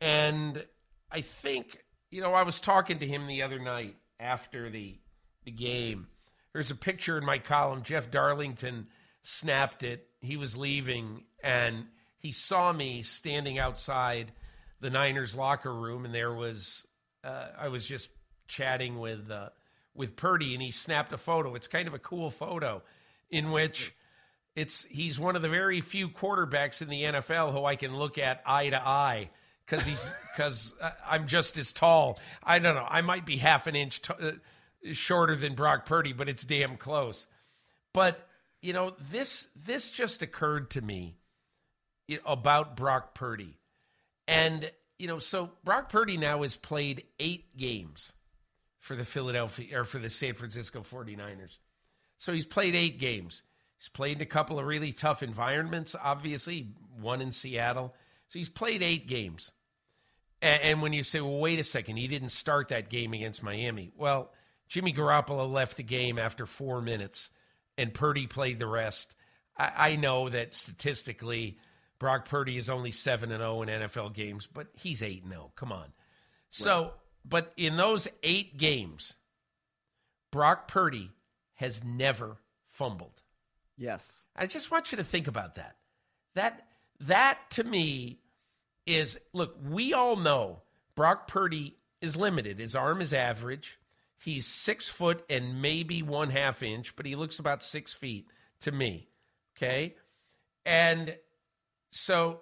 [0.00, 0.64] And
[1.10, 1.78] I think,
[2.10, 4.98] you know, I was talking to him the other night after the
[5.44, 6.08] the game
[6.56, 7.82] there's a picture in my column.
[7.82, 8.86] Jeff Darlington
[9.20, 10.08] snapped it.
[10.22, 11.84] He was leaving and
[12.18, 14.32] he saw me standing outside
[14.80, 16.86] the Niners locker room, and there was
[17.22, 18.08] uh, I was just
[18.48, 19.50] chatting with uh,
[19.94, 21.54] with Purdy, and he snapped a photo.
[21.56, 22.82] It's kind of a cool photo
[23.30, 23.92] in which
[24.56, 28.18] it's he's one of the very few quarterbacks in the NFL who I can look
[28.18, 29.30] at eye to eye
[29.64, 30.74] because he's because
[31.06, 32.18] I'm just as tall.
[32.42, 32.86] I don't know.
[32.88, 34.02] I might be half an inch.
[34.02, 34.32] T- uh,
[34.92, 37.26] shorter than Brock Purdy, but it's damn close.
[37.92, 38.26] But
[38.62, 41.18] you know, this this just occurred to me
[42.24, 43.58] about Brock Purdy,
[44.26, 48.14] and you know, so Brock Purdy now has played eight games
[48.78, 51.58] for the Philadelphia or for the San Francisco 49ers.
[52.18, 53.42] So he's played eight games.
[53.78, 56.68] He's played in a couple of really tough environments, obviously,
[57.00, 57.94] one in Seattle.
[58.28, 59.52] So he's played eight games.
[60.40, 63.42] And, and when you say, well, wait a second, he didn't start that game against
[63.42, 63.92] Miami.
[63.96, 64.30] Well,
[64.68, 67.30] Jimmy Garoppolo left the game after four minutes,
[67.76, 69.14] and Purdy played the rest.
[69.56, 71.58] I, I know that statistically,
[71.98, 75.32] Brock Purdy is only seven and zero oh in NFL games, but he's eight and
[75.32, 75.44] zero.
[75.46, 75.52] Oh.
[75.54, 75.92] Come on.
[76.50, 76.92] So, right.
[77.24, 79.16] but in those eight games,
[80.30, 81.10] Brock Purdy
[81.54, 82.36] has never
[82.68, 83.22] fumbled.
[83.76, 84.24] Yes.
[84.34, 85.76] I just want you to think about that.
[86.34, 86.66] That
[87.00, 88.20] that to me
[88.86, 90.62] is look, we all know
[90.94, 92.58] Brock Purdy is limited.
[92.58, 93.78] His arm is average.
[94.18, 98.28] He's six foot and maybe one half inch, but he looks about six feet
[98.60, 99.08] to me.
[99.56, 99.94] Okay.
[100.64, 101.16] And
[101.90, 102.40] so,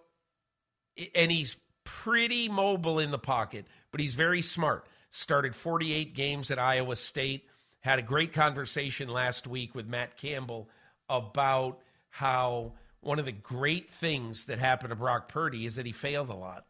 [1.15, 4.87] and he's pretty mobile in the pocket, but he's very smart.
[5.11, 7.45] Started 48 games at Iowa State.
[7.81, 10.69] Had a great conversation last week with Matt Campbell
[11.09, 15.93] about how one of the great things that happened to Brock Purdy is that he
[15.93, 16.65] failed a lot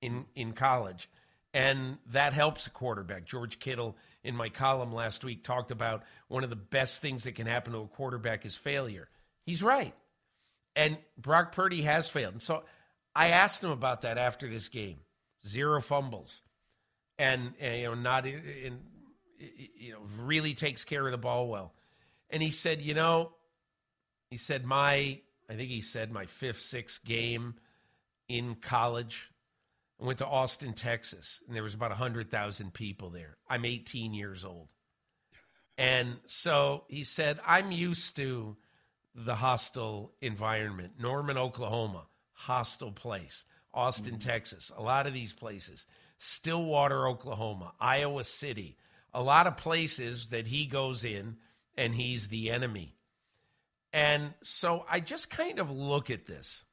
[0.00, 1.08] in in college.
[1.52, 3.24] And that helps a quarterback.
[3.26, 7.36] George Kittle in my column last week talked about one of the best things that
[7.36, 9.08] can happen to a quarterback is failure.
[9.46, 9.94] He's right.
[10.74, 12.32] And Brock Purdy has failed.
[12.32, 12.64] And so
[13.14, 14.98] I asked him about that after this game.
[15.46, 16.40] Zero fumbles.
[17.18, 18.80] And, and you know, not in,
[19.40, 21.72] eh, eh, you know, really takes care of the ball well.
[22.30, 23.30] And he said, you know,
[24.30, 27.54] he said my I think he said my fifth, sixth game
[28.28, 29.30] in college.
[30.00, 33.36] I went to Austin, Texas, and there was about 100,000 people there.
[33.48, 34.68] I'm 18 years old.
[35.76, 38.56] And so he said, I'm used to
[39.14, 40.94] the hostile environment.
[40.98, 43.44] Norman, Oklahoma, hostile place.
[43.72, 44.28] Austin, mm-hmm.
[44.28, 45.86] Texas, a lot of these places.
[46.18, 48.76] Stillwater, Oklahoma, Iowa City,
[49.12, 51.36] a lot of places that he goes in
[51.76, 52.93] and he's the enemy.
[53.94, 56.64] And so I just kind of look at this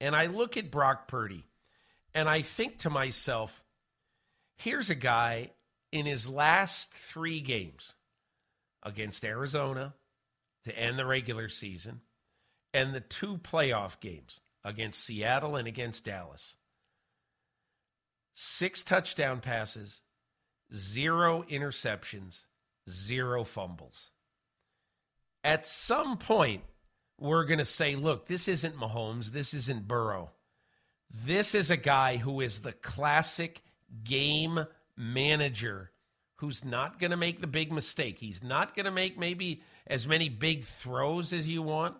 [0.00, 1.44] and I look at Brock Purdy
[2.14, 3.64] and I think to myself,
[4.56, 5.50] here's a guy
[5.90, 7.96] in his last three games
[8.84, 9.94] against Arizona
[10.64, 12.02] to end the regular season
[12.72, 16.56] and the two playoff games against Seattle and against Dallas.
[18.32, 20.02] Six touchdown passes,
[20.72, 22.44] zero interceptions,
[22.88, 24.12] zero fumbles
[25.46, 26.62] at some point,
[27.20, 29.26] we're going to say, look, this isn't Mahomes.
[29.30, 30.30] This isn't Burrow.
[31.24, 33.62] This is a guy who is the classic
[34.02, 34.66] game
[34.96, 35.92] manager
[36.38, 38.18] who's not going to make the big mistake.
[38.18, 41.94] He's not going to make maybe as many big throws as you want,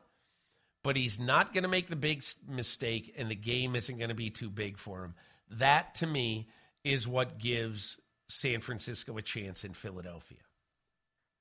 [0.82, 4.14] but he's not going to make the big mistake, and the game isn't going to
[4.14, 5.14] be too big for him.
[5.52, 6.48] That, to me,
[6.82, 7.98] is what gives
[8.28, 10.38] San Francisco a chance in Philadelphia.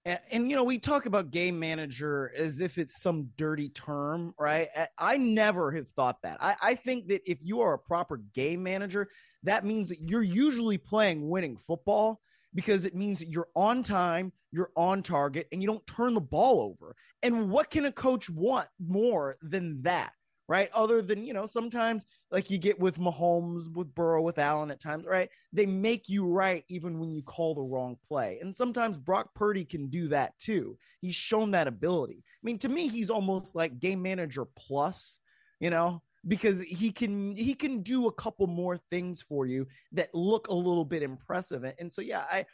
[0.05, 4.35] And, and, you know, we talk about game manager as if it's some dirty term,
[4.39, 4.69] right?
[4.97, 6.37] I never have thought that.
[6.39, 9.09] I, I think that if you are a proper game manager,
[9.43, 12.21] that means that you're usually playing winning football
[12.53, 16.21] because it means that you're on time, you're on target, and you don't turn the
[16.21, 16.95] ball over.
[17.23, 20.13] And what can a coach want more than that?
[20.47, 20.69] Right?
[20.73, 24.79] Other than, you know, sometimes like you get with Mahomes, with Burrow, with Allen at
[24.79, 25.29] times, right?
[25.53, 28.39] They make you right even when you call the wrong play.
[28.41, 30.77] And sometimes Brock Purdy can do that too.
[31.01, 32.23] He's shown that ability.
[32.25, 35.17] I mean, to me, he's almost like game manager plus,
[35.59, 40.13] you know, because he can he can do a couple more things for you that
[40.13, 41.63] look a little bit impressive.
[41.79, 42.45] And so yeah, I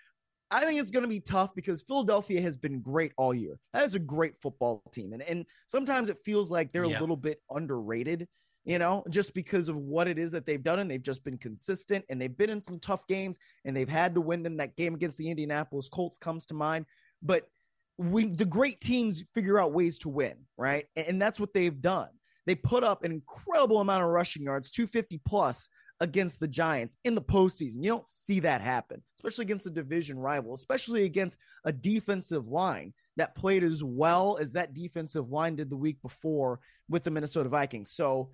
[0.52, 3.58] I think it's going to be tough because Philadelphia has been great all year.
[3.74, 5.14] That is a great football team.
[5.14, 7.00] And, and sometimes it feels like they're yeah.
[7.00, 8.28] a little bit underrated,
[8.66, 10.80] you know, just because of what it is that they've done.
[10.80, 14.14] And they've just been consistent and they've been in some tough games and they've had
[14.16, 14.58] to win them.
[14.58, 16.86] That game against the Indianapolis Colts comes to mind.
[17.24, 17.48] But
[17.98, 20.86] we, the great teams figure out ways to win, right?
[20.98, 22.10] And, and that's what they've done.
[22.46, 25.70] They put up an incredible amount of rushing yards, 250 plus
[26.02, 27.84] against the Giants in the postseason.
[27.84, 32.94] You don't see that happen, especially against a division rival, especially against a defensive line
[33.18, 36.60] that played as well as that defensive line did the week before
[36.90, 37.92] with the Minnesota Vikings.
[37.92, 38.32] So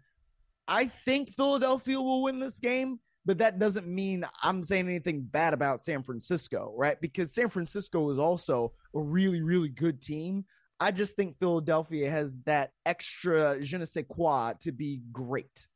[0.66, 5.54] I think Philadelphia will win this game, but that doesn't mean I'm saying anything bad
[5.54, 7.00] about San Francisco, right?
[7.02, 10.46] Because San Francisco is also a really, really good team.
[10.80, 15.68] I just think Philadelphia has that extra je ne sais quoi to be great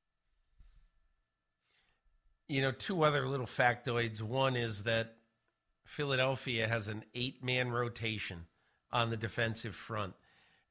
[2.52, 4.22] you know, two other little factoids.
[4.22, 5.16] One is that
[5.86, 8.46] Philadelphia has an eight man rotation
[8.92, 10.14] on the defensive front.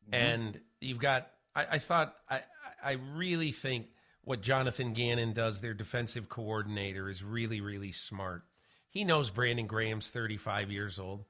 [0.05, 0.15] Mm-hmm.
[0.15, 2.43] And you've got, I, I thought, I,
[2.85, 3.87] I really think
[4.25, 8.43] what Jonathan Gannon does, their defensive coordinator, is really, really smart.
[8.91, 11.25] He knows Brandon Graham's 35 years old.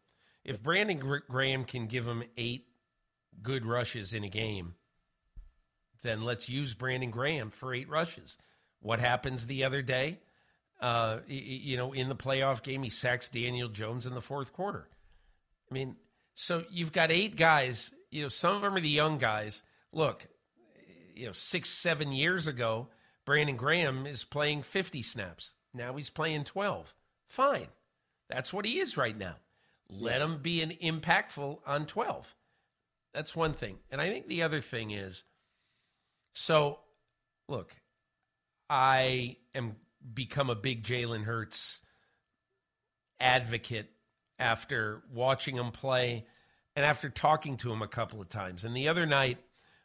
[0.44, 0.98] If Brandon
[1.28, 2.66] Graham can give him eight
[3.40, 4.74] good rushes in a game,
[6.02, 8.36] then let's use Brandon Graham for eight rushes.
[8.80, 10.18] What happens the other day?
[10.80, 14.88] Uh, you know, in the playoff game, he sacks Daniel Jones in the fourth quarter.
[15.70, 15.96] I mean,
[16.34, 17.92] so you've got eight guys.
[18.10, 19.62] You know, some of them are the young guys.
[19.92, 20.26] Look,
[21.14, 22.88] you know, six, seven years ago,
[23.26, 25.52] Brandon Graham is playing 50 snaps.
[25.74, 26.94] Now he's playing 12.
[27.28, 27.68] Fine.
[28.28, 29.36] That's what he is right now.
[29.90, 30.30] Let Yes.
[30.30, 32.34] him be an impactful on 12.
[33.12, 33.78] That's one thing.
[33.90, 35.24] And I think the other thing is
[36.32, 36.78] so
[37.48, 37.74] look,
[38.68, 39.76] I am
[40.14, 41.80] become a big Jalen Hurts
[43.20, 43.90] advocate
[44.38, 46.26] after watching him play
[46.74, 48.64] and after talking to him a couple of times.
[48.64, 49.38] And the other night,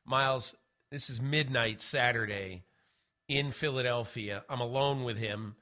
[0.05, 0.55] Myles,
[0.91, 2.63] this is midnight Saturday
[3.27, 4.43] in Philadelphia.
[4.49, 5.55] I'm alone with him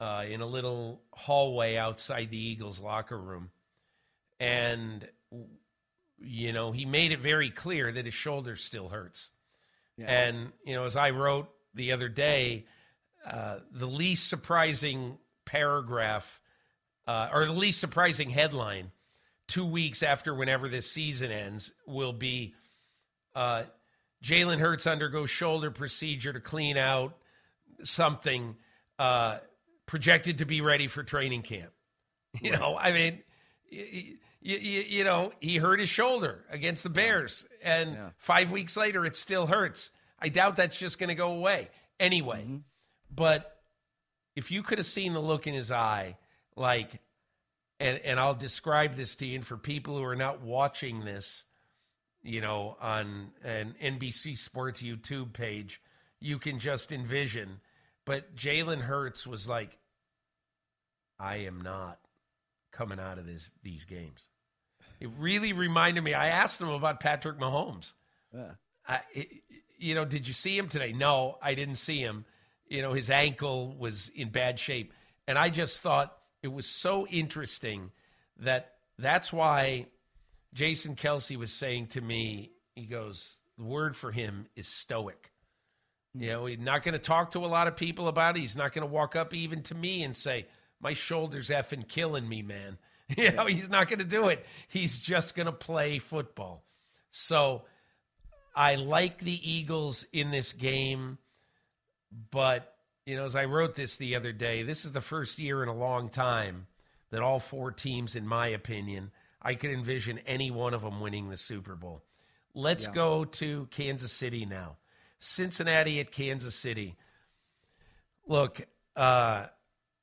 [0.00, 3.50] uh, in a little hallway outside the Eagles locker room.
[4.38, 5.08] And,
[6.18, 9.30] you know, he made it very clear that his shoulder still hurts.
[9.96, 10.06] Yeah.
[10.06, 12.66] And, you know, as I wrote the other day,
[13.28, 16.40] uh, the least surprising paragraph
[17.06, 18.90] uh, or the least surprising headline
[19.48, 22.54] two weeks after whenever this season ends will be
[23.34, 23.64] uh,
[24.24, 27.16] Jalen Hurts undergoes shoulder procedure to clean out
[27.82, 28.56] something
[28.98, 29.38] uh,
[29.86, 31.70] projected to be ready for training camp.
[32.42, 33.22] You know, I mean,
[33.70, 38.10] you, you, you know, he hurt his shoulder against the Bears, and Yeah.
[38.18, 39.90] five weeks later, it still hurts.
[40.18, 42.44] I doubt that's just going to go away anyway.
[42.46, 42.62] Mhm.
[43.14, 43.56] But
[44.34, 46.16] if you could have seen the look in his eye,
[46.56, 47.00] like,
[47.80, 51.44] and and I'll describe this to you, and for people who are not watching this,
[52.22, 55.80] you know, on an NBC Sports YouTube page,
[56.20, 57.60] you can just envision.
[58.04, 59.78] But Jalen Hurts was like,
[61.18, 61.98] I am not
[62.72, 64.28] coming out of this these games.
[65.00, 66.14] It really reminded me.
[66.14, 67.92] I asked him about Patrick Mahomes.
[68.34, 68.52] Yeah.
[68.88, 69.28] I, it,
[69.78, 70.92] you know, did you see him today?
[70.92, 72.24] No, I didn't see him.
[72.68, 74.92] You know, his ankle was in bad shape.
[75.26, 77.90] And I just thought it was so interesting
[78.38, 79.86] that that's why
[80.54, 85.32] Jason Kelce was saying to me, he goes, the word for him is stoic.
[86.14, 86.22] Hmm.
[86.22, 88.40] You know, he's not going to talk to a lot of people about it.
[88.40, 90.46] He's not going to walk up even to me and say,
[90.80, 92.78] my shoulder's effing killing me, man.
[93.16, 94.44] You know, he's not going to do it.
[94.66, 96.64] He's just going to play football.
[97.12, 97.62] So
[98.52, 101.18] I like the Eagles in this game,
[102.30, 102.72] but
[103.04, 105.68] you know, as I wrote this the other day, this is the first year in
[105.68, 106.66] a long time
[107.10, 111.28] that all four teams, in my opinion, I could envision any one of them winning
[111.28, 112.02] the Super Bowl.
[112.52, 112.92] Let's Yeah.
[112.94, 114.76] go to Kansas City now.
[115.18, 116.96] Cincinnati at Kansas City.
[118.26, 118.66] Look,
[118.96, 119.46] uh,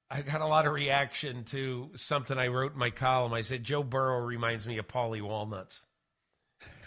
[0.10, 3.34] I got a lot of reaction to something I wrote in my column.
[3.34, 5.86] I said Joe Burrow reminds me of Paulie Walnuts.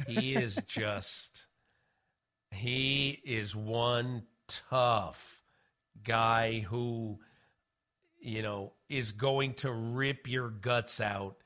[0.07, 1.45] He is just
[2.53, 5.43] he is one tough
[6.05, 7.19] guy who
[8.21, 11.37] you know is going to rip your guts out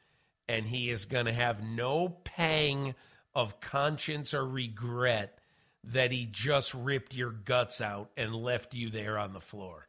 [0.49, 2.95] and he is going to have no pang
[3.35, 5.39] of conscience or regret
[5.85, 9.89] that he just ripped your guts out and left you there on the floor.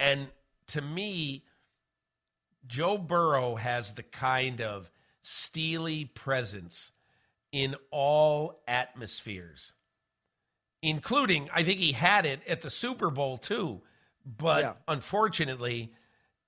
[0.00, 0.28] And
[0.68, 1.44] to me,
[2.66, 4.90] Joe Burrow has the kind of
[5.22, 6.92] steely presence
[7.52, 9.74] in all atmospheres,
[10.82, 13.80] including, I think he had it at the Super Bowl too.
[14.26, 14.74] But Yeah.
[14.88, 15.92] unfortunately,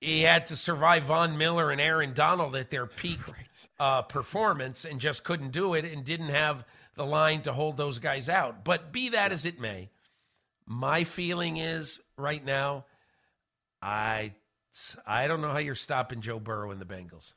[0.01, 3.21] he had to survive Von Miller and Aaron Donald at their peak
[3.81, 7.99] uh, performance and just couldn't do it and didn't have the line to hold those
[7.99, 8.65] guys out.
[8.65, 9.91] But be that as it may,
[10.67, 12.85] my feeling is right now,
[13.81, 14.35] I
[15.07, 17.35] I don't know how you're stopping Joe Burrow and the Bengals.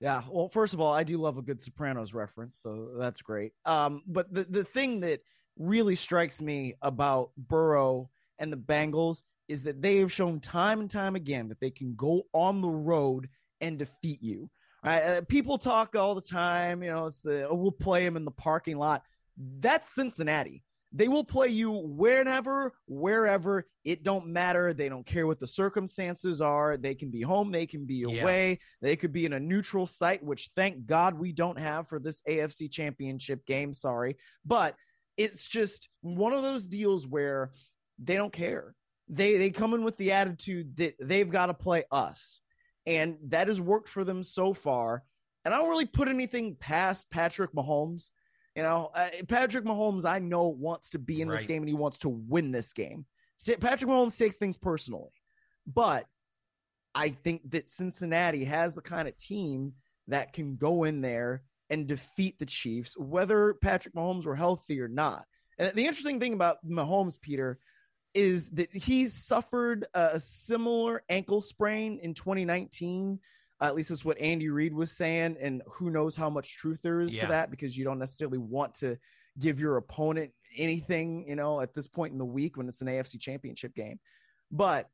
[0.00, 0.22] Yeah.
[0.28, 3.52] Well, first of all, I do love a good Sopranos reference, so that's great.
[3.64, 5.20] Um, but the the thing that
[5.58, 10.90] really strikes me about Burrow and the Bengals is that they have shown time and
[10.90, 13.28] time again that they can go on the road
[13.60, 14.50] and defeat you.
[14.84, 15.00] Right?
[15.02, 18.24] Uh, people talk all the time, you know, it's the oh, we'll play them in
[18.24, 19.02] the parking lot.
[19.36, 20.62] That's Cincinnati.
[20.92, 23.66] They will play you whenever, wherever.
[23.84, 24.72] It don't matter.
[24.72, 26.76] They don't care what the circumstances are.
[26.76, 27.50] They can be home.
[27.50, 28.22] They can be Yeah.
[28.22, 28.60] away.
[28.80, 32.22] They could be in a neutral site, which thank God we don't have for this
[32.26, 33.74] AFC championship game.
[33.74, 34.16] Sorry.
[34.44, 34.76] But
[35.16, 37.52] it's just one of those deals where
[37.98, 38.74] they don't care.
[39.08, 42.40] They they come in with the attitude that they've got to play us.
[42.86, 45.02] And that has worked for them so far.
[45.44, 48.10] And I don't really put anything past Patrick Mahomes.
[48.54, 51.74] You know, uh, Patrick Mahomes, I know, wants to be in this game and he
[51.74, 53.04] wants to win this game.
[53.60, 55.10] Patrick Mahomes takes things personally.
[55.66, 56.06] But
[56.94, 59.74] I think that Cincinnati has the kind of team
[60.08, 64.88] that can go in there and defeat the Chiefs, whether Patrick Mahomes were healthy or
[64.88, 65.24] not.
[65.58, 67.58] And the interesting thing about Mahomes, Peter,
[68.14, 73.18] is that he suffered a similar ankle sprain in 2019.
[73.60, 75.36] Uh, at least that's what Andy Reid was saying.
[75.40, 77.22] And who knows how much truth there is Yeah.
[77.22, 78.98] to that because you don't necessarily want to
[79.38, 82.88] give your opponent anything, you know, at this point in the week when it's an
[82.88, 83.98] AFC championship game.
[84.50, 84.88] But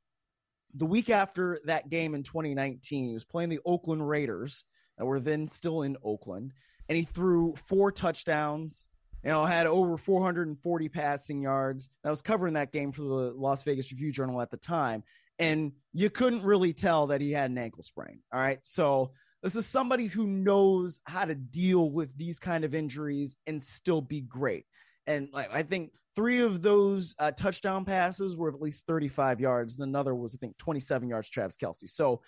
[0.75, 4.65] the week after that game in 2019, he was playing the Oakland Raiders
[4.99, 6.53] that were then still in Oakland,
[6.89, 8.89] and he threw four touchdowns.
[9.25, 11.89] You know, had over 440 passing yards.
[12.05, 15.05] I was covering that game for the Las Vegas Review Journal at the time,
[15.39, 18.21] and you couldn't really tell that he had an ankle sprain.
[18.33, 19.13] All right, so
[19.43, 24.01] this is somebody who knows how to deal with these kind of injuries and still
[24.01, 24.67] be great.
[25.07, 29.75] And like I think three of those uh, touchdown passes were at least 35 yards.
[29.75, 31.89] And another was, I think, 27 yards, Travis Kelce.
[31.89, 32.21] So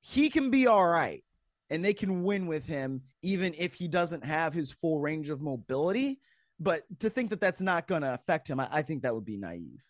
[0.00, 1.22] he can be all right
[1.70, 5.40] and they can win with him, even if he doesn't have his full range of
[5.40, 6.20] mobility.
[6.58, 9.24] But to think that that's not going to affect him, I, I think that would
[9.24, 9.82] be naive.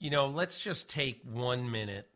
[0.00, 2.08] You know, let's just take one minute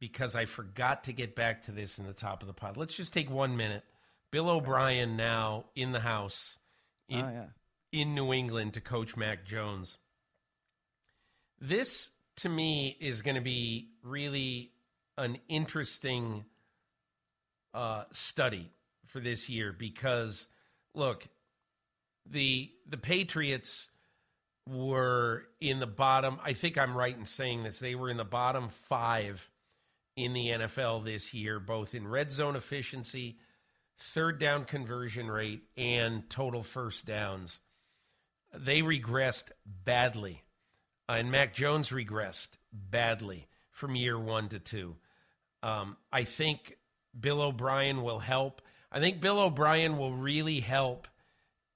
[0.00, 2.76] because I forgot to get back to this in the top of the pod.
[2.76, 3.84] Let's just take one minute.
[4.30, 6.58] Bill O'Brien now in the house
[7.08, 7.46] in, oh, yeah.
[7.92, 9.96] in New England to coach Mac Jones.
[11.60, 14.72] This, to me, is going to be really
[15.18, 16.46] an interesting
[17.74, 18.70] uh, study
[19.06, 20.46] for this year because–
[20.98, 21.28] look,
[22.26, 23.88] the the Patriots
[24.68, 26.38] were in the bottom.
[26.44, 27.78] I think I'm right in saying this.
[27.78, 29.48] They were in the bottom five
[30.16, 33.38] in the NFL this year, both in red zone efficiency,
[33.96, 37.60] third down conversion rate, and total first downs.
[38.52, 39.50] They regressed
[39.84, 40.42] badly,
[41.08, 44.96] and Mac Jones regressed badly from year one to two.
[45.62, 46.78] Um, I think
[47.18, 48.62] Bill O'Brien will help.
[48.90, 51.08] I think Bill O'Brien will really help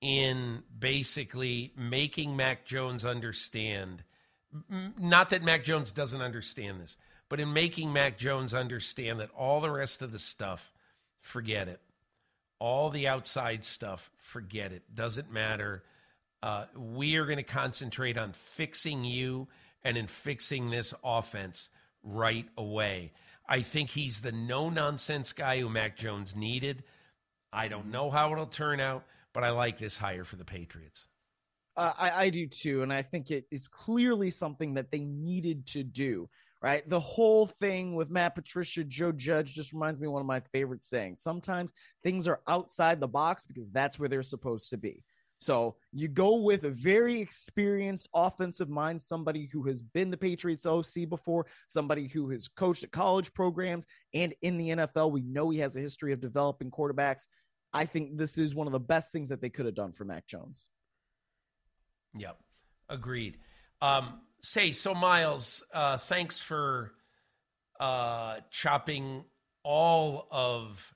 [0.01, 4.03] in basically making Mac Jones understand.
[4.99, 6.97] Not that Mac Jones doesn't understand this,
[7.29, 10.73] but in making Mac Jones understand that all the rest of the stuff,
[11.21, 11.81] forget it.
[12.59, 14.83] All the outside stuff, forget it.
[14.95, 15.83] Doesn't matter.
[16.43, 19.49] Uh, we are going to concentrate on fixing you
[19.85, 21.69] and in fixing this offense
[22.03, 23.13] right away.
[23.49, 26.85] I think he's the no nonsense guy who Mac Jones needed.
[27.53, 31.07] I don't know how it'll turn out, but I like this hire for the Patriots.
[31.77, 32.83] Uh, I, I do too.
[32.83, 36.29] And I think it is clearly something that they needed to do,
[36.63, 36.87] right?
[36.89, 40.41] The whole thing with Matt Patricia, Joe Judge just reminds me of one of my
[40.53, 41.21] favorite sayings.
[41.21, 45.03] Sometimes things are outside the box because that's where they're supposed to be.
[45.43, 50.67] So you go with a very experienced offensive mind, somebody who has been the Patriots
[50.67, 55.11] OC before, somebody who has coached at college programs and in the NFL.
[55.11, 57.27] We know he has a history of developing quarterbacks.
[57.73, 60.05] I think this is one of the best things that they could have done for
[60.05, 60.69] Mac Jones.
[62.17, 62.39] Yep,
[62.89, 63.39] agreed.
[63.81, 65.65] Um, say so, Myles.
[65.75, 66.93] Uh, thanks for
[67.81, 69.25] uh, chopping
[69.65, 70.95] all of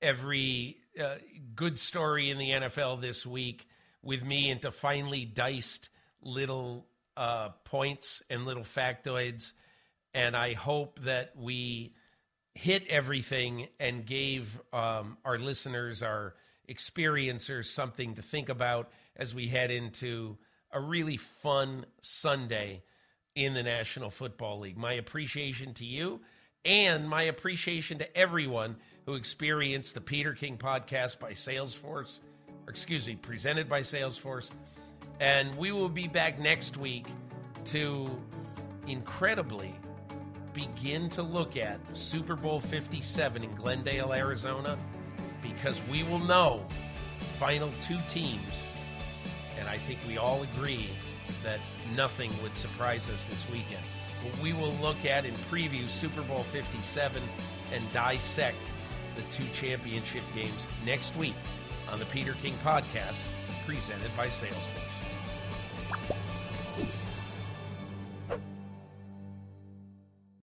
[0.00, 1.16] every uh,
[1.54, 3.66] good story in the NFL this week
[4.02, 5.88] with me into finely diced
[6.22, 9.52] little uh, points and little factoids.
[10.14, 11.94] And I hope that we
[12.54, 16.34] hit everything and gave um, our listeners, our
[16.68, 20.38] experiencers, something to think about as we head into
[20.70, 22.82] a really fun Sunday
[23.34, 24.76] in the National Football League.
[24.76, 26.20] My appreciation to you
[26.64, 28.76] and my appreciation to everyone
[29.08, 32.20] who experienced the Peter King podcast by Salesforce,
[32.66, 34.52] or excuse me, presented by Salesforce.
[35.18, 37.06] And we will be back next week
[37.64, 38.06] to
[38.86, 39.74] incredibly
[40.52, 44.76] begin to look at Super Bowl 57 in Glendale, Arizona,
[45.40, 46.60] because we will know
[47.38, 48.66] final two teams.
[49.58, 50.90] And I think we all agree
[51.42, 51.60] that
[51.96, 53.84] nothing would surprise us this weekend.
[54.22, 57.22] But we will look at and preview Super Bowl 57
[57.72, 58.58] and dissect
[59.18, 61.34] the two championship games next week
[61.90, 63.24] on the Peter King Podcast,
[63.66, 64.87] presented by Salesforce.